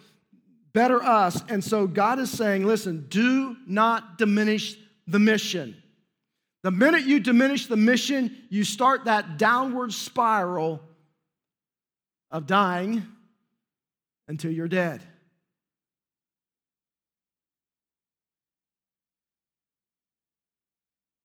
better 0.74 1.02
us. 1.02 1.42
And 1.48 1.64
so 1.64 1.86
God 1.86 2.18
is 2.18 2.30
saying, 2.30 2.66
listen, 2.66 3.06
do 3.08 3.56
not 3.66 4.18
diminish 4.18 4.76
the 5.06 5.18
mission. 5.18 5.76
The 6.66 6.72
minute 6.72 7.04
you 7.04 7.20
diminish 7.20 7.68
the 7.68 7.76
mission, 7.76 8.36
you 8.50 8.64
start 8.64 9.04
that 9.04 9.38
downward 9.38 9.92
spiral 9.92 10.82
of 12.28 12.48
dying 12.48 13.06
until 14.26 14.50
you're 14.50 14.66
dead. 14.66 15.00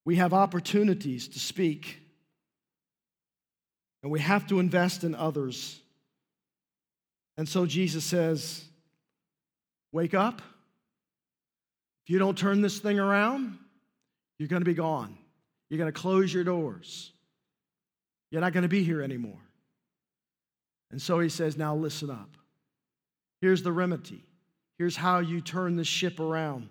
We 0.05 0.17
have 0.17 0.31
opportunities 0.31 1.27
to 1.29 1.39
speak, 1.39 1.97
and 4.03 4.11
we 4.11 4.19
have 4.19 4.45
to 4.49 4.59
invest 4.59 5.03
in 5.03 5.15
others. 5.15 5.81
And 7.35 7.49
so 7.49 7.65
Jesus 7.65 8.05
says, 8.05 8.63
Wake 9.91 10.13
up. 10.13 10.39
If 12.05 12.11
you 12.11 12.19
don't 12.19 12.37
turn 12.37 12.61
this 12.61 12.77
thing 12.77 12.99
around, 12.99 13.57
you're 14.37 14.47
going 14.47 14.61
to 14.61 14.69
be 14.69 14.75
gone. 14.75 15.17
You're 15.72 15.78
going 15.78 15.91
to 15.91 15.97
close 15.97 16.34
your 16.34 16.43
doors. 16.43 17.13
You're 18.30 18.41
not 18.41 18.51
going 18.51 18.63
to 18.63 18.67
be 18.67 18.84
here 18.84 19.01
anymore. 19.01 19.39
And 20.91 21.01
so 21.01 21.17
he 21.22 21.30
says, 21.30 21.55
Now 21.55 21.74
listen 21.74 22.09
up. 22.09 22.36
Here's 23.39 23.63
the 23.63 23.72
remedy. 23.72 24.26
Here's 24.78 24.97
how 24.97 25.19
you 25.19 25.39
turn 25.39 25.78
the 25.78 25.86
ship 25.86 26.19
around. 26.19 26.67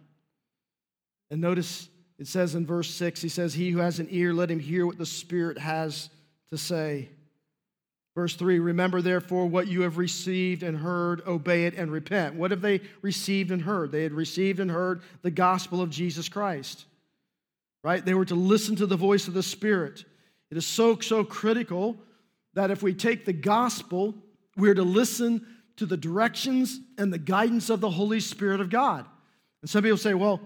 And 1.31 1.41
notice 1.41 1.89
it 2.19 2.27
says 2.27 2.55
in 2.55 2.67
verse 2.67 2.91
6, 2.91 3.23
he 3.23 3.31
says, 3.31 3.55
He 3.55 3.71
who 3.71 3.79
has 3.79 4.01
an 4.01 4.09
ear, 4.11 4.35
let 4.35 4.51
him 4.51 4.59
hear 4.59 4.87
what 4.87 4.99
the 4.99 5.07
Spirit 5.07 5.57
has 5.57 6.11
to 6.51 6.59
say. 6.59 7.09
Verse 8.15 8.35
3 8.35 8.59
Remember 8.59 9.01
therefore 9.01 9.47
what 9.47 9.67
you 9.67 9.81
have 9.81 9.97
received 9.97 10.63
and 10.63 10.77
heard, 10.77 11.27
obey 11.27 11.65
it 11.65 11.75
and 11.75 11.91
repent. 11.91 12.35
What 12.35 12.51
have 12.51 12.61
they 12.61 12.83
received 13.01 13.51
and 13.51 13.63
heard? 13.63 13.93
They 13.93 14.03
had 14.03 14.13
received 14.13 14.61
and 14.61 14.71
heard 14.71 15.01
the 15.23 15.31
gospel 15.31 15.81
of 15.81 15.89
Jesus 15.89 16.29
Christ, 16.29 16.85
right? 17.83 18.05
They 18.05 18.15
were 18.15 18.25
to 18.27 18.35
listen 18.35 18.77
to 18.77 18.87
the 18.87 18.97
voice 18.97 19.29
of 19.29 19.35
the 19.35 19.43
Spirit. 19.43 20.05
It 20.51 20.57
is 20.57 20.67
so, 20.67 20.99
so 21.01 21.25
critical 21.25 21.97
that 22.55 22.71
if 22.71 22.83
we 22.83 22.95
take 22.95 23.25
the 23.25 23.33
gospel, 23.33 24.15
we're 24.57 24.75
to 24.75 24.83
listen 24.83 25.47
to 25.77 25.87
the 25.87 25.97
directions 25.97 26.79
and 26.99 27.13
the 27.13 27.19
guidance 27.19 27.71
of 27.71 27.81
the 27.81 27.91
Holy 27.91 28.21
Spirit 28.21 28.61
of 28.61 28.69
God. 28.69 29.07
And 29.63 29.71
some 29.71 29.83
people 29.83 29.99
say, 29.99 30.15
well, 30.15 30.41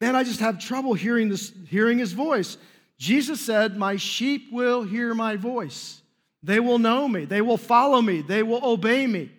man, 0.00 0.16
I 0.16 0.24
just 0.24 0.40
have 0.40 0.58
trouble 0.58 0.94
hearing, 0.94 1.28
this, 1.28 1.52
hearing 1.68 1.98
his 1.98 2.12
voice. 2.12 2.56
Jesus 2.98 3.40
said, 3.40 3.76
My 3.76 3.96
sheep 3.96 4.52
will 4.52 4.82
hear 4.82 5.14
my 5.14 5.36
voice. 5.36 6.00
They 6.42 6.60
will 6.60 6.78
know 6.78 7.08
me. 7.08 7.24
They 7.24 7.40
will 7.40 7.56
follow 7.56 8.00
me. 8.00 8.20
They 8.20 8.42
will 8.42 8.64
obey 8.64 9.06
me. 9.06 9.30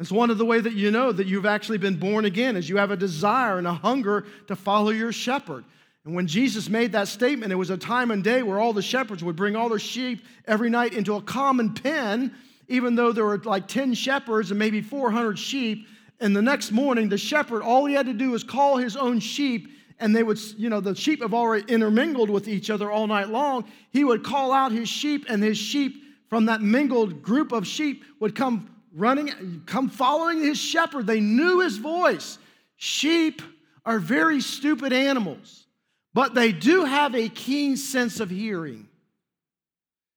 It's 0.00 0.12
one 0.12 0.30
of 0.30 0.38
the 0.38 0.44
way 0.44 0.60
that 0.60 0.74
you 0.74 0.90
know 0.90 1.10
that 1.10 1.26
you've 1.26 1.46
actually 1.46 1.78
been 1.78 1.96
born 1.96 2.24
again 2.24 2.56
is 2.56 2.68
you 2.68 2.76
have 2.76 2.92
a 2.92 2.96
desire 2.96 3.58
and 3.58 3.66
a 3.66 3.72
hunger 3.72 4.24
to 4.46 4.54
follow 4.54 4.90
your 4.90 5.12
shepherd. 5.12 5.64
And 6.08 6.16
when 6.16 6.26
Jesus 6.26 6.70
made 6.70 6.92
that 6.92 7.06
statement, 7.06 7.52
it 7.52 7.56
was 7.56 7.68
a 7.68 7.76
time 7.76 8.10
and 8.10 8.24
day 8.24 8.42
where 8.42 8.58
all 8.58 8.72
the 8.72 8.80
shepherds 8.80 9.22
would 9.22 9.36
bring 9.36 9.54
all 9.54 9.68
their 9.68 9.78
sheep 9.78 10.24
every 10.46 10.70
night 10.70 10.94
into 10.94 11.16
a 11.16 11.20
common 11.20 11.74
pen, 11.74 12.34
even 12.66 12.94
though 12.94 13.12
there 13.12 13.26
were 13.26 13.36
like 13.36 13.68
10 13.68 13.92
shepherds 13.92 14.50
and 14.50 14.58
maybe 14.58 14.80
400 14.80 15.38
sheep. 15.38 15.86
And 16.18 16.34
the 16.34 16.40
next 16.40 16.72
morning, 16.72 17.10
the 17.10 17.18
shepherd, 17.18 17.60
all 17.60 17.84
he 17.84 17.92
had 17.92 18.06
to 18.06 18.14
do 18.14 18.30
was 18.30 18.42
call 18.42 18.78
his 18.78 18.96
own 18.96 19.20
sheep 19.20 19.68
and 19.98 20.16
they 20.16 20.22
would, 20.22 20.40
you 20.56 20.70
know, 20.70 20.80
the 20.80 20.94
sheep 20.94 21.20
have 21.20 21.34
already 21.34 21.70
intermingled 21.70 22.30
with 22.30 22.48
each 22.48 22.70
other 22.70 22.90
all 22.90 23.06
night 23.06 23.28
long. 23.28 23.70
He 23.90 24.02
would 24.02 24.24
call 24.24 24.50
out 24.50 24.72
his 24.72 24.88
sheep, 24.88 25.26
and 25.28 25.42
his 25.42 25.58
sheep 25.58 26.02
from 26.30 26.46
that 26.46 26.62
mingled 26.62 27.22
group 27.22 27.52
of 27.52 27.66
sheep 27.66 28.02
would 28.18 28.34
come 28.34 28.74
running, 28.94 29.62
come 29.66 29.90
following 29.90 30.38
his 30.38 30.56
shepherd. 30.56 31.06
They 31.06 31.20
knew 31.20 31.60
his 31.60 31.76
voice. 31.76 32.38
Sheep 32.76 33.42
are 33.84 33.98
very 33.98 34.40
stupid 34.40 34.94
animals, 34.94 35.66
but 36.14 36.34
they 36.34 36.52
do 36.52 36.84
have 36.84 37.14
a 37.14 37.28
keen 37.28 37.76
sense 37.76 38.20
of 38.20 38.30
hearing. 38.30 38.88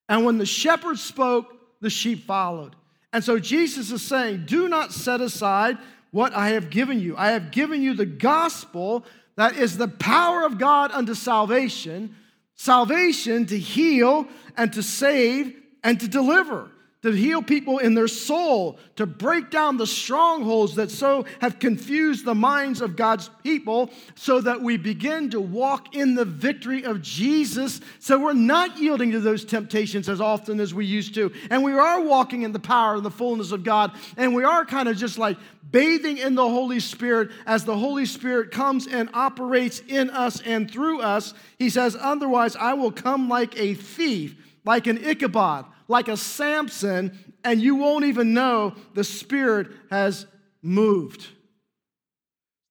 And 0.10 0.26
when 0.26 0.38
the 0.38 0.46
shepherd 0.46 1.00
spoke, 1.00 1.54
the 1.80 1.90
sheep 1.90 2.26
followed. 2.26 2.76
And 3.14 3.24
so 3.24 3.40
Jesus 3.40 3.92
is 3.92 4.02
saying, 4.02 4.46
Do 4.46 4.68
not 4.70 4.94
set 4.94 5.22
aside 5.22 5.78
what 6.12 6.34
I 6.34 6.50
have 6.50 6.70
given 6.70 7.00
you. 7.00 7.16
I 7.18 7.32
have 7.32 7.52
given 7.52 7.82
you 7.82 7.94
the 7.94 8.06
gospel 8.06 9.06
that 9.36 9.56
is 9.56 9.78
the 9.78 9.88
power 9.88 10.46
of 10.46 10.58
God 10.58 10.92
unto 10.92 11.14
salvation, 11.14 12.16
salvation 12.56 13.46
to 13.48 13.58
heal 13.58 14.28
and 14.58 14.72
to 14.74 14.84
save 14.84 15.56
and 15.84 16.00
to 16.00 16.08
deliver 16.08 16.70
to 17.04 17.12
heal 17.12 17.42
people 17.42 17.80
in 17.80 17.96
their 17.96 18.08
soul, 18.08 18.78
to 18.96 19.08
break 19.08 19.50
down 19.50 19.78
the 19.78 19.88
strongholds 19.88 20.76
that 20.76 20.92
so 20.92 21.26
have 21.40 21.58
confused 21.58 22.26
the 22.26 22.36
minds 22.36 22.80
of 22.80 22.96
God's 22.96 23.30
people, 23.44 23.90
so 24.16 24.40
that 24.42 24.62
we 24.62 24.78
begin 24.78 25.32
to 25.32 25.42
walk 25.42 25.96
in 25.96 26.14
the 26.14 26.26
victory 26.26 26.84
of 26.84 27.02
Jesus. 27.02 27.82
So 28.00 28.20
we're 28.20 28.34
not 28.34 28.78
yielding 28.78 29.12
to 29.12 29.20
those 29.20 29.44
temptations 29.44 30.10
as 30.10 30.22
often 30.22 30.60
as 30.60 30.76
we 30.76 30.86
used 30.86 31.16
to. 31.16 31.32
And 31.50 31.64
we 31.64 31.74
are 31.74 32.02
walking 32.02 32.44
in 32.44 32.52
the 32.52 32.60
power 32.60 32.96
and 32.96 33.06
the 33.06 33.10
fullness 33.10 33.52
of 33.52 33.64
God. 33.64 33.92
And 34.16 34.36
we 34.36 34.44
are 34.44 34.64
kind 34.64 34.88
of 34.88 34.96
just 34.96 35.18
like 35.18 35.38
bathing 35.72 36.20
in 36.20 36.36
the 36.36 36.48
Holy 36.48 36.80
Spirit 36.80 37.32
as 37.48 37.66
the 37.66 37.78
Holy 37.78 38.06
Spirit 38.06 38.52
comes 38.52 38.86
and 38.86 39.10
operates 39.14 39.82
in 39.88 40.12
us 40.12 40.40
and 40.42 40.70
through 40.70 41.02
us. 41.02 41.34
He 41.58 41.72
says, 41.72 41.98
Otherwise, 42.00 42.56
I 42.56 42.74
will 42.74 42.92
come 42.92 43.28
like 43.28 43.60
a 43.60 43.74
thief, 43.74 44.36
like 44.66 44.86
an 44.86 45.04
Ichabod 45.04 45.66
like 45.92 46.08
a 46.08 46.18
Samson, 46.18 47.36
and 47.44 47.62
you 47.62 47.76
won't 47.76 48.06
even 48.06 48.34
know 48.34 48.74
the 48.96 49.04
Spirit 49.04 49.68
has 49.92 50.26
moved. 50.64 51.28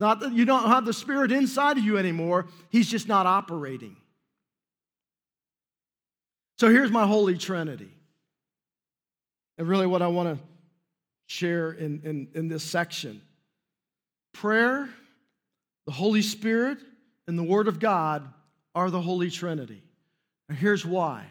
Not 0.00 0.20
that 0.20 0.32
you 0.32 0.44
don't 0.44 0.68
have 0.68 0.86
the 0.86 0.92
Spirit 0.92 1.30
inside 1.30 1.78
of 1.78 1.84
you 1.84 1.98
anymore, 1.98 2.48
He's 2.70 2.90
just 2.90 3.06
not 3.06 3.26
operating. 3.26 3.96
So 6.58 6.68
here's 6.68 6.90
my 6.90 7.06
Holy 7.06 7.38
Trinity. 7.38 7.90
And 9.56 9.68
really, 9.68 9.86
what 9.86 10.02
I 10.02 10.08
want 10.08 10.36
to 10.36 10.44
share 11.26 11.70
in, 11.72 12.00
in, 12.02 12.28
in 12.34 12.48
this 12.48 12.64
section 12.64 13.20
prayer, 14.32 14.88
the 15.86 15.92
Holy 15.92 16.22
Spirit, 16.22 16.78
and 17.26 17.38
the 17.38 17.42
Word 17.42 17.68
of 17.68 17.78
God 17.78 18.26
are 18.74 18.90
the 18.90 19.00
Holy 19.00 19.30
Trinity. 19.30 19.82
And 20.48 20.56
here's 20.56 20.84
why. 20.84 21.26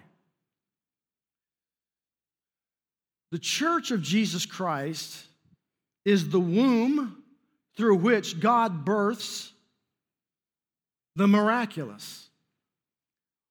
The 3.32 3.40
church 3.40 3.92
of 3.92 4.02
Jesus 4.02 4.46
Christ 4.46 5.26
is 6.06 6.30
the 6.30 6.40
womb 6.40 7.24
through 7.78 7.98
which 7.98 8.40
God 8.40 8.84
births 8.84 9.52
the 11.16 11.28
miraculous. 11.28 12.30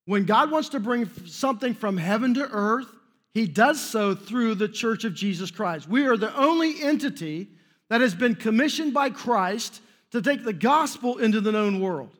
When 0.07 0.24
God 0.24 0.51
wants 0.51 0.70
to 0.70 0.81
bring 0.81 1.09
something 1.26 1.74
from 1.74 1.97
heaven 1.97 2.35
to 2.35 2.49
earth, 2.51 2.89
he 3.35 3.47
does 3.47 3.81
so 3.81 4.14
through 4.14 4.55
the 4.55 4.68
church 4.68 5.05
of 5.05 5.14
Jesus 5.14 5.51
Christ. 5.51 5.89
We 5.89 6.07
are 6.07 6.16
the 6.16 6.35
only 6.35 6.83
entity 6.83 7.49
that 7.91 8.01
has 8.01 8.14
been 8.14 8.35
commissioned 8.35 8.95
by 8.95 9.11
Christ 9.11 9.81
to 10.11 10.22
take 10.22 10.45
the 10.45 10.53
gospel 10.53 11.18
into 11.18 11.41
the 11.41 11.53
known 11.53 11.81
world. 11.81 12.11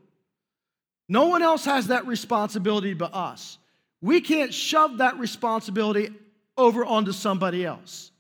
No 1.09 1.27
one 1.27 1.43
else 1.43 1.65
has 1.65 1.87
that 1.87 2.07
responsibility 2.07 2.93
but 2.93 3.15
us. 3.15 3.59
We 4.01 4.21
can't 4.21 4.53
shove 4.53 4.99
that 4.99 5.19
responsibility 5.19 6.11
over 6.59 6.85
onto 6.85 7.13
somebody 7.13 7.65
else. 7.65 8.11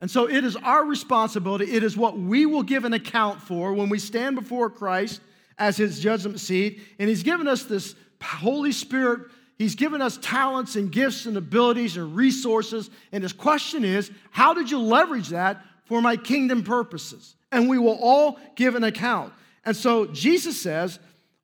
And 0.00 0.10
so 0.10 0.28
it 0.28 0.44
is 0.44 0.56
our 0.56 0.84
responsibility, 0.84 1.72
it 1.72 1.82
is 1.82 1.96
what 1.96 2.18
we 2.18 2.44
will 2.44 2.62
give 2.62 2.84
an 2.84 2.92
account 2.92 3.40
for 3.40 3.72
when 3.72 3.88
we 3.88 3.98
stand 3.98 4.36
before 4.36 4.68
Christ 4.68 5.22
as 5.56 5.78
his 5.78 6.00
judgment 6.00 6.38
seat. 6.38 6.82
And 6.98 7.08
he's 7.08 7.22
given 7.22 7.48
us 7.48 7.62
this 7.62 7.94
Holy 8.22 8.72
Spirit, 8.72 9.30
he's 9.56 9.74
given 9.74 10.02
us 10.02 10.18
talents 10.20 10.76
and 10.76 10.92
gifts 10.92 11.24
and 11.24 11.36
abilities 11.36 11.96
and 11.96 12.14
resources. 12.14 12.90
And 13.10 13.22
his 13.22 13.32
question 13.32 13.84
is, 13.84 14.10
how 14.30 14.52
did 14.52 14.70
you 14.70 14.78
leverage 14.78 15.28
that 15.28 15.64
for 15.84 16.02
my 16.02 16.16
kingdom 16.16 16.62
purposes? 16.62 17.36
And 17.50 17.68
we 17.68 17.78
will 17.78 17.98
all 17.98 18.38
give 18.54 18.74
an 18.74 18.84
account. 18.84 19.32
And 19.64 19.74
so 19.74 20.06
Jesus 20.06 20.60
says, 20.60 20.98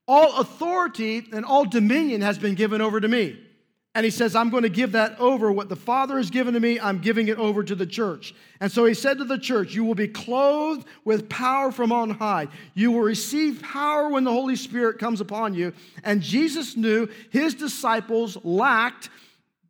all 0.06 0.40
authority 0.40 1.26
and 1.32 1.44
all 1.44 1.64
dominion 1.64 2.20
has 2.20 2.38
been 2.38 2.54
given 2.54 2.80
over 2.80 3.00
to 3.00 3.08
me. 3.08 3.38
And 3.94 4.04
he 4.04 4.10
says, 4.10 4.34
I'm 4.34 4.48
going 4.48 4.62
to 4.62 4.70
give 4.70 4.92
that 4.92 5.18
over. 5.18 5.52
What 5.52 5.68
the 5.68 5.76
Father 5.76 6.16
has 6.16 6.30
given 6.30 6.54
to 6.54 6.60
me, 6.60 6.80
I'm 6.80 7.00
giving 7.00 7.28
it 7.28 7.36
over 7.36 7.62
to 7.62 7.74
the 7.74 7.86
church. 7.86 8.34
And 8.58 8.72
so 8.72 8.86
he 8.86 8.94
said 8.94 9.18
to 9.18 9.24
the 9.24 9.38
church, 9.38 9.74
You 9.74 9.84
will 9.84 9.94
be 9.94 10.08
clothed 10.08 10.86
with 11.04 11.28
power 11.28 11.70
from 11.70 11.92
on 11.92 12.10
high. 12.10 12.48
You 12.74 12.92
will 12.92 13.02
receive 13.02 13.60
power 13.60 14.08
when 14.08 14.24
the 14.24 14.32
Holy 14.32 14.56
Spirit 14.56 14.98
comes 14.98 15.20
upon 15.20 15.52
you. 15.52 15.74
And 16.04 16.22
Jesus 16.22 16.74
knew 16.74 17.06
his 17.30 17.54
disciples 17.54 18.38
lacked 18.42 19.10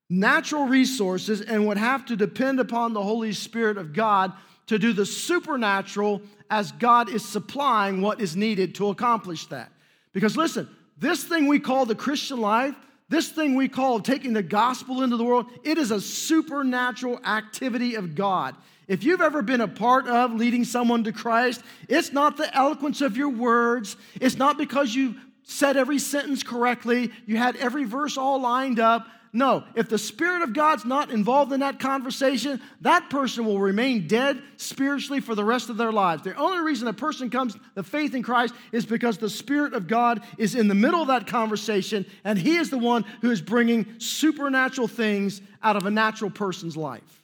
natural 0.09 0.67
resources 0.67 1.41
and 1.41 1.67
would 1.67 1.79
have 1.79 2.07
to 2.07 2.17
depend 2.17 2.61
upon 2.61 2.93
the 2.93 3.03
Holy 3.03 3.33
Spirit 3.33 3.77
of 3.77 3.93
God 3.93 4.33
to 4.67 4.79
do 4.79 4.93
the 4.93 5.07
supernatural 5.07 6.23
as 6.49 6.71
God 6.73 7.09
is 7.09 7.25
supplying 7.25 8.01
what 8.03 8.21
is 8.21 8.37
needed 8.37 8.77
to 8.77 8.89
accomplish 8.91 9.47
that. 9.47 9.73
Because 10.13 10.37
listen, 10.37 10.69
this 10.99 11.25
thing 11.25 11.49
we 11.49 11.59
call 11.59 11.87
the 11.87 11.95
Christian 11.95 12.41
life, 12.41 12.75
this 13.13 13.29
thing 13.29 13.55
we 13.55 13.69
call 13.69 14.01
taking 14.01 14.33
the 14.33 14.43
gospel 14.43 15.03
into 15.03 15.17
the 15.17 15.25
world, 15.25 15.47
it 15.63 15.79
is 15.79 15.91
a 15.91 16.01
supernatural 16.01 17.21
activity 17.25 17.95
of 17.95 18.15
God. 18.15 18.57
If 18.89 19.05
you've 19.05 19.21
ever 19.21 19.43
been 19.43 19.61
a 19.61 19.69
part 19.69 20.09
of 20.09 20.35
leading 20.35 20.65
someone 20.65 21.05
to 21.05 21.13
Christ, 21.13 21.63
it's 21.89 22.13
not 22.13 22.37
the 22.37 22.55
eloquence 22.55 23.01
of 23.01 23.17
your 23.17 23.29
words. 23.29 23.97
It's 24.21 24.37
not 24.37 24.59
because 24.59 24.95
you 24.95 25.17
said 25.45 25.77
every 25.77 25.99
sentence 25.99 26.43
correctly, 26.43 27.11
you 27.27 27.37
had 27.37 27.57
every 27.57 27.85
verse 27.85 28.17
all 28.17 28.41
lined 28.41 28.81
up. 28.81 29.07
No, 29.35 29.65
if 29.75 29.89
the 29.89 29.97
Spirit 29.97 30.43
of 30.43 30.53
God's 30.53 30.85
not 30.85 31.11
involved 31.11 31.55
in 31.55 31.61
that 31.61 31.81
conversation, 31.81 32.61
that 32.83 33.09
person 33.09 33.47
will 33.47 33.59
remain 33.59 34.07
dead 34.07 34.43
spiritually 34.59 35.21
for 35.21 35.35
the 35.35 35.45
rest 35.45 35.71
of 35.71 35.79
their 35.79 35.91
lives. 35.91 36.23
The 36.23 36.35
only 36.35 36.63
reason 36.63 36.87
a 36.87 36.93
person 36.93 37.31
comes 37.31 37.57
to 37.75 37.83
faith 37.83 38.15
in 38.15 38.23
Christ 38.23 38.53
is 38.73 38.85
because 38.85 39.17
the 39.17 39.31
Spirit 39.31 39.73
of 39.73 39.89
God 39.89 40.23
is 40.37 40.55
in 40.55 40.69
the 40.69 40.75
middle 40.75 41.01
of 41.01 41.09
that 41.09 41.27
conversation, 41.27 42.05
and 42.25 42.39
He 42.39 42.57
is 42.57 42.69
the 42.69 42.77
one 42.77 43.07
who 43.23 43.31
is 43.31 43.41
bringing 43.41 43.99
supernatural 43.99 44.87
things 44.87 45.41
out 45.63 45.77
of 45.77 45.87
a 45.87 45.91
natural 45.91 46.31
person's 46.31 46.77
life. 46.77 47.23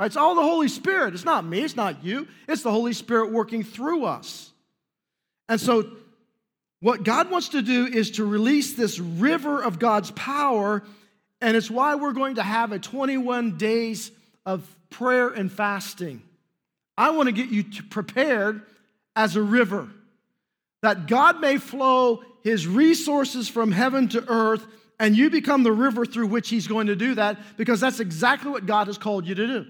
It's 0.00 0.16
all 0.16 0.34
the 0.34 0.42
Holy 0.42 0.66
Spirit. 0.66 1.14
It's 1.14 1.24
not 1.24 1.44
me, 1.44 1.62
it's 1.62 1.76
not 1.76 2.02
you, 2.02 2.26
it's 2.48 2.62
the 2.62 2.72
Holy 2.72 2.92
Spirit 2.92 3.30
working 3.30 3.62
through 3.62 4.06
us. 4.06 4.50
And 5.48 5.60
so, 5.60 5.88
what 6.80 7.04
God 7.04 7.30
wants 7.30 7.50
to 7.50 7.62
do 7.62 7.86
is 7.86 8.12
to 8.12 8.24
release 8.24 8.72
this 8.72 8.98
river 8.98 9.62
of 9.62 9.78
God's 9.78 10.10
power 10.10 10.82
and 11.42 11.56
it's 11.56 11.70
why 11.70 11.96
we're 11.96 12.12
going 12.12 12.36
to 12.36 12.42
have 12.42 12.72
a 12.72 12.78
21 12.78 13.58
days 13.58 14.10
of 14.46 14.64
prayer 14.88 15.28
and 15.28 15.52
fasting. 15.52 16.22
I 16.96 17.10
want 17.10 17.26
to 17.26 17.32
get 17.32 17.50
you 17.50 17.64
prepared 17.90 18.62
as 19.16 19.36
a 19.36 19.42
river, 19.42 19.88
that 20.82 21.06
God 21.06 21.40
may 21.40 21.58
flow 21.58 22.22
his 22.42 22.66
resources 22.66 23.48
from 23.48 23.72
heaven 23.72 24.08
to 24.08 24.24
earth, 24.28 24.64
and 24.98 25.16
you 25.16 25.30
become 25.30 25.64
the 25.64 25.72
river 25.72 26.06
through 26.06 26.28
which 26.28 26.48
he's 26.48 26.66
going 26.66 26.86
to 26.86 26.96
do 26.96 27.14
that, 27.16 27.38
because 27.56 27.80
that's 27.80 28.00
exactly 28.00 28.50
what 28.50 28.64
God 28.66 28.86
has 28.86 28.96
called 28.96 29.26
you 29.26 29.34
to 29.34 29.46
do. 29.46 29.66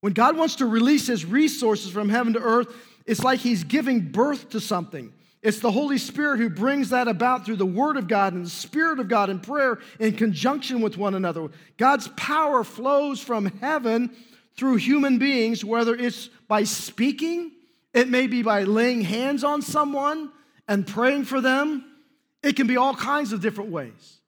When 0.00 0.12
God 0.12 0.36
wants 0.36 0.56
to 0.56 0.66
release 0.66 1.06
his 1.06 1.24
resources 1.24 1.90
from 1.90 2.08
heaven 2.08 2.34
to 2.34 2.40
earth, 2.40 2.68
it's 3.04 3.24
like 3.24 3.40
he's 3.40 3.64
giving 3.64 4.00
birth 4.00 4.50
to 4.50 4.60
something. 4.60 5.12
It's 5.42 5.60
the 5.60 5.70
Holy 5.70 5.98
Spirit 5.98 6.38
who 6.38 6.50
brings 6.50 6.90
that 6.90 7.06
about 7.06 7.46
through 7.46 7.56
the 7.56 7.66
Word 7.66 7.96
of 7.96 8.08
God 8.08 8.32
and 8.32 8.44
the 8.44 8.50
Spirit 8.50 8.98
of 8.98 9.08
God 9.08 9.30
in 9.30 9.38
prayer 9.38 9.78
in 10.00 10.14
conjunction 10.14 10.80
with 10.80 10.98
one 10.98 11.14
another. 11.14 11.48
God's 11.76 12.08
power 12.16 12.64
flows 12.64 13.20
from 13.20 13.46
heaven 13.60 14.10
through 14.56 14.76
human 14.76 15.18
beings, 15.18 15.64
whether 15.64 15.94
it's 15.94 16.28
by 16.48 16.64
speaking, 16.64 17.52
it 17.94 18.08
may 18.08 18.26
be 18.26 18.42
by 18.42 18.64
laying 18.64 19.00
hands 19.02 19.44
on 19.44 19.62
someone 19.62 20.32
and 20.66 20.86
praying 20.86 21.24
for 21.24 21.40
them. 21.40 21.84
It 22.42 22.56
can 22.56 22.66
be 22.66 22.76
all 22.76 22.94
kinds 22.94 23.32
of 23.32 23.40
different 23.40 23.70
ways. 23.70 24.20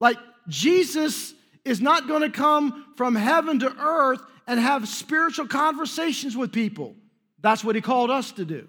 Like 0.00 0.16
Jesus 0.48 1.34
is 1.64 1.80
not 1.80 2.08
going 2.08 2.22
to 2.22 2.30
come 2.30 2.86
from 2.96 3.14
heaven 3.14 3.60
to 3.60 3.72
earth 3.78 4.20
and 4.46 4.58
have 4.58 4.88
spiritual 4.88 5.46
conversations 5.46 6.36
with 6.36 6.52
people. 6.52 6.96
That's 7.40 7.64
what 7.64 7.76
he 7.76 7.80
called 7.80 8.10
us 8.10 8.32
to 8.32 8.44
do. 8.44 8.68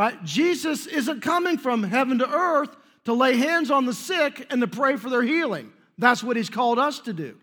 Right? 0.00 0.24
Jesus 0.24 0.86
isn't 0.86 1.20
coming 1.20 1.58
from 1.58 1.82
heaven 1.82 2.20
to 2.20 2.26
earth 2.26 2.74
to 3.04 3.12
lay 3.12 3.36
hands 3.36 3.70
on 3.70 3.84
the 3.84 3.92
sick 3.92 4.46
and 4.48 4.62
to 4.62 4.66
pray 4.66 4.96
for 4.96 5.10
their 5.10 5.22
healing. 5.22 5.74
That's 5.98 6.24
what 6.24 6.38
he's 6.38 6.48
called 6.48 6.78
us 6.78 7.00
to 7.00 7.12
do. 7.12 7.36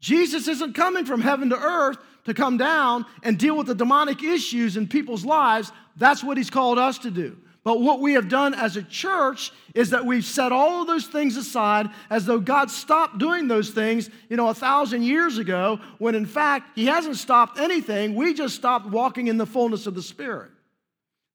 Jesus 0.00 0.48
isn't 0.48 0.74
coming 0.74 1.04
from 1.04 1.20
heaven 1.20 1.50
to 1.50 1.56
earth 1.56 1.98
to 2.24 2.34
come 2.34 2.56
down 2.56 3.06
and 3.22 3.38
deal 3.38 3.56
with 3.56 3.68
the 3.68 3.76
demonic 3.76 4.24
issues 4.24 4.76
in 4.76 4.88
people's 4.88 5.24
lives. 5.24 5.70
That's 5.98 6.24
what 6.24 6.36
he's 6.36 6.50
called 6.50 6.80
us 6.80 6.98
to 6.98 7.12
do. 7.12 7.38
But 7.62 7.80
what 7.80 8.00
we 8.00 8.14
have 8.14 8.28
done 8.28 8.54
as 8.54 8.76
a 8.76 8.82
church 8.82 9.52
is 9.76 9.90
that 9.90 10.04
we've 10.04 10.24
set 10.24 10.50
all 10.50 10.80
of 10.80 10.88
those 10.88 11.06
things 11.06 11.36
aside 11.36 11.90
as 12.10 12.26
though 12.26 12.40
God 12.40 12.72
stopped 12.72 13.18
doing 13.18 13.46
those 13.46 13.70
things, 13.70 14.10
you 14.28 14.36
know, 14.36 14.48
a 14.48 14.54
thousand 14.54 15.04
years 15.04 15.38
ago, 15.38 15.78
when 15.98 16.16
in 16.16 16.26
fact, 16.26 16.70
He 16.74 16.86
hasn't 16.86 17.18
stopped 17.18 17.60
anything. 17.60 18.16
We 18.16 18.34
just 18.34 18.56
stopped 18.56 18.86
walking 18.86 19.28
in 19.28 19.36
the 19.36 19.46
fullness 19.46 19.86
of 19.86 19.94
the 19.94 20.02
Spirit. 20.02 20.50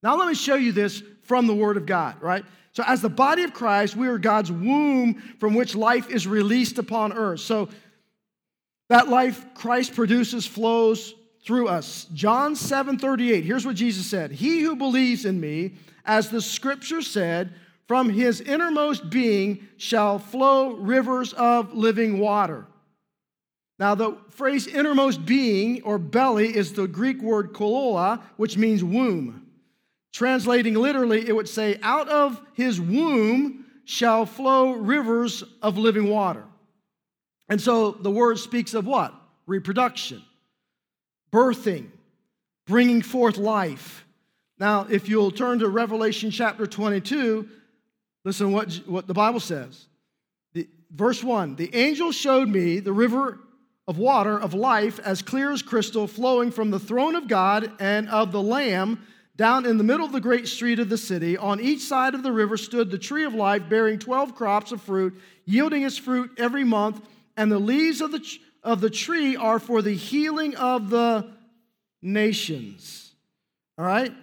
Now, 0.05 0.15
let 0.17 0.27
me 0.27 0.35
show 0.35 0.53
you 0.53 0.71
this 0.71 1.01
from 1.23 1.47
the 1.47 1.55
Word 1.55 1.77
of 1.77 1.87
God, 1.87 2.21
right? 2.21 2.45
So, 2.73 2.83
as 2.85 3.01
the 3.01 3.09
body 3.09 3.41
of 3.41 3.55
Christ, 3.55 3.95
we 3.95 4.07
are 4.07 4.19
God's 4.19 4.51
womb 4.51 5.15
from 5.39 5.55
which 5.55 5.73
life 5.73 6.11
is 6.11 6.27
released 6.27 6.77
upon 6.77 7.11
earth. 7.11 7.39
So, 7.39 7.69
that 8.87 9.07
life 9.07 9.43
Christ 9.55 9.95
produces 9.95 10.45
flows 10.45 11.15
through 11.43 11.69
us. 11.69 12.05
John 12.13 12.55
7 12.55 12.99
38, 12.99 13.45
here's 13.45 13.65
what 13.65 13.75
Jesus 13.75 14.05
said 14.05 14.31
He 14.31 14.59
who 14.61 14.75
believes 14.75 15.25
in 15.25 15.39
me, 15.39 15.73
as 16.05 16.29
the 16.29 16.39
scripture 16.39 17.01
said, 17.01 17.55
from 17.87 18.07
his 18.07 18.41
innermost 18.41 19.09
being 19.09 19.67
shall 19.77 20.19
flow 20.19 20.75
rivers 20.75 21.33
of 21.33 21.73
living 21.73 22.19
water. 22.19 22.67
Now, 23.79 23.95
the 23.95 24.17
phrase 24.29 24.67
innermost 24.67 25.25
being 25.25 25.81
or 25.81 25.97
belly 25.97 26.55
is 26.55 26.73
the 26.73 26.87
Greek 26.87 27.23
word 27.23 27.53
koilia, 27.53 28.21
which 28.37 28.55
means 28.55 28.83
womb. 28.83 29.44
Translating 30.15 30.75
literally, 30.75 31.27
it 31.27 31.35
would 31.35 31.49
say, 31.49 31.77
Out 31.81 32.07
of 32.07 32.39
his 32.53 32.79
womb 32.79 33.65
shall 33.83 34.25
flow 34.25 34.71
rivers 34.71 35.43
of 35.61 35.77
living 35.77 36.07
water. 36.07 36.45
And 37.49 37.59
so 37.59 37.91
the 37.91 38.09
word 38.09 38.39
speaks 38.39 38.73
of 38.73 38.85
what? 38.85 39.13
Reproduction, 39.45 40.23
birthing, 41.33 41.87
bringing 42.65 43.01
forth 43.01 43.35
life. 43.35 44.05
Now, 44.57 44.87
if 44.89 45.09
you'll 45.09 45.31
turn 45.31 45.59
to 45.59 45.67
Revelation 45.67 46.31
chapter 46.31 46.65
22, 46.65 47.49
listen 48.23 48.53
what, 48.53 48.73
what 48.85 49.07
the 49.07 49.13
Bible 49.13 49.41
says. 49.41 49.87
The, 50.53 50.69
verse 50.91 51.25
1 51.25 51.57
The 51.57 51.75
angel 51.75 52.13
showed 52.13 52.47
me 52.47 52.79
the 52.79 52.93
river 52.93 53.37
of 53.85 53.97
water 53.97 54.39
of 54.39 54.53
life 54.53 54.97
as 54.99 55.21
clear 55.21 55.51
as 55.51 55.61
crystal 55.61 56.07
flowing 56.07 56.51
from 56.51 56.71
the 56.71 56.79
throne 56.79 57.15
of 57.15 57.27
God 57.27 57.69
and 57.81 58.07
of 58.07 58.31
the 58.31 58.41
Lamb 58.41 59.05
down 59.37 59.65
in 59.65 59.77
the 59.77 59.83
middle 59.83 60.05
of 60.05 60.13
the 60.13 60.21
great 60.21 60.47
street 60.47 60.79
of 60.79 60.89
the 60.89 60.97
city, 60.97 61.37
on 61.37 61.59
each 61.59 61.81
side 61.81 62.15
of 62.15 62.23
the 62.23 62.31
river 62.31 62.55
stood 62.55 62.89
the 62.89 62.97
tree 62.97 63.25
of 63.25 63.33
life, 63.33 63.67
bearing 63.67 63.99
12 63.99 64.33
crops 64.33 64.71
of 64.71 64.81
fruit, 64.81 65.19
yielding 65.45 65.83
its 65.83 65.97
fruit 65.97 66.31
every 66.37 66.63
month. 66.63 67.05
And 67.35 67.51
the 67.51 67.59
leaves 67.59 67.99
of 67.99 68.11
the, 68.11 68.25
of 68.63 68.79
the 68.79 68.89
tree 68.89 69.35
are 69.35 69.59
for 69.59 69.81
the 69.81 69.93
healing 69.93 70.55
of 70.55 70.89
the 70.89 71.29
nations. 72.01 73.11
All 73.77 73.85
right? 73.85 74.13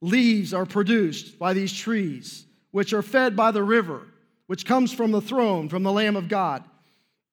Leaves 0.00 0.54
are 0.54 0.66
produced 0.66 1.38
by 1.38 1.52
these 1.52 1.72
trees, 1.72 2.46
which 2.70 2.94
are 2.94 3.02
fed 3.02 3.36
by 3.36 3.50
the 3.50 3.62
river, 3.62 4.02
which 4.46 4.64
comes 4.64 4.92
from 4.92 5.10
the 5.10 5.20
throne, 5.20 5.68
from 5.68 5.82
the 5.82 5.92
Lamb 5.92 6.16
of 6.16 6.28
God. 6.28 6.64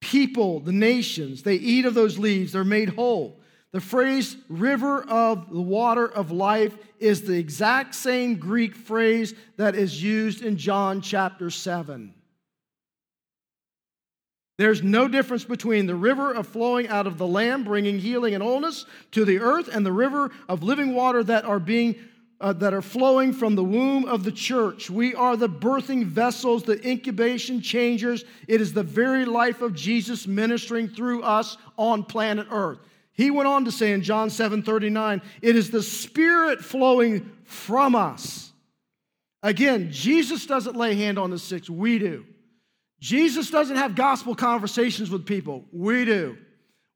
People, 0.00 0.60
the 0.60 0.72
nations, 0.72 1.42
they 1.42 1.54
eat 1.54 1.86
of 1.86 1.94
those 1.94 2.18
leaves, 2.18 2.52
they're 2.52 2.64
made 2.64 2.90
whole. 2.90 3.40
The 3.72 3.80
phrase 3.80 4.36
river 4.50 5.02
of 5.02 5.50
the 5.50 5.60
water 5.60 6.06
of 6.06 6.30
life 6.30 6.76
is 6.98 7.22
the 7.22 7.38
exact 7.38 7.94
same 7.94 8.36
Greek 8.36 8.76
phrase 8.76 9.34
that 9.56 9.74
is 9.74 10.02
used 10.02 10.42
in 10.42 10.58
John 10.58 11.00
chapter 11.00 11.48
7. 11.48 12.12
There's 14.58 14.82
no 14.82 15.08
difference 15.08 15.44
between 15.44 15.86
the 15.86 15.94
river 15.94 16.32
of 16.32 16.46
flowing 16.46 16.86
out 16.88 17.06
of 17.06 17.16
the 17.16 17.26
Lamb, 17.26 17.64
bringing 17.64 17.98
healing 17.98 18.34
and 18.34 18.42
wholeness 18.42 18.84
to 19.12 19.24
the 19.24 19.40
earth, 19.40 19.68
and 19.74 19.84
the 19.84 19.92
river 19.92 20.30
of 20.50 20.62
living 20.62 20.94
water 20.94 21.24
that 21.24 21.46
are 21.46 21.58
being 21.58 21.96
uh, 22.42 22.52
that 22.52 22.74
are 22.74 22.82
flowing 22.82 23.32
from 23.32 23.54
the 23.54 23.62
womb 23.62 24.04
of 24.04 24.24
the 24.24 24.32
church. 24.32 24.90
We 24.90 25.14
are 25.14 25.36
the 25.36 25.48
birthing 25.48 26.04
vessels, 26.04 26.64
the 26.64 26.86
incubation 26.86 27.60
changers. 27.60 28.24
It 28.48 28.60
is 28.60 28.72
the 28.72 28.82
very 28.82 29.24
life 29.24 29.62
of 29.62 29.74
Jesus 29.74 30.26
ministering 30.26 30.88
through 30.88 31.22
us 31.22 31.56
on 31.78 32.02
planet 32.02 32.48
Earth. 32.50 32.80
He 33.14 33.30
went 33.30 33.48
on 33.48 33.64
to 33.66 33.72
say 33.72 33.92
in 33.92 34.02
John 34.02 34.30
7 34.30 34.62
39, 34.62 35.22
it 35.42 35.56
is 35.56 35.70
the 35.70 35.82
Spirit 35.82 36.64
flowing 36.64 37.30
from 37.44 37.94
us. 37.94 38.52
Again, 39.42 39.90
Jesus 39.90 40.46
doesn't 40.46 40.76
lay 40.76 40.94
hand 40.94 41.18
on 41.18 41.30
the 41.30 41.38
sick, 41.38 41.64
we 41.68 41.98
do. 41.98 42.24
Jesus 43.00 43.50
doesn't 43.50 43.76
have 43.76 43.96
gospel 43.96 44.34
conversations 44.34 45.10
with 45.10 45.26
people, 45.26 45.64
we 45.72 46.04
do. 46.04 46.38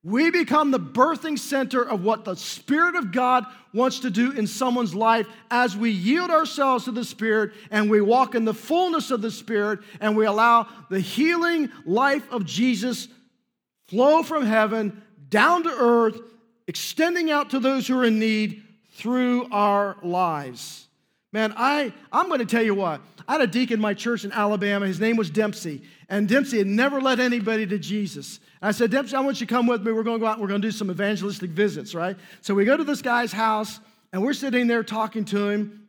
We 0.04 0.30
become 0.30 0.70
the 0.70 0.78
birthing 0.78 1.36
center 1.36 1.82
of 1.82 2.04
what 2.04 2.24
the 2.24 2.36
Spirit 2.36 2.94
of 2.94 3.10
God 3.10 3.44
wants 3.74 3.98
to 4.00 4.10
do 4.10 4.30
in 4.30 4.46
someone's 4.46 4.94
life 4.94 5.26
as 5.50 5.76
we 5.76 5.90
yield 5.90 6.30
ourselves 6.30 6.84
to 6.84 6.92
the 6.92 7.04
Spirit 7.04 7.50
and 7.72 7.90
we 7.90 8.00
walk 8.00 8.36
in 8.36 8.44
the 8.44 8.54
fullness 8.54 9.10
of 9.10 9.20
the 9.20 9.32
Spirit 9.32 9.80
and 10.00 10.16
we 10.16 10.24
allow 10.24 10.68
the 10.90 11.00
healing 11.00 11.72
life 11.84 12.30
of 12.30 12.44
Jesus 12.44 13.08
flow 13.88 14.22
from 14.22 14.46
heaven 14.46 15.02
down 15.28 15.62
to 15.64 15.70
earth, 15.70 16.18
extending 16.66 17.30
out 17.30 17.50
to 17.50 17.60
those 17.60 17.86
who 17.86 17.98
are 17.98 18.04
in 18.04 18.18
need 18.18 18.62
through 18.92 19.48
our 19.50 19.96
lives. 20.02 20.88
Man, 21.32 21.52
I, 21.56 21.92
I'm 22.12 22.28
going 22.28 22.40
to 22.40 22.46
tell 22.46 22.62
you 22.62 22.74
what. 22.74 23.00
I 23.28 23.32
had 23.32 23.40
a 23.42 23.46
deacon 23.46 23.74
in 23.74 23.80
my 23.80 23.94
church 23.94 24.24
in 24.24 24.32
Alabama. 24.32 24.86
His 24.86 25.00
name 25.00 25.16
was 25.16 25.28
Dempsey. 25.28 25.82
And 26.08 26.28
Dempsey 26.28 26.58
had 26.58 26.66
never 26.66 27.00
led 27.00 27.20
anybody 27.20 27.66
to 27.66 27.78
Jesus. 27.78 28.38
And 28.62 28.68
I 28.68 28.70
said, 28.70 28.90
Dempsey, 28.90 29.16
I 29.16 29.20
want 29.20 29.40
you 29.40 29.46
to 29.46 29.52
come 29.52 29.66
with 29.66 29.84
me. 29.84 29.92
We're 29.92 30.02
going 30.02 30.18
to 30.18 30.20
go 30.20 30.26
out 30.26 30.34
and 30.34 30.42
we're 30.42 30.48
going 30.48 30.62
to 30.62 30.68
do 30.68 30.72
some 30.72 30.90
evangelistic 30.90 31.50
visits, 31.50 31.94
right? 31.94 32.16
So 32.40 32.54
we 32.54 32.64
go 32.64 32.76
to 32.76 32.84
this 32.84 33.02
guy's 33.02 33.32
house 33.32 33.80
and 34.12 34.22
we're 34.22 34.32
sitting 34.32 34.66
there 34.66 34.82
talking 34.82 35.24
to 35.26 35.48
him. 35.50 35.88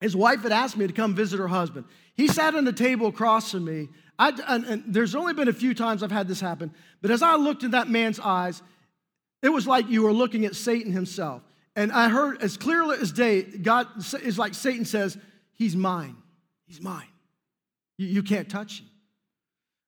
His 0.00 0.14
wife 0.14 0.42
had 0.42 0.52
asked 0.52 0.76
me 0.76 0.86
to 0.86 0.92
come 0.92 1.14
visit 1.14 1.38
her 1.40 1.48
husband. 1.48 1.86
He 2.14 2.28
sat 2.28 2.54
on 2.54 2.64
the 2.64 2.72
table 2.72 3.08
across 3.08 3.50
from 3.50 3.64
me 3.64 3.88
I, 4.18 4.30
and, 4.48 4.64
and 4.64 4.84
there's 4.86 5.14
only 5.14 5.34
been 5.34 5.48
a 5.48 5.52
few 5.52 5.74
times 5.74 6.02
I've 6.02 6.10
had 6.10 6.28
this 6.28 6.40
happen, 6.40 6.72
but 7.02 7.10
as 7.10 7.22
I 7.22 7.36
looked 7.36 7.62
in 7.62 7.72
that 7.72 7.88
man's 7.88 8.18
eyes, 8.18 8.62
it 9.42 9.50
was 9.50 9.66
like 9.66 9.88
you 9.88 10.02
were 10.02 10.12
looking 10.12 10.44
at 10.44 10.56
Satan 10.56 10.92
himself. 10.92 11.42
And 11.74 11.92
I 11.92 12.08
heard 12.08 12.40
as 12.42 12.56
clearly 12.56 12.96
as 12.98 13.12
day, 13.12 13.42
God 13.42 13.86
is 14.22 14.38
like 14.38 14.54
Satan 14.54 14.84
says, 14.84 15.18
He's 15.52 15.76
mine. 15.76 16.16
He's 16.66 16.82
mine. 16.82 17.08
You, 17.98 18.08
you 18.08 18.22
can't 18.22 18.48
touch 18.48 18.80
him. 18.80 18.88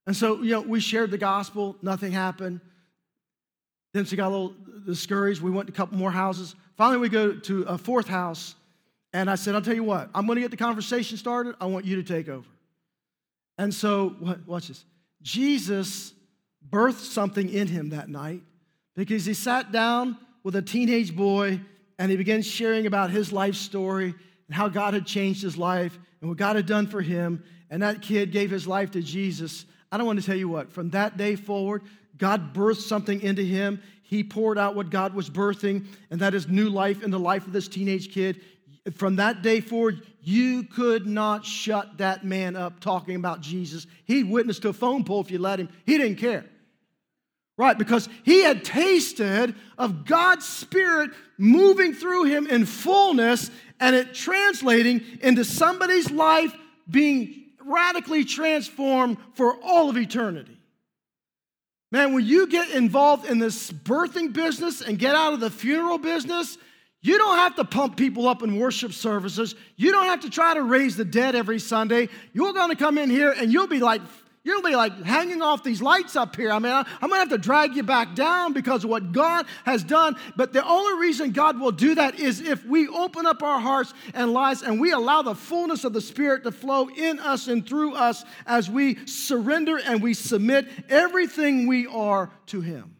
And 0.06 0.16
so, 0.16 0.42
you 0.42 0.52
know, 0.52 0.60
we 0.62 0.80
shared 0.80 1.10
the 1.10 1.18
gospel, 1.18 1.76
nothing 1.82 2.12
happened. 2.12 2.60
Then 3.92 4.06
she 4.06 4.16
got 4.16 4.28
a 4.28 4.30
little 4.30 4.54
discouraged. 4.86 5.42
We 5.42 5.50
went 5.50 5.66
to 5.66 5.72
a 5.72 5.76
couple 5.76 5.98
more 5.98 6.10
houses. 6.10 6.54
Finally, 6.76 6.98
we 6.98 7.08
go 7.08 7.34
to 7.34 7.62
a 7.64 7.76
fourth 7.76 8.08
house, 8.08 8.54
and 9.12 9.30
I 9.30 9.34
said, 9.34 9.54
I'll 9.54 9.62
tell 9.62 9.74
you 9.74 9.84
what, 9.84 10.08
I'm 10.14 10.26
going 10.26 10.36
to 10.36 10.42
get 10.42 10.50
the 10.50 10.56
conversation 10.56 11.18
started. 11.18 11.56
I 11.60 11.66
want 11.66 11.84
you 11.84 11.96
to 11.96 12.02
take 12.02 12.28
over. 12.28 12.46
And 13.58 13.74
so, 13.74 14.14
watch 14.46 14.68
this. 14.68 14.84
Jesus 15.20 16.14
birthed 16.70 17.04
something 17.04 17.50
in 17.50 17.66
him 17.66 17.90
that 17.90 18.08
night 18.08 18.42
because 18.94 19.26
he 19.26 19.34
sat 19.34 19.72
down 19.72 20.16
with 20.44 20.54
a 20.56 20.62
teenage 20.62 21.14
boy 21.14 21.60
and 21.98 22.10
he 22.10 22.16
began 22.16 22.40
sharing 22.42 22.86
about 22.86 23.10
his 23.10 23.32
life 23.32 23.56
story 23.56 24.14
and 24.46 24.54
how 24.54 24.68
God 24.68 24.94
had 24.94 25.06
changed 25.06 25.42
his 25.42 25.56
life 25.56 25.98
and 26.20 26.28
what 26.30 26.38
God 26.38 26.56
had 26.56 26.66
done 26.66 26.86
for 26.86 27.02
him. 27.02 27.42
And 27.70 27.82
that 27.82 28.00
kid 28.00 28.32
gave 28.32 28.50
his 28.50 28.66
life 28.66 28.92
to 28.92 29.02
Jesus. 29.02 29.66
I 29.90 29.98
don't 29.98 30.06
want 30.06 30.20
to 30.20 30.24
tell 30.24 30.36
you 30.36 30.48
what, 30.48 30.70
from 30.72 30.90
that 30.90 31.16
day 31.16 31.34
forward, 31.36 31.82
God 32.16 32.54
birthed 32.54 32.82
something 32.82 33.20
into 33.20 33.42
him. 33.42 33.82
He 34.02 34.24
poured 34.24 34.56
out 34.56 34.74
what 34.74 34.90
God 34.90 35.14
was 35.14 35.28
birthing, 35.28 35.86
and 36.10 36.20
that 36.20 36.34
is 36.34 36.48
new 36.48 36.70
life 36.70 37.02
in 37.02 37.10
the 37.10 37.18
life 37.18 37.46
of 37.46 37.52
this 37.52 37.68
teenage 37.68 38.12
kid. 38.12 38.40
From 38.94 39.16
that 39.16 39.42
day 39.42 39.60
forward, 39.60 40.02
you 40.22 40.62
could 40.62 41.06
not 41.06 41.44
shut 41.44 41.98
that 41.98 42.24
man 42.24 42.56
up 42.56 42.80
talking 42.80 43.16
about 43.16 43.40
Jesus. 43.40 43.86
He 44.04 44.24
witnessed 44.24 44.62
to 44.62 44.68
a 44.68 44.72
phone 44.72 45.04
pole 45.04 45.20
if 45.20 45.30
you 45.30 45.38
let 45.38 45.60
him. 45.60 45.68
He 45.84 45.98
didn't 45.98 46.16
care. 46.16 46.44
Right, 47.56 47.76
because 47.76 48.08
he 48.24 48.44
had 48.44 48.64
tasted 48.64 49.54
of 49.76 50.04
God's 50.04 50.46
Spirit 50.46 51.10
moving 51.38 51.92
through 51.92 52.24
him 52.24 52.46
in 52.46 52.66
fullness 52.66 53.50
and 53.80 53.96
it 53.96 54.14
translating 54.14 55.04
into 55.22 55.44
somebody's 55.44 56.08
life 56.10 56.54
being 56.88 57.46
radically 57.64 58.24
transformed 58.24 59.18
for 59.34 59.56
all 59.62 59.90
of 59.90 59.96
eternity. 59.96 60.56
Man, 61.90 62.12
when 62.12 62.24
you 62.24 62.46
get 62.46 62.70
involved 62.70 63.28
in 63.28 63.38
this 63.38 63.72
birthing 63.72 64.32
business 64.32 64.82
and 64.82 64.98
get 64.98 65.14
out 65.14 65.32
of 65.32 65.40
the 65.40 65.50
funeral 65.50 65.98
business, 65.98 66.58
you 67.00 67.16
don't 67.18 67.36
have 67.36 67.56
to 67.56 67.64
pump 67.64 67.96
people 67.96 68.28
up 68.28 68.42
in 68.42 68.58
worship 68.58 68.92
services. 68.92 69.54
You 69.76 69.92
don't 69.92 70.06
have 70.06 70.20
to 70.20 70.30
try 70.30 70.54
to 70.54 70.62
raise 70.62 70.96
the 70.96 71.04
dead 71.04 71.34
every 71.34 71.60
Sunday. 71.60 72.08
You're 72.32 72.52
going 72.52 72.70
to 72.70 72.76
come 72.76 72.98
in 72.98 73.08
here 73.08 73.32
and 73.36 73.52
you'll 73.52 73.68
be 73.68 73.78
like 73.80 74.02
You'll 74.48 74.62
be 74.62 74.76
like 74.76 75.02
hanging 75.02 75.42
off 75.42 75.62
these 75.62 75.82
lights 75.82 76.16
up 76.16 76.34
here. 76.34 76.50
I 76.50 76.58
mean, 76.58 76.72
I'm 76.72 76.84
going 77.00 77.12
to 77.12 77.18
have 77.18 77.28
to 77.28 77.36
drag 77.36 77.76
you 77.76 77.82
back 77.82 78.14
down 78.14 78.54
because 78.54 78.82
of 78.82 78.88
what 78.88 79.12
God 79.12 79.44
has 79.66 79.84
done. 79.84 80.16
But 80.36 80.54
the 80.54 80.66
only 80.66 80.98
reason 80.98 81.32
God 81.32 81.60
will 81.60 81.70
do 81.70 81.94
that 81.96 82.18
is 82.18 82.40
if 82.40 82.64
we 82.64 82.88
open 82.88 83.26
up 83.26 83.42
our 83.42 83.60
hearts 83.60 83.92
and 84.14 84.32
lives 84.32 84.62
and 84.62 84.80
we 84.80 84.92
allow 84.92 85.20
the 85.20 85.34
fullness 85.34 85.84
of 85.84 85.92
the 85.92 86.00
Spirit 86.00 86.44
to 86.44 86.50
flow 86.50 86.88
in 86.88 87.18
us 87.18 87.48
and 87.48 87.68
through 87.68 87.94
us 87.94 88.24
as 88.46 88.70
we 88.70 89.04
surrender 89.04 89.78
and 89.84 90.02
we 90.02 90.14
submit 90.14 90.66
everything 90.88 91.66
we 91.66 91.86
are 91.86 92.30
to 92.46 92.62
Him. 92.62 92.96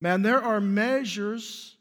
Man, 0.00 0.22
there 0.22 0.42
are 0.42 0.60
measures. 0.60 1.71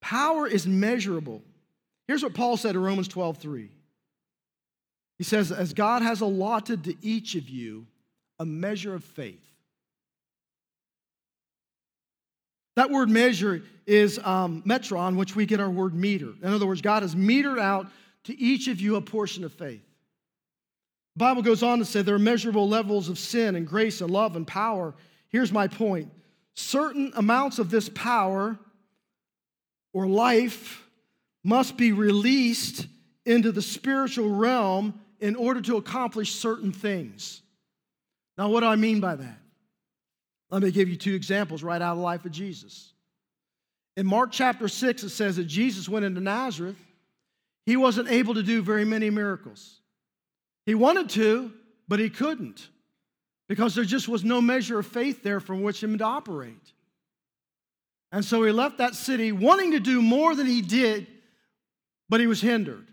Power 0.00 0.46
is 0.46 0.66
measurable. 0.66 1.42
Here's 2.06 2.22
what 2.22 2.34
Paul 2.34 2.56
said 2.56 2.74
in 2.74 2.82
Romans 2.82 3.08
12 3.08 3.38
3. 3.38 3.70
He 5.18 5.24
says, 5.24 5.52
As 5.52 5.74
God 5.74 6.02
has 6.02 6.22
allotted 6.22 6.84
to 6.84 6.94
each 7.02 7.34
of 7.34 7.48
you 7.48 7.86
a 8.38 8.46
measure 8.46 8.94
of 8.94 9.04
faith. 9.04 9.44
That 12.76 12.90
word 12.90 13.10
measure 13.10 13.62
is 13.86 14.18
um, 14.24 14.62
metron, 14.62 15.16
which 15.16 15.36
we 15.36 15.44
get 15.44 15.60
our 15.60 15.68
word 15.68 15.94
meter. 15.94 16.32
In 16.42 16.52
other 16.52 16.66
words, 16.66 16.80
God 16.80 17.02
has 17.02 17.14
metered 17.14 17.60
out 17.60 17.88
to 18.24 18.38
each 18.40 18.68
of 18.68 18.80
you 18.80 18.96
a 18.96 19.02
portion 19.02 19.44
of 19.44 19.52
faith. 19.52 19.82
The 21.16 21.18
Bible 21.18 21.42
goes 21.42 21.62
on 21.62 21.80
to 21.80 21.84
say 21.84 22.00
there 22.00 22.14
are 22.14 22.18
measurable 22.18 22.68
levels 22.68 23.08
of 23.08 23.18
sin 23.18 23.56
and 23.56 23.66
grace 23.66 24.00
and 24.00 24.10
love 24.10 24.36
and 24.36 24.46
power. 24.46 24.94
Here's 25.28 25.52
my 25.52 25.68
point 25.68 26.10
certain 26.54 27.12
amounts 27.14 27.58
of 27.58 27.70
this 27.70 27.90
power 27.90 28.58
or 29.92 30.06
life 30.06 30.86
must 31.42 31.76
be 31.76 31.92
released 31.92 32.86
into 33.24 33.52
the 33.52 33.62
spiritual 33.62 34.28
realm 34.28 35.00
in 35.20 35.36
order 35.36 35.60
to 35.60 35.76
accomplish 35.76 36.34
certain 36.34 36.72
things. 36.72 37.42
Now, 38.38 38.48
what 38.48 38.60
do 38.60 38.66
I 38.66 38.76
mean 38.76 39.00
by 39.00 39.16
that? 39.16 39.38
Let 40.50 40.62
me 40.62 40.70
give 40.70 40.88
you 40.88 40.96
two 40.96 41.14
examples 41.14 41.62
right 41.62 41.80
out 41.80 41.92
of 41.92 41.98
the 41.98 42.04
life 42.04 42.24
of 42.24 42.32
Jesus. 42.32 42.92
In 43.96 44.06
Mark 44.06 44.30
chapter 44.32 44.66
6, 44.66 45.02
it 45.02 45.10
says 45.10 45.36
that 45.36 45.44
Jesus 45.44 45.88
went 45.88 46.04
into 46.04 46.20
Nazareth. 46.20 46.78
He 47.66 47.76
wasn't 47.76 48.10
able 48.10 48.34
to 48.34 48.42
do 48.42 48.62
very 48.62 48.84
many 48.84 49.10
miracles. 49.10 49.80
He 50.66 50.74
wanted 50.74 51.10
to, 51.10 51.52
but 51.86 51.98
he 51.98 52.10
couldn't 52.10 52.68
because 53.48 53.74
there 53.74 53.84
just 53.84 54.08
was 54.08 54.24
no 54.24 54.40
measure 54.40 54.78
of 54.78 54.86
faith 54.86 55.22
there 55.22 55.40
from 55.40 55.62
which 55.62 55.82
him 55.82 55.98
to 55.98 56.04
operate. 56.04 56.72
And 58.12 58.24
so 58.24 58.42
he 58.42 58.52
left 58.52 58.78
that 58.78 58.94
city 58.94 59.32
wanting 59.32 59.72
to 59.72 59.80
do 59.80 60.02
more 60.02 60.34
than 60.34 60.46
he 60.46 60.62
did, 60.62 61.06
but 62.08 62.20
he 62.20 62.26
was 62.26 62.40
hindered. 62.40 62.88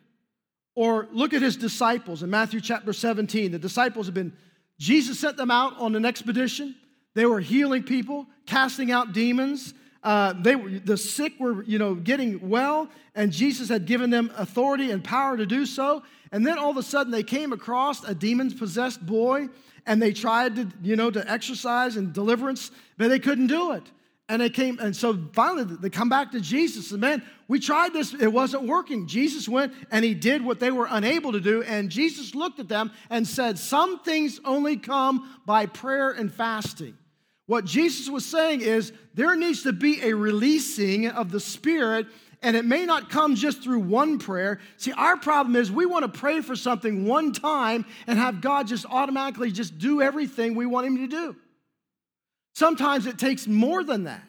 Or 0.75 1.07
look 1.11 1.33
at 1.33 1.41
his 1.41 1.57
disciples 1.57 2.21
in 2.21 2.29
Matthew 2.29 2.61
chapter 2.61 2.93
17. 2.93 3.51
The 3.51 3.59
disciples 3.59 4.05
have 4.05 4.13
been, 4.13 4.33
Jesus 4.79 5.19
sent 5.19 5.35
them 5.35 5.49
out 5.49 5.77
on 5.79 5.95
an 5.95 6.05
expedition. 6.05 6.75
They 7.15 7.25
were 7.25 7.39
healing 7.39 7.81
people, 7.81 8.27
casting 8.45 8.91
out 8.91 9.11
demons. 9.11 9.73
Uh, 10.03 10.33
they 10.39 10.55
were, 10.55 10.69
the 10.69 10.95
sick 10.95 11.33
were, 11.39 11.63
you 11.63 11.79
know, 11.79 11.95
getting 11.95 12.47
well, 12.47 12.87
and 13.15 13.31
Jesus 13.31 13.69
had 13.69 13.87
given 13.87 14.11
them 14.11 14.31
authority 14.37 14.91
and 14.91 15.03
power 15.03 15.35
to 15.35 15.47
do 15.47 15.65
so. 15.65 16.03
And 16.31 16.45
then 16.45 16.59
all 16.59 16.69
of 16.69 16.77
a 16.77 16.83
sudden, 16.83 17.11
they 17.11 17.23
came 17.23 17.51
across 17.51 18.03
a 18.03 18.13
demon-possessed 18.13 19.03
boy, 19.03 19.49
and 19.87 19.99
they 19.99 20.13
tried 20.13 20.55
to, 20.57 20.67
you 20.83 20.95
know, 20.95 21.09
to 21.09 21.29
exercise 21.29 21.97
and 21.97 22.13
deliverance, 22.13 22.69
but 22.97 23.07
they 23.07 23.19
couldn't 23.19 23.47
do 23.47 23.71
it. 23.71 23.83
And 24.29 24.41
they 24.41 24.49
came, 24.49 24.77
and 24.79 24.93
so 24.93 25.17
finally 25.31 25.63
they 25.63 25.89
come 25.89 26.09
back 26.09 26.31
to 26.31 26.41
Jesus 26.41 26.91
and 26.91 26.99
man, 26.99 27.23
we 27.47 27.61
tried 27.61 27.93
this, 27.93 28.13
it 28.13 28.27
wasn't 28.27 28.63
working. 28.63 29.07
Jesus 29.07 29.47
went 29.47 29.73
and 29.89 30.03
he 30.03 30.13
did 30.13 30.43
what 30.43 30.59
they 30.59 30.69
were 30.69 30.87
unable 30.89 31.31
to 31.31 31.39
do, 31.39 31.63
and 31.63 31.89
Jesus 31.89 32.35
looked 32.35 32.59
at 32.59 32.67
them 32.67 32.91
and 33.09 33.25
said, 33.25 33.57
Some 33.57 33.99
things 33.99 34.41
only 34.43 34.75
come 34.75 35.39
by 35.45 35.65
prayer 35.65 36.11
and 36.11 36.31
fasting. 36.31 36.97
What 37.45 37.63
Jesus 37.63 38.09
was 38.09 38.25
saying 38.25 38.61
is 38.61 38.91
there 39.13 39.35
needs 39.37 39.63
to 39.63 39.71
be 39.71 40.01
a 40.03 40.13
releasing 40.13 41.07
of 41.07 41.31
the 41.31 41.39
Spirit, 41.39 42.07
and 42.41 42.57
it 42.57 42.65
may 42.65 42.85
not 42.85 43.09
come 43.09 43.35
just 43.35 43.63
through 43.63 43.79
one 43.79 44.19
prayer. 44.19 44.59
See, 44.75 44.91
our 44.91 45.15
problem 45.15 45.55
is 45.55 45.71
we 45.71 45.85
want 45.85 46.03
to 46.03 46.19
pray 46.19 46.41
for 46.41 46.57
something 46.57 47.05
one 47.05 47.31
time 47.31 47.85
and 48.05 48.19
have 48.19 48.41
God 48.41 48.67
just 48.67 48.85
automatically 48.85 49.51
just 49.51 49.77
do 49.77 50.01
everything 50.01 50.53
we 50.55 50.65
want 50.65 50.87
Him 50.87 50.97
to 50.97 51.07
do. 51.07 51.35
Sometimes 52.57 53.05
it 53.05 53.19
takes 53.19 53.45
more 53.45 53.83
than 53.83 54.05
that. 54.05 54.23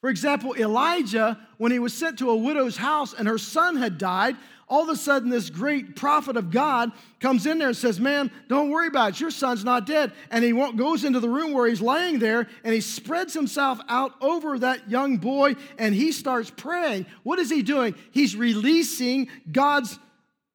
For 0.00 0.08
example, 0.08 0.54
Elijah, 0.54 1.40
when 1.58 1.72
he 1.72 1.80
was 1.80 1.92
sent 1.92 2.20
to 2.20 2.30
a 2.30 2.36
widow's 2.36 2.76
house 2.76 3.12
and 3.12 3.26
her 3.26 3.36
son 3.36 3.74
had 3.74 3.98
died, 3.98 4.36
all 4.68 4.84
of 4.84 4.88
a 4.90 4.94
sudden 4.94 5.28
this 5.28 5.50
great 5.50 5.96
prophet 5.96 6.36
of 6.36 6.52
God 6.52 6.92
comes 7.18 7.46
in 7.46 7.58
there 7.58 7.66
and 7.66 7.76
says, 7.76 7.98
Man, 7.98 8.30
don't 8.46 8.70
worry 8.70 8.86
about 8.86 9.14
it. 9.14 9.20
Your 9.20 9.32
son's 9.32 9.64
not 9.64 9.86
dead. 9.86 10.12
And 10.30 10.44
he 10.44 10.52
goes 10.52 11.04
into 11.04 11.18
the 11.18 11.28
room 11.28 11.52
where 11.52 11.66
he's 11.66 11.80
laying 11.80 12.20
there 12.20 12.46
and 12.62 12.72
he 12.72 12.80
spreads 12.80 13.34
himself 13.34 13.80
out 13.88 14.12
over 14.20 14.56
that 14.60 14.88
young 14.88 15.16
boy 15.16 15.56
and 15.76 15.96
he 15.96 16.12
starts 16.12 16.50
praying. 16.50 17.06
What 17.24 17.40
is 17.40 17.50
he 17.50 17.64
doing? 17.64 17.96
He's 18.12 18.36
releasing 18.36 19.26
God's 19.50 19.98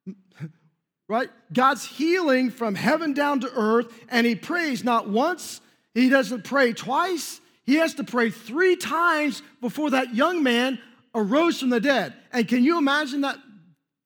right? 1.10 1.30
God's 1.52 1.84
healing 1.84 2.50
from 2.50 2.76
heaven 2.76 3.12
down 3.12 3.42
to 3.42 3.52
earth, 3.54 3.94
and 4.08 4.26
he 4.26 4.36
prays 4.36 4.86
not 4.86 5.10
once, 5.10 5.60
he 5.94 6.10
doesn't 6.10 6.44
pray 6.44 6.74
twice, 6.74 7.42
he 7.66 7.76
has 7.76 7.94
to 7.96 8.04
pray 8.04 8.30
three 8.30 8.76
times 8.76 9.42
before 9.62 9.92
that 9.92 10.16
young 10.16 10.44
man 10.44 10.80
arose 11.14 11.60
from 11.60 11.70
the 11.70 11.80
dead. 11.80 12.14
And 12.32 12.48
can 12.48 12.64
you 12.64 12.78
imagine 12.78 13.22
that 13.22 13.38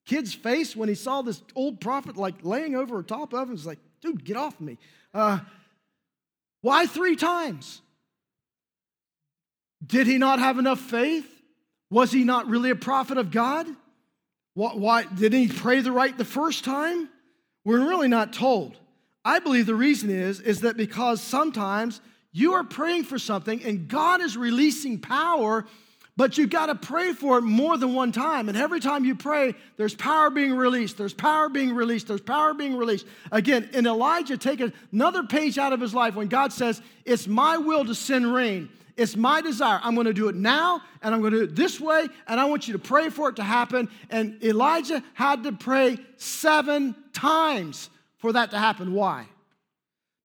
kid's 0.05 0.33
face 0.33 0.75
when 0.75 0.89
he 0.89 0.95
saw 0.95 1.21
this 1.21 1.41
old 1.55 1.79
prophet 1.79 2.17
like 2.17 2.43
laying 2.43 2.75
over 2.75 3.01
top 3.03 3.33
of 3.33 3.49
him? 3.49 3.55
He's 3.55 3.65
like, 3.65 3.79
dude, 4.01 4.25
get 4.25 4.37
off 4.37 4.59
me. 4.59 4.77
Uh, 5.13 5.39
why 6.61 6.85
three 6.85 7.15
times? 7.15 7.81
Did 9.85 10.07
he 10.07 10.17
not 10.17 10.39
have 10.39 10.59
enough 10.59 10.79
faith? 10.79 11.29
Was 11.89 12.11
he 12.11 12.23
not 12.23 12.47
really 12.47 12.69
a 12.69 12.75
prophet 12.75 13.17
of 13.17 13.31
God? 13.31 13.67
Why, 14.55 14.71
why 14.73 15.03
didn't 15.03 15.39
he 15.39 15.47
pray 15.47 15.81
the 15.81 15.91
right 15.91 16.17
the 16.17 16.25
first 16.25 16.63
time? 16.63 17.09
We're 17.65 17.87
really 17.87 18.07
not 18.07 18.33
told. 18.33 18.77
I 19.25 19.39
believe 19.39 19.65
the 19.65 19.75
reason 19.75 20.09
is, 20.09 20.39
is 20.39 20.61
that 20.61 20.77
because 20.77 21.21
sometimes 21.21 22.01
you 22.31 22.53
are 22.53 22.63
praying 22.63 23.05
for 23.05 23.17
something 23.17 23.63
and 23.63 23.87
God 23.87 24.21
is 24.21 24.35
releasing 24.35 24.99
power, 24.99 25.65
But 26.15 26.37
you've 26.37 26.51
got 26.51 26.67
to 26.67 26.75
pray 26.75 27.13
for 27.13 27.39
it 27.39 27.41
more 27.41 27.75
than 27.75 27.95
one 27.95 28.11
time. 28.11 28.47
And 28.47 28.55
every 28.55 28.79
time 28.79 29.03
you 29.03 29.15
pray, 29.15 29.55
there's 29.77 29.95
power 29.95 30.29
being 30.29 30.53
released. 30.53 30.95
There's 30.95 31.13
power 31.13 31.49
being 31.49 31.73
released. 31.73 32.07
There's 32.07 32.21
power 32.21 32.53
being 32.53 32.75
released. 32.75 33.07
Again, 33.31 33.69
in 33.73 33.87
Elijah, 33.87 34.37
take 34.37 34.61
another 34.91 35.23
page 35.23 35.57
out 35.57 35.73
of 35.73 35.81
his 35.81 35.93
life 35.95 36.13
when 36.13 36.27
God 36.27 36.53
says, 36.53 36.83
It's 37.03 37.27
my 37.27 37.57
will 37.57 37.83
to 37.85 37.95
send 37.95 38.31
rain. 38.31 38.69
It's 38.95 39.15
my 39.15 39.41
desire. 39.41 39.79
I'm 39.81 39.95
going 39.95 40.05
to 40.05 40.13
do 40.13 40.29
it 40.29 40.35
now, 40.35 40.83
and 41.01 41.15
I'm 41.15 41.21
going 41.21 41.33
to 41.33 41.39
do 41.39 41.43
it 41.45 41.55
this 41.55 41.79
way, 41.79 42.07
and 42.27 42.39
I 42.39 42.45
want 42.45 42.67
you 42.67 42.73
to 42.73 42.79
pray 42.79 43.09
for 43.09 43.29
it 43.29 43.37
to 43.37 43.43
happen. 43.43 43.89
And 44.11 44.37
Elijah 44.43 45.03
had 45.15 45.41
to 45.45 45.51
pray 45.51 45.97
seven 46.17 46.95
times 47.11 47.89
for 48.23 48.31
that 48.31 48.51
to 48.51 48.57
happen. 48.57 48.93
Why? 48.93 49.25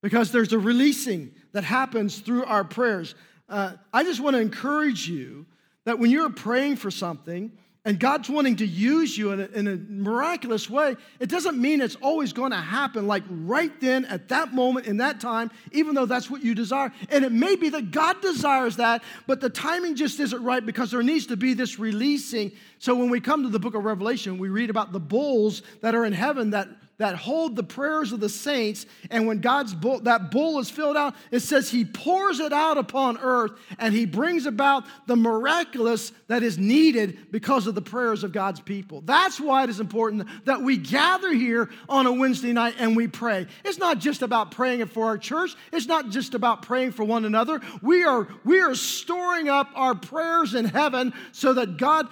Because 0.04 0.30
there's 0.30 0.52
a 0.52 0.58
releasing 0.58 1.34
that 1.50 1.64
happens 1.64 2.20
through 2.20 2.44
our 2.44 2.62
prayers. 2.62 3.16
Uh, 3.48 3.72
I 3.92 4.04
just 4.04 4.20
want 4.20 4.36
to 4.36 4.40
encourage 4.40 5.08
you 5.08 5.46
that 5.84 5.98
when 5.98 6.12
you're 6.12 6.30
praying 6.30 6.76
for 6.76 6.92
something 6.92 7.50
and 7.84 7.98
God's 7.98 8.30
wanting 8.30 8.54
to 8.56 8.66
use 8.66 9.18
you 9.18 9.32
in 9.32 9.40
a, 9.40 9.46
in 9.46 9.66
a, 9.66 9.76
miraculous 9.76 10.70
way, 10.70 10.94
it 11.18 11.28
doesn't 11.28 11.60
mean 11.60 11.80
it's 11.80 11.96
always 11.96 12.32
going 12.32 12.52
to 12.52 12.58
happen 12.58 13.08
like 13.08 13.24
right 13.28 13.72
then 13.80 14.04
at 14.04 14.28
that 14.28 14.54
moment 14.54 14.86
in 14.86 14.98
that 14.98 15.18
time, 15.18 15.50
even 15.72 15.96
though 15.96 16.06
that's 16.06 16.30
what 16.30 16.44
you 16.44 16.54
desire. 16.54 16.92
And 17.10 17.24
it 17.24 17.32
may 17.32 17.56
be 17.56 17.68
that 17.70 17.90
God 17.90 18.22
desires 18.22 18.76
that, 18.76 19.02
but 19.26 19.40
the 19.40 19.50
timing 19.50 19.96
just 19.96 20.20
isn't 20.20 20.44
right 20.44 20.64
because 20.64 20.92
there 20.92 21.02
needs 21.02 21.26
to 21.26 21.36
be 21.36 21.52
this 21.52 21.80
releasing. 21.80 22.52
So 22.78 22.94
when 22.94 23.10
we 23.10 23.20
come 23.20 23.42
to 23.42 23.48
the 23.48 23.58
book 23.58 23.74
of 23.74 23.84
Revelation, 23.84 24.38
we 24.38 24.50
read 24.50 24.70
about 24.70 24.92
the 24.92 25.00
bulls 25.00 25.62
that 25.80 25.96
are 25.96 26.04
in 26.04 26.12
heaven 26.12 26.50
that 26.50 26.68
that 26.98 27.14
hold 27.14 27.54
the 27.54 27.62
prayers 27.62 28.12
of 28.12 28.20
the 28.20 28.28
saints. 28.28 28.84
And 29.10 29.26
when 29.26 29.40
God's 29.40 29.74
that 30.02 30.30
bull 30.30 30.58
is 30.58 30.68
filled 30.68 30.96
out, 30.96 31.14
it 31.30 31.40
says 31.40 31.70
he 31.70 31.84
pours 31.84 32.40
it 32.40 32.52
out 32.52 32.76
upon 32.76 33.18
earth 33.18 33.52
and 33.78 33.94
he 33.94 34.04
brings 34.04 34.46
about 34.46 34.84
the 35.06 35.16
miraculous 35.16 36.12
that 36.26 36.42
is 36.42 36.58
needed 36.58 37.30
because 37.30 37.66
of 37.66 37.74
the 37.74 37.82
prayers 37.82 38.24
of 38.24 38.32
God's 38.32 38.60
people. 38.60 39.00
That's 39.00 39.40
why 39.40 39.64
it 39.64 39.70
is 39.70 39.78
important 39.80 40.26
that 40.44 40.60
we 40.60 40.76
gather 40.76 41.32
here 41.32 41.70
on 41.88 42.06
a 42.06 42.12
Wednesday 42.12 42.52
night 42.52 42.74
and 42.78 42.96
we 42.96 43.06
pray. 43.06 43.46
It's 43.64 43.78
not 43.78 44.00
just 44.00 44.22
about 44.22 44.50
praying 44.50 44.84
for 44.86 45.06
our 45.06 45.18
church. 45.18 45.54
It's 45.72 45.86
not 45.86 46.10
just 46.10 46.34
about 46.34 46.62
praying 46.62 46.92
for 46.92 47.04
one 47.04 47.24
another. 47.24 47.60
We 47.80 48.04
are, 48.04 48.26
we 48.44 48.60
are 48.60 48.74
storing 48.74 49.48
up 49.48 49.70
our 49.74 49.94
prayers 49.94 50.54
in 50.54 50.64
heaven 50.64 51.12
so 51.30 51.52
that 51.52 51.76
God, 51.76 52.08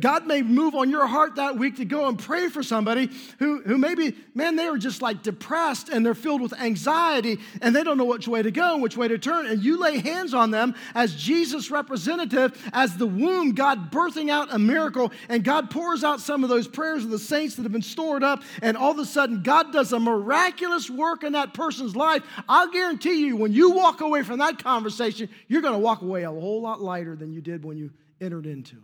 God 0.00 0.26
may 0.26 0.42
move 0.42 0.74
on 0.74 0.88
your 0.90 1.06
heart 1.06 1.36
that 1.36 1.58
week 1.58 1.76
to 1.76 1.84
go 1.84 2.08
and 2.08 2.18
pray 2.18 2.48
for 2.48 2.62
somebody 2.62 3.10
who, 3.38 3.60
who 3.62 3.76
may 3.76 3.94
maybe, 3.98 4.16
man, 4.34 4.56
they 4.56 4.66
are 4.66 4.78
just 4.78 5.02
like 5.02 5.22
depressed 5.22 5.88
and 5.88 6.04
they're 6.04 6.14
filled 6.14 6.40
with 6.40 6.52
anxiety 6.54 7.38
and 7.60 7.74
they 7.74 7.82
don't 7.82 7.98
know 7.98 8.04
which 8.04 8.28
way 8.28 8.42
to 8.42 8.50
go 8.50 8.74
and 8.74 8.82
which 8.82 8.96
way 8.96 9.08
to 9.08 9.18
turn. 9.18 9.46
And 9.46 9.62
you 9.62 9.78
lay 9.78 9.98
hands 9.98 10.34
on 10.34 10.50
them 10.50 10.74
as 10.94 11.14
Jesus' 11.14 11.70
representative, 11.70 12.70
as 12.72 12.96
the 12.96 13.06
womb, 13.06 13.52
God 13.52 13.90
birthing 13.90 14.30
out 14.30 14.54
a 14.54 14.58
miracle, 14.58 15.12
and 15.28 15.44
God 15.44 15.70
pours 15.70 16.04
out 16.04 16.20
some 16.20 16.44
of 16.44 16.50
those 16.50 16.68
prayers 16.68 17.04
of 17.04 17.10
the 17.10 17.18
saints 17.18 17.56
that 17.56 17.62
have 17.62 17.72
been 17.72 17.82
stored 17.82 18.22
up, 18.22 18.42
and 18.62 18.76
all 18.76 18.92
of 18.92 18.98
a 18.98 19.04
sudden, 19.04 19.42
God 19.42 19.72
does 19.72 19.92
a 19.92 19.98
miraculous 19.98 20.88
work 20.88 21.24
in 21.24 21.32
that 21.32 21.54
person's 21.54 21.96
life. 21.96 22.22
I'll 22.48 22.70
guarantee 22.70 23.26
you, 23.26 23.36
when 23.36 23.52
you 23.52 23.70
walk 23.70 24.00
away 24.00 24.22
from 24.22 24.38
that 24.38 24.62
conversation, 24.62 25.28
you're 25.48 25.62
going 25.62 25.74
to 25.74 25.78
walk 25.78 26.02
away 26.02 26.22
a 26.22 26.30
whole 26.30 26.62
lot 26.62 26.80
lighter 26.80 27.16
than 27.16 27.32
you 27.32 27.40
did 27.40 27.64
when 27.64 27.76
you 27.76 27.90
entered 28.20 28.46
into 28.46 28.76
it. 28.76 28.82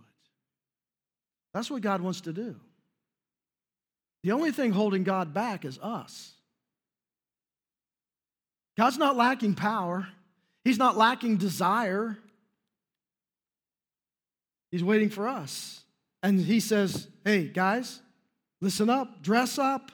That's 1.52 1.70
what 1.70 1.82
God 1.82 2.00
wants 2.00 2.22
to 2.22 2.32
do. 2.32 2.56
The 4.24 4.32
only 4.32 4.52
thing 4.52 4.72
holding 4.72 5.04
God 5.04 5.34
back 5.34 5.66
is 5.66 5.78
us. 5.82 6.32
God's 8.76 8.96
not 8.96 9.16
lacking 9.16 9.54
power, 9.54 10.08
He's 10.64 10.78
not 10.78 10.96
lacking 10.96 11.36
desire. 11.36 12.18
He's 14.70 14.82
waiting 14.82 15.08
for 15.08 15.28
us. 15.28 15.82
And 16.22 16.40
He 16.40 16.58
says, 16.58 17.06
Hey, 17.22 17.46
guys, 17.46 18.00
listen 18.62 18.88
up, 18.88 19.22
dress 19.22 19.58
up. 19.58 19.92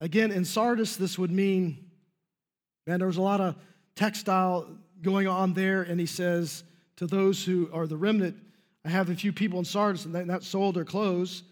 Again, 0.00 0.30
in 0.32 0.44
Sardis, 0.44 0.96
this 0.96 1.16
would 1.16 1.30
mean, 1.30 1.90
man, 2.86 2.98
there 2.98 3.06
was 3.06 3.16
a 3.16 3.22
lot 3.22 3.40
of 3.40 3.54
textile 3.94 4.68
going 5.00 5.28
on 5.28 5.54
there. 5.54 5.82
And 5.82 6.00
He 6.00 6.06
says 6.06 6.64
to 6.96 7.06
those 7.06 7.44
who 7.44 7.70
are 7.72 7.86
the 7.86 7.96
remnant, 7.96 8.36
I 8.84 8.88
have 8.90 9.10
a 9.10 9.14
few 9.14 9.32
people 9.32 9.60
in 9.60 9.64
Sardis 9.64 10.04
and 10.04 10.14
that 10.28 10.42
sold 10.42 10.74
their 10.74 10.84
clothes 10.84 11.44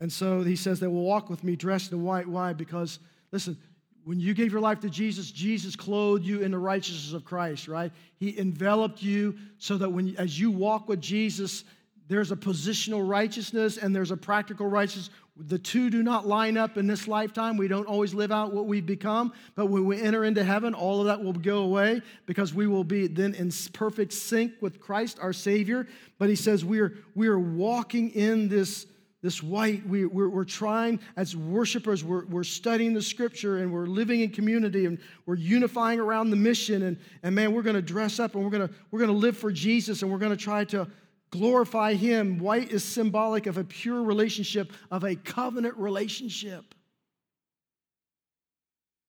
and 0.00 0.12
so 0.12 0.42
he 0.42 0.56
says 0.56 0.80
they 0.80 0.86
will 0.86 1.04
walk 1.04 1.30
with 1.30 1.42
me 1.42 1.56
dressed 1.56 1.92
in 1.92 2.02
white. 2.02 2.26
Why? 2.26 2.52
Because, 2.52 2.98
listen, 3.32 3.56
when 4.04 4.20
you 4.20 4.34
gave 4.34 4.52
your 4.52 4.60
life 4.60 4.80
to 4.80 4.90
Jesus, 4.90 5.30
Jesus 5.30 5.74
clothed 5.74 6.24
you 6.24 6.42
in 6.42 6.50
the 6.50 6.58
righteousness 6.58 7.12
of 7.12 7.24
Christ, 7.24 7.66
right? 7.66 7.90
He 8.18 8.38
enveloped 8.38 9.02
you 9.02 9.36
so 9.58 9.76
that 9.78 9.90
when 9.90 10.14
as 10.16 10.38
you 10.38 10.50
walk 10.50 10.88
with 10.88 11.00
Jesus, 11.00 11.64
there's 12.08 12.30
a 12.30 12.36
positional 12.36 13.08
righteousness 13.08 13.78
and 13.78 13.94
there's 13.94 14.12
a 14.12 14.16
practical 14.16 14.68
righteousness. 14.68 15.10
The 15.36 15.58
two 15.58 15.90
do 15.90 16.02
not 16.02 16.26
line 16.26 16.56
up 16.56 16.76
in 16.76 16.86
this 16.86 17.08
lifetime. 17.08 17.56
We 17.56 17.68
don't 17.68 17.88
always 17.88 18.14
live 18.14 18.30
out 18.30 18.54
what 18.54 18.66
we've 18.66 18.86
become, 18.86 19.32
but 19.54 19.66
when 19.66 19.84
we 19.84 20.00
enter 20.00 20.24
into 20.24 20.44
heaven, 20.44 20.72
all 20.72 21.00
of 21.00 21.06
that 21.06 21.22
will 21.22 21.32
go 21.32 21.58
away 21.58 22.00
because 22.26 22.54
we 22.54 22.66
will 22.66 22.84
be 22.84 23.06
then 23.08 23.34
in 23.34 23.50
perfect 23.72 24.12
sync 24.12 24.52
with 24.60 24.78
Christ, 24.78 25.18
our 25.20 25.32
Savior. 25.32 25.88
But 26.18 26.28
he 26.28 26.36
says 26.36 26.64
we 26.64 26.78
are, 26.78 26.92
we 27.14 27.26
are 27.26 27.40
walking 27.40 28.10
in 28.10 28.48
this 28.48 28.86
this 29.26 29.42
white, 29.42 29.84
we, 29.88 30.06
we're, 30.06 30.28
we're 30.28 30.44
trying 30.44 31.00
as 31.16 31.34
worshipers, 31.34 32.04
we're, 32.04 32.24
we're 32.26 32.44
studying 32.44 32.94
the 32.94 33.02
scripture 33.02 33.58
and 33.58 33.72
we're 33.72 33.86
living 33.86 34.20
in 34.20 34.30
community 34.30 34.86
and 34.86 35.00
we're 35.26 35.34
unifying 35.34 35.98
around 35.98 36.30
the 36.30 36.36
mission. 36.36 36.84
And, 36.84 36.96
and 37.24 37.34
man, 37.34 37.52
we're 37.52 37.62
going 37.62 37.74
to 37.74 37.82
dress 37.82 38.20
up 38.20 38.36
and 38.36 38.44
we're 38.44 38.50
going 38.50 38.68
to 38.68 38.74
we're 38.92 39.00
going 39.00 39.10
to 39.10 39.16
live 39.16 39.36
for 39.36 39.50
Jesus 39.50 40.02
and 40.02 40.12
we're 40.12 40.18
going 40.18 40.30
to 40.30 40.36
try 40.36 40.64
to 40.66 40.86
glorify 41.30 41.94
Him. 41.94 42.38
White 42.38 42.70
is 42.70 42.84
symbolic 42.84 43.46
of 43.46 43.58
a 43.58 43.64
pure 43.64 44.00
relationship, 44.00 44.72
of 44.92 45.02
a 45.02 45.16
covenant 45.16 45.76
relationship. 45.76 46.72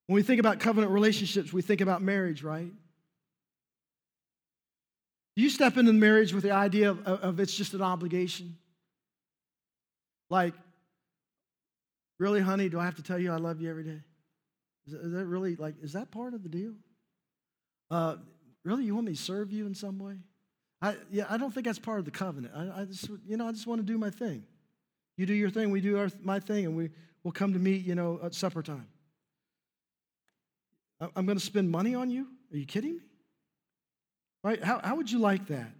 When 0.07 0.15
we 0.15 0.23
think 0.23 0.39
about 0.39 0.59
covenant 0.59 0.91
relationships, 0.91 1.53
we 1.53 1.61
think 1.61 1.81
about 1.81 2.01
marriage, 2.01 2.41
right? 2.41 2.71
You 5.35 5.51
step 5.51 5.77
into 5.77 5.93
marriage 5.93 6.33
with 6.33 6.41
the 6.41 6.53
idea 6.53 6.89
of, 6.89 7.05
of 7.05 7.39
it's 7.39 7.55
just 7.55 7.75
an 7.75 7.83
obligation. 7.83 8.57
Like, 10.29 10.53
really, 12.19 12.41
honey, 12.41 12.69
do 12.69 12.79
I 12.79 12.85
have 12.85 12.95
to 12.95 13.03
tell 13.03 13.19
you 13.19 13.31
I 13.31 13.37
love 13.37 13.61
you 13.61 13.69
every 13.69 13.83
day? 13.83 14.01
Is 14.87 15.11
that, 15.11 15.25
really, 15.25 15.55
like, 15.55 15.75
is 15.81 15.93
that 15.93 16.11
part 16.11 16.33
of 16.33 16.43
the 16.43 16.49
deal? 16.49 16.73
Uh, 17.91 18.15
really, 18.63 18.85
you 18.85 18.95
want 18.95 19.07
me 19.07 19.13
to 19.13 19.21
serve 19.21 19.51
you 19.51 19.65
in 19.65 19.75
some 19.75 19.99
way? 19.99 20.15
I, 20.81 20.95
yeah, 21.11 21.25
I 21.29 21.37
don't 21.37 21.53
think 21.53 21.65
that's 21.65 21.79
part 21.79 21.99
of 21.99 22.05
the 22.05 22.11
covenant. 22.11 22.53
I, 22.55 22.81
I 22.81 22.85
just, 22.85 23.09
you 23.25 23.35
know, 23.35 23.47
I 23.47 23.51
just 23.51 23.67
want 23.67 23.81
to 23.81 23.85
do 23.85 23.97
my 23.97 24.09
thing. 24.09 24.43
You 25.17 25.25
do 25.25 25.33
your 25.33 25.49
thing, 25.49 25.71
we 25.71 25.81
do 25.81 25.97
our, 25.97 26.09
my 26.21 26.39
thing, 26.39 26.65
and 26.65 26.77
we 26.77 26.89
will 27.23 27.31
come 27.31 27.53
to 27.53 27.59
meet, 27.59 27.85
you 27.85 27.95
know, 27.95 28.19
at 28.23 28.33
supper 28.33 28.61
time. 28.61 28.87
I'm 31.15 31.25
going 31.25 31.37
to 31.37 31.43
spend 31.43 31.69
money 31.69 31.95
on 31.95 32.09
you? 32.09 32.27
Are 32.51 32.57
you 32.57 32.65
kidding 32.65 32.95
me? 32.95 33.03
Right? 34.43 34.63
How, 34.63 34.79
how 34.83 34.95
would 34.95 35.11
you 35.11 35.19
like 35.19 35.47
that 35.47 35.71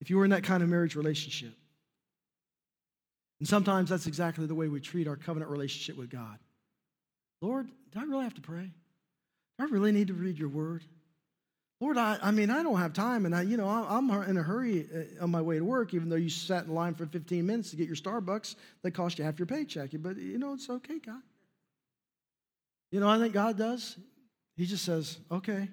if 0.00 0.10
you 0.10 0.16
were 0.16 0.24
in 0.24 0.30
that 0.30 0.44
kind 0.44 0.62
of 0.62 0.68
marriage 0.68 0.94
relationship? 0.94 1.52
And 3.40 3.48
sometimes 3.48 3.90
that's 3.90 4.06
exactly 4.06 4.46
the 4.46 4.54
way 4.54 4.68
we 4.68 4.80
treat 4.80 5.06
our 5.06 5.16
covenant 5.16 5.50
relationship 5.50 5.96
with 5.96 6.10
God. 6.10 6.38
Lord, 7.40 7.68
do 7.92 8.00
I 8.00 8.02
really 8.02 8.24
have 8.24 8.34
to 8.34 8.40
pray? 8.40 8.72
Do 9.58 9.64
I 9.64 9.68
really 9.68 9.92
need 9.92 10.08
to 10.08 10.14
read 10.14 10.38
your 10.38 10.48
word? 10.48 10.84
Lord, 11.80 11.96
I, 11.96 12.18
I 12.20 12.32
mean, 12.32 12.50
I 12.50 12.64
don't 12.64 12.78
have 12.78 12.92
time, 12.92 13.24
and 13.24 13.34
I, 13.34 13.42
you 13.42 13.56
know, 13.56 13.68
I'm 13.68 14.10
in 14.10 14.36
a 14.36 14.42
hurry 14.42 14.88
uh, 14.92 15.22
on 15.22 15.30
my 15.30 15.40
way 15.40 15.58
to 15.58 15.64
work, 15.64 15.94
even 15.94 16.08
though 16.08 16.16
you 16.16 16.28
sat 16.28 16.64
in 16.64 16.74
line 16.74 16.94
for 16.94 17.06
15 17.06 17.46
minutes 17.46 17.70
to 17.70 17.76
get 17.76 17.86
your 17.86 17.94
Starbucks 17.94 18.56
that 18.82 18.90
cost 18.90 19.18
you 19.18 19.24
half 19.24 19.38
your 19.38 19.46
paycheck. 19.46 19.90
But, 19.92 20.16
you 20.16 20.38
know, 20.38 20.54
it's 20.54 20.68
okay, 20.68 20.98
God. 20.98 21.22
You 22.90 22.98
know, 22.98 23.08
I 23.08 23.18
think 23.18 23.32
God 23.32 23.56
does. 23.56 23.96
He 24.56 24.66
just 24.66 24.84
says, 24.84 25.18
okay. 25.30 25.68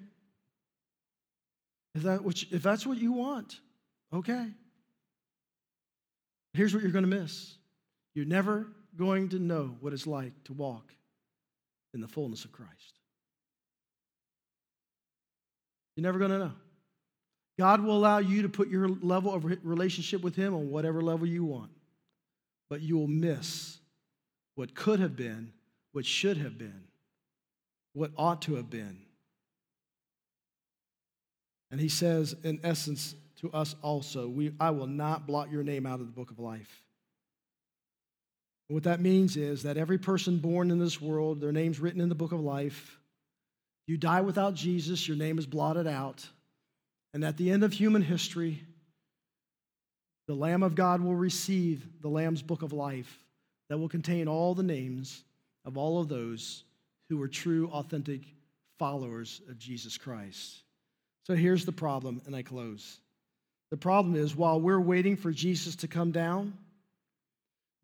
If, 1.96 2.02
that, 2.02 2.22
which, 2.22 2.46
if 2.52 2.62
that's 2.62 2.86
what 2.86 2.98
you 2.98 3.12
want, 3.12 3.58
okay. 4.12 4.46
Here's 6.56 6.72
what 6.72 6.82
you're 6.82 6.92
going 6.92 7.08
to 7.08 7.10
miss 7.10 7.54
you're 8.14 8.24
never 8.24 8.66
going 8.96 9.28
to 9.28 9.38
know 9.38 9.76
what 9.80 9.92
it's 9.92 10.06
like 10.06 10.32
to 10.44 10.54
walk 10.54 10.94
in 11.92 12.00
the 12.00 12.08
fullness 12.08 12.46
of 12.46 12.52
Christ. 12.52 12.98
You're 15.94 16.02
never 16.02 16.18
going 16.18 16.30
to 16.30 16.38
know. 16.38 16.52
God 17.58 17.82
will 17.82 17.96
allow 17.96 18.18
you 18.18 18.42
to 18.42 18.48
put 18.48 18.68
your 18.68 18.88
level 18.88 19.34
of 19.34 19.44
relationship 19.44 20.22
with 20.22 20.34
Him 20.34 20.54
on 20.54 20.70
whatever 20.70 21.02
level 21.02 21.26
you 21.26 21.44
want, 21.44 21.70
but 22.70 22.80
you 22.80 22.96
will 22.96 23.06
miss 23.06 23.78
what 24.54 24.74
could 24.74 25.00
have 25.00 25.14
been, 25.14 25.52
what 25.92 26.06
should 26.06 26.38
have 26.38 26.56
been, 26.56 26.84
what 27.92 28.12
ought 28.16 28.42
to 28.42 28.54
have 28.54 28.70
been. 28.70 28.98
And 31.70 31.80
He 31.80 31.88
says, 31.88 32.34
in 32.44 32.60
essence, 32.62 33.14
to 33.40 33.50
us 33.52 33.74
also. 33.82 34.28
We, 34.28 34.52
I 34.58 34.70
will 34.70 34.86
not 34.86 35.26
blot 35.26 35.50
your 35.50 35.62
name 35.62 35.86
out 35.86 36.00
of 36.00 36.06
the 36.06 36.12
book 36.12 36.30
of 36.30 36.38
life. 36.38 36.82
what 38.68 38.84
that 38.84 39.00
means 39.00 39.36
is 39.36 39.62
that 39.62 39.76
every 39.76 39.98
person 39.98 40.38
born 40.38 40.70
in 40.70 40.78
this 40.78 41.00
world, 41.00 41.40
their 41.40 41.52
name's 41.52 41.78
written 41.78 42.00
in 42.00 42.08
the 42.08 42.14
book 42.14 42.32
of 42.32 42.40
life. 42.40 42.98
You 43.86 43.96
die 43.96 44.22
without 44.22 44.54
Jesus, 44.54 45.06
your 45.06 45.16
name 45.16 45.38
is 45.38 45.46
blotted 45.46 45.86
out. 45.86 46.26
And 47.14 47.24
at 47.24 47.36
the 47.36 47.50
end 47.50 47.62
of 47.62 47.72
human 47.72 48.02
history, 48.02 48.62
the 50.26 50.34
Lamb 50.34 50.62
of 50.62 50.74
God 50.74 51.00
will 51.00 51.14
receive 51.14 51.86
the 52.00 52.08
Lamb's 52.08 52.42
book 52.42 52.62
of 52.62 52.72
life 52.72 53.24
that 53.68 53.78
will 53.78 53.88
contain 53.88 54.26
all 54.26 54.54
the 54.54 54.62
names 54.62 55.22
of 55.64 55.78
all 55.78 56.00
of 56.00 56.08
those 56.08 56.64
who 57.08 57.18
were 57.18 57.28
true, 57.28 57.68
authentic 57.72 58.22
followers 58.78 59.40
of 59.48 59.58
Jesus 59.58 59.96
Christ. 59.96 60.62
So 61.26 61.34
here's 61.34 61.64
the 61.64 61.72
problem, 61.72 62.20
and 62.26 62.34
I 62.34 62.42
close. 62.42 62.98
The 63.70 63.76
problem 63.76 64.14
is 64.14 64.36
while 64.36 64.60
we're 64.60 64.80
waiting 64.80 65.16
for 65.16 65.32
Jesus 65.32 65.76
to 65.76 65.88
come 65.88 66.12
down, 66.12 66.54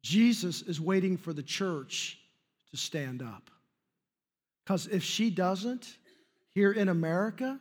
Jesus 0.02 0.62
is 0.62 0.80
waiting 0.80 1.16
for 1.16 1.32
the 1.32 1.42
church 1.42 2.18
to 2.70 2.76
stand 2.76 3.22
up. 3.22 3.50
Because 4.64 4.86
if 4.86 5.02
she 5.02 5.30
doesn't, 5.30 5.96
here 6.54 6.72
in 6.72 6.88
America, 6.88 7.58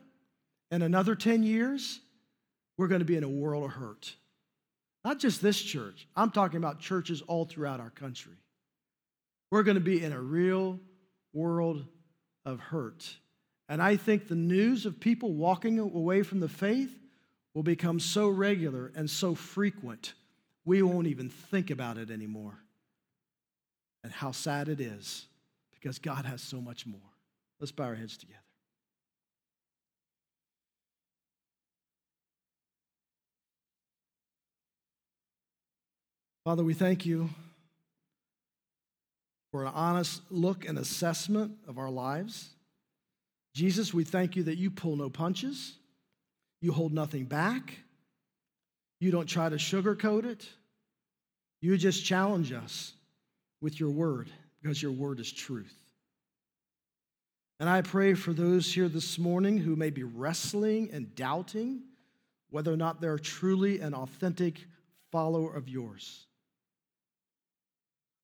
in 0.70 0.82
another 0.82 1.14
10 1.14 1.42
years, 1.42 2.00
we're 2.78 2.88
going 2.88 3.00
to 3.00 3.04
be 3.04 3.16
in 3.16 3.24
a 3.24 3.28
world 3.28 3.64
of 3.64 3.72
hurt. 3.72 4.14
Not 5.04 5.18
just 5.18 5.42
this 5.42 5.60
church, 5.60 6.06
I'm 6.14 6.30
talking 6.30 6.58
about 6.58 6.78
churches 6.78 7.22
all 7.22 7.44
throughout 7.44 7.80
our 7.80 7.90
country. 7.90 8.34
We're 9.50 9.64
going 9.64 9.76
to 9.76 9.80
be 9.80 10.02
in 10.02 10.12
a 10.12 10.20
real 10.20 10.78
world 11.32 11.84
of 12.46 12.60
hurt. 12.60 13.16
And 13.68 13.82
I 13.82 13.96
think 13.96 14.28
the 14.28 14.34
news 14.34 14.86
of 14.86 15.00
people 15.00 15.32
walking 15.32 15.78
away 15.78 16.22
from 16.22 16.40
the 16.40 16.48
faith 16.48 16.96
will 17.54 17.62
become 17.62 18.00
so 18.00 18.28
regular 18.28 18.92
and 18.94 19.08
so 19.08 19.34
frequent, 19.34 20.14
we 20.64 20.82
won't 20.82 21.06
even 21.06 21.28
think 21.28 21.70
about 21.70 21.98
it 21.98 22.10
anymore. 22.10 22.58
And 24.04 24.12
how 24.12 24.32
sad 24.32 24.68
it 24.68 24.80
is 24.80 25.26
because 25.70 25.98
God 25.98 26.24
has 26.24 26.40
so 26.40 26.60
much 26.60 26.86
more. 26.86 27.00
Let's 27.60 27.72
bow 27.72 27.84
our 27.84 27.94
heads 27.94 28.16
together. 28.16 28.38
Father, 36.44 36.64
we 36.64 36.74
thank 36.74 37.06
you 37.06 37.30
for 39.52 39.64
an 39.64 39.72
honest 39.74 40.22
look 40.30 40.66
and 40.66 40.78
assessment 40.78 41.52
of 41.68 41.78
our 41.78 41.90
lives. 41.90 42.48
Jesus, 43.54 43.94
we 43.94 44.02
thank 44.02 44.34
you 44.34 44.42
that 44.44 44.56
you 44.56 44.70
pull 44.70 44.96
no 44.96 45.08
punches, 45.08 45.76
you 46.62 46.72
hold 46.72 46.92
nothing 46.92 47.24
back, 47.24 47.74
you 49.00 49.10
don't 49.10 49.26
try 49.26 49.48
to 49.48 49.56
sugarcoat 49.56 50.24
it, 50.24 50.48
you 51.60 51.76
just 51.76 52.04
challenge 52.04 52.52
us 52.52 52.92
with 53.60 53.78
your 53.78 53.90
word 53.90 54.30
because 54.62 54.80
your 54.82 54.92
word 54.92 55.20
is 55.20 55.30
truth. 55.30 55.74
And 57.60 57.68
I 57.68 57.82
pray 57.82 58.14
for 58.14 58.32
those 58.32 58.72
here 58.72 58.88
this 58.88 59.18
morning 59.18 59.58
who 59.58 59.76
may 59.76 59.90
be 59.90 60.02
wrestling 60.02 60.90
and 60.92 61.14
doubting 61.14 61.82
whether 62.50 62.72
or 62.72 62.76
not 62.76 63.00
they're 63.00 63.18
truly 63.18 63.80
an 63.80 63.94
authentic 63.94 64.66
follower 65.10 65.54
of 65.54 65.68
yours. 65.68 66.26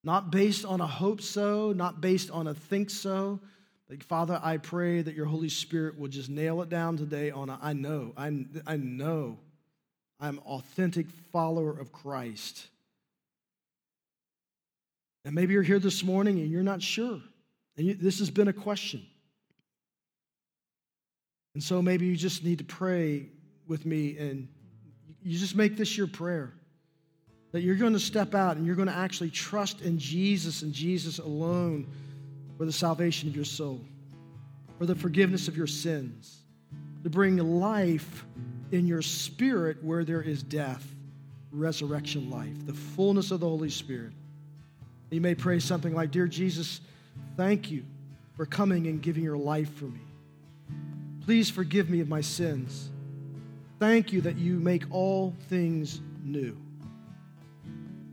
Not 0.05 0.31
based 0.31 0.65
on 0.65 0.81
a 0.81 0.87
hope 0.87 1.21
so, 1.21 1.73
not 1.73 2.01
based 2.01 2.31
on 2.31 2.47
a 2.47 2.55
think 2.55 2.91
so. 2.91 3.41
But 3.89 4.03
Father, 4.05 4.39
I 4.43 4.59
pray 4.59 5.01
that 5.01 5.15
your 5.15 5.27
Holy 5.27 5.49
Spirit 5.49 5.99
will 5.99 6.09
just 6.09 6.29
nail 6.29 6.61
it 6.61 6.69
down 6.69 6.99
today 6.99 7.31
on 7.31 7.49
a, 7.49 7.59
I 7.63 7.73
know, 7.73 8.13
I, 8.17 8.45
I 8.67 8.77
know 8.77 9.39
I'm 10.21 10.41
authentic 10.41 11.07
follower 11.33 11.71
of 11.71 11.91
Christ. 11.93 12.67
And 15.25 15.35
maybe 15.35 15.55
you're 15.55 15.63
here 15.63 15.79
this 15.79 16.05
morning 16.05 16.39
and 16.39 16.51
you're 16.51 16.63
not 16.63 16.83
sure. 16.83 17.21
And 17.77 17.87
you, 17.87 17.95
this 17.95 18.19
has 18.19 18.31
been 18.31 18.49
a 18.49 18.53
question. 18.53 19.07
And 21.55 21.63
so 21.63 21.81
maybe 21.81 22.07
you 22.07 22.17
just 22.17 22.45
need 22.45 22.59
to 22.59 22.65
pray 22.65 23.27
with 23.67 23.87
me 23.87 24.19
and 24.19 24.49
you 25.23 25.39
just 25.39 25.57
make 25.57 25.77
this 25.77 25.97
your 25.97 26.07
prayer. 26.07 26.53
That 27.53 27.63
you're 27.63 27.77
going 27.77 27.95
to 27.95 28.01
step 28.01 28.35
out 28.35 28.59
and 28.59 28.67
you're 28.67 28.77
going 28.77 28.89
to 28.89 28.95
actually 28.95 29.31
trust 29.31 29.81
in 29.81 29.99
Jesus 29.99 30.61
and 30.61 30.75
Jesus 30.75 31.19
alone 31.19 31.87
for 32.59 32.65
the 32.65 32.73
salvation 32.73 33.29
of 33.29 33.37
your 33.37 33.45
soul, 33.45 33.81
for 34.79 34.85
the 34.85 34.95
forgiveness 34.95 35.47
of 35.47 35.57
your 35.57 35.69
sins, 35.69 36.43
to 37.05 37.09
bring 37.09 37.37
life 37.37 38.27
in 38.73 38.87
your 38.87 39.01
spirit 39.01 39.83
where 39.83 40.05
there 40.05 40.21
is 40.21 40.43
death, 40.43 40.85
resurrection 41.53 42.29
life, 42.29 42.67
the 42.67 42.75
fullness 42.75 43.31
of 43.31 43.41
the 43.41 43.49
Holy 43.49 43.71
Spirit. 43.71 44.13
You 45.11 45.21
may 45.21 45.37
pray 45.37 45.61
something 45.61 45.95
like, 45.95 46.11
Dear 46.11 46.27
Jesus, 46.27 46.81
thank 47.37 47.71
you 47.71 47.85
for 48.37 48.45
coming 48.45 48.89
and 48.89 49.01
giving 49.01 49.23
your 49.23 49.39
life 49.39 49.73
for 49.75 49.87
me. 49.87 50.01
Please 51.25 51.49
forgive 51.49 51.89
me 51.89 52.01
of 52.01 52.09
my 52.09 52.21
sins. 52.21 52.91
Thank 53.79 54.13
you 54.13 54.21
that 54.23 54.37
you 54.37 54.59
make 54.59 54.85
all 54.91 55.35
things 55.49 56.01
new. 56.25 56.57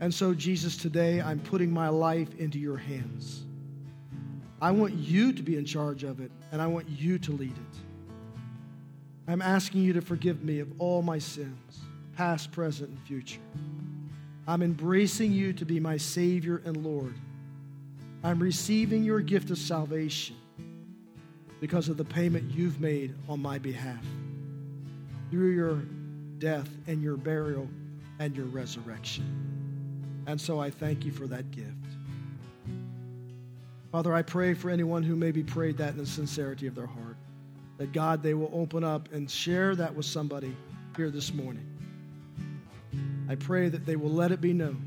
And 0.00 0.12
so, 0.14 0.34
Jesus, 0.34 0.76
today 0.76 1.20
I'm 1.20 1.40
putting 1.40 1.72
my 1.72 1.88
life 1.88 2.28
into 2.38 2.58
your 2.58 2.76
hands. 2.76 3.45
I 4.60 4.70
want 4.70 4.94
you 4.94 5.32
to 5.32 5.42
be 5.42 5.56
in 5.56 5.64
charge 5.64 6.02
of 6.02 6.20
it, 6.20 6.30
and 6.50 6.62
I 6.62 6.66
want 6.66 6.88
you 6.88 7.18
to 7.18 7.32
lead 7.32 7.52
it. 7.52 7.78
I'm 9.28 9.42
asking 9.42 9.82
you 9.82 9.92
to 9.94 10.00
forgive 10.00 10.44
me 10.44 10.60
of 10.60 10.68
all 10.80 11.02
my 11.02 11.18
sins, 11.18 11.80
past, 12.16 12.52
present, 12.52 12.90
and 12.90 13.00
future. 13.00 13.40
I'm 14.46 14.62
embracing 14.62 15.32
you 15.32 15.52
to 15.54 15.64
be 15.64 15.80
my 15.80 15.96
Savior 15.96 16.62
and 16.64 16.76
Lord. 16.76 17.14
I'm 18.22 18.38
receiving 18.40 19.04
your 19.04 19.20
gift 19.20 19.50
of 19.50 19.58
salvation 19.58 20.36
because 21.60 21.88
of 21.88 21.96
the 21.96 22.04
payment 22.04 22.50
you've 22.52 22.80
made 22.80 23.14
on 23.28 23.40
my 23.40 23.58
behalf 23.58 24.04
through 25.30 25.50
your 25.50 25.82
death 26.38 26.68
and 26.86 27.02
your 27.02 27.16
burial 27.16 27.68
and 28.18 28.36
your 28.36 28.46
resurrection. 28.46 30.24
And 30.26 30.40
so 30.40 30.60
I 30.60 30.70
thank 30.70 31.04
you 31.04 31.12
for 31.12 31.26
that 31.26 31.50
gift. 31.50 31.85
Father, 33.92 34.12
I 34.12 34.22
pray 34.22 34.54
for 34.54 34.70
anyone 34.70 35.02
who 35.02 35.16
maybe 35.16 35.42
prayed 35.42 35.78
that 35.78 35.92
in 35.92 35.98
the 35.98 36.06
sincerity 36.06 36.66
of 36.66 36.74
their 36.74 36.86
heart, 36.86 37.16
that 37.78 37.92
God, 37.92 38.22
they 38.22 38.34
will 38.34 38.50
open 38.52 38.84
up 38.84 39.12
and 39.12 39.30
share 39.30 39.74
that 39.76 39.94
with 39.94 40.06
somebody 40.06 40.54
here 40.96 41.10
this 41.10 41.32
morning. 41.32 41.66
I 43.28 43.34
pray 43.34 43.68
that 43.68 43.86
they 43.86 43.96
will 43.96 44.10
let 44.10 44.32
it 44.32 44.40
be 44.40 44.52
known 44.52 44.82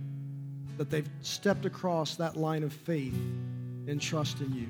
that 0.77 0.89
they've 0.89 1.09
stepped 1.21 1.65
across 1.65 2.15
that 2.15 2.37
line 2.37 2.63
of 2.63 2.71
faith 2.71 3.13
and 3.13 3.99
trust 3.99 4.39
in 4.39 4.53
you. 4.53 4.69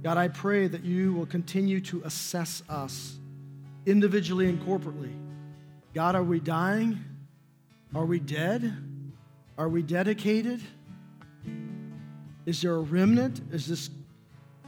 God, 0.00 0.16
I 0.16 0.28
pray 0.28 0.68
that 0.68 0.84
you 0.84 1.12
will 1.12 1.26
continue 1.26 1.80
to 1.80 2.02
assess 2.04 2.62
us 2.68 3.16
individually 3.84 4.48
and 4.48 4.60
corporately. 4.62 5.12
God, 5.92 6.14
are 6.14 6.22
we 6.22 6.38
dying? 6.38 7.02
Are 7.96 8.04
we 8.04 8.20
dead? 8.20 8.76
Are 9.58 9.68
we 9.68 9.82
dedicated? 9.82 10.60
Is 12.46 12.62
there 12.62 12.74
a 12.74 12.80
remnant? 12.80 13.40
Is 13.52 13.66
this, 13.66 13.90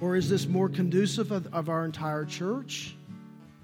or 0.01 0.17
is 0.17 0.31
this 0.31 0.47
more 0.47 0.69
conducive 0.69 1.31
of, 1.31 1.53
of 1.55 1.69
our 1.69 1.85
entire 1.85 2.25
church? 2.25 2.97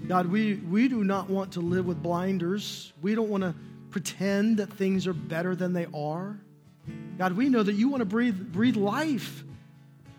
God, 0.06 0.26
we, 0.26 0.56
we 0.56 0.88
do 0.88 1.04
not 1.04 1.30
want 1.30 1.52
to 1.52 1.60
live 1.60 1.86
with 1.86 2.02
blinders. 2.02 2.92
We 3.00 3.14
don't 3.14 3.28
want 3.28 3.42
to 3.42 3.54
pretend 3.90 4.56
that 4.56 4.72
things 4.72 5.06
are 5.06 5.12
better 5.12 5.54
than 5.54 5.72
they 5.72 5.86
are. 5.94 6.38
God, 7.18 7.34
we 7.34 7.48
know 7.48 7.62
that 7.62 7.74
you 7.74 7.88
want 7.88 8.00
to 8.00 8.06
breathe, 8.06 8.52
breathe 8.52 8.76
life 8.76 9.44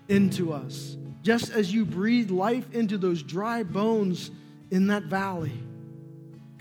into 0.07 0.53
us, 0.53 0.95
just 1.21 1.51
as 1.51 1.73
you 1.73 1.85
breathe 1.85 2.31
life 2.31 2.71
into 2.73 2.97
those 2.97 3.21
dry 3.21 3.63
bones 3.63 4.31
in 4.71 4.87
that 4.87 5.03
valley. 5.03 5.51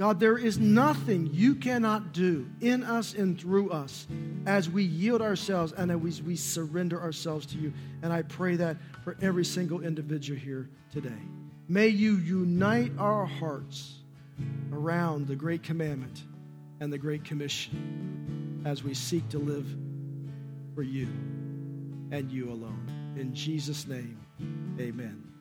God, 0.03 0.18
there 0.18 0.36
is 0.36 0.59
nothing 0.59 1.30
you 1.32 1.55
cannot 1.55 2.12
do 2.12 2.50
in 2.61 2.82
us 2.82 3.14
and 3.14 3.40
through 3.40 3.70
us 3.70 4.09
as 4.46 4.68
we 4.68 4.82
yield 4.82 5.22
ourselves 5.22 5.72
and 5.74 5.92
as 5.92 6.20
we 6.20 6.34
surrender 6.34 7.00
ourselves 7.00 7.46
to 7.46 7.57
you. 7.57 7.72
And 8.03 8.12
I 8.12 8.22
pray 8.22 8.57
that 8.57 8.78
for 9.05 9.16
every 9.22 9.44
single 9.44 9.80
individual 9.80 10.40
here 10.40 10.68
today. 10.90 11.22
May 11.68 11.86
you 11.86 12.16
unite 12.16 12.90
our 12.98 13.26
hearts 13.26 14.00
around 14.72 15.28
the 15.28 15.36
great 15.36 15.62
commandment 15.62 16.24
and 16.80 16.92
the 16.92 16.98
Great 16.98 17.22
Commission 17.22 18.61
as 18.66 18.82
we 18.82 18.94
seek 18.94 19.28
to 19.28 19.38
live 19.38 19.68
for 20.74 20.82
you 20.82 21.07
and 22.11 22.28
you 22.28 22.50
alone. 22.50 23.14
In 23.16 23.32
Jesus' 23.32 23.86
name, 23.86 24.18
amen. 24.80 25.32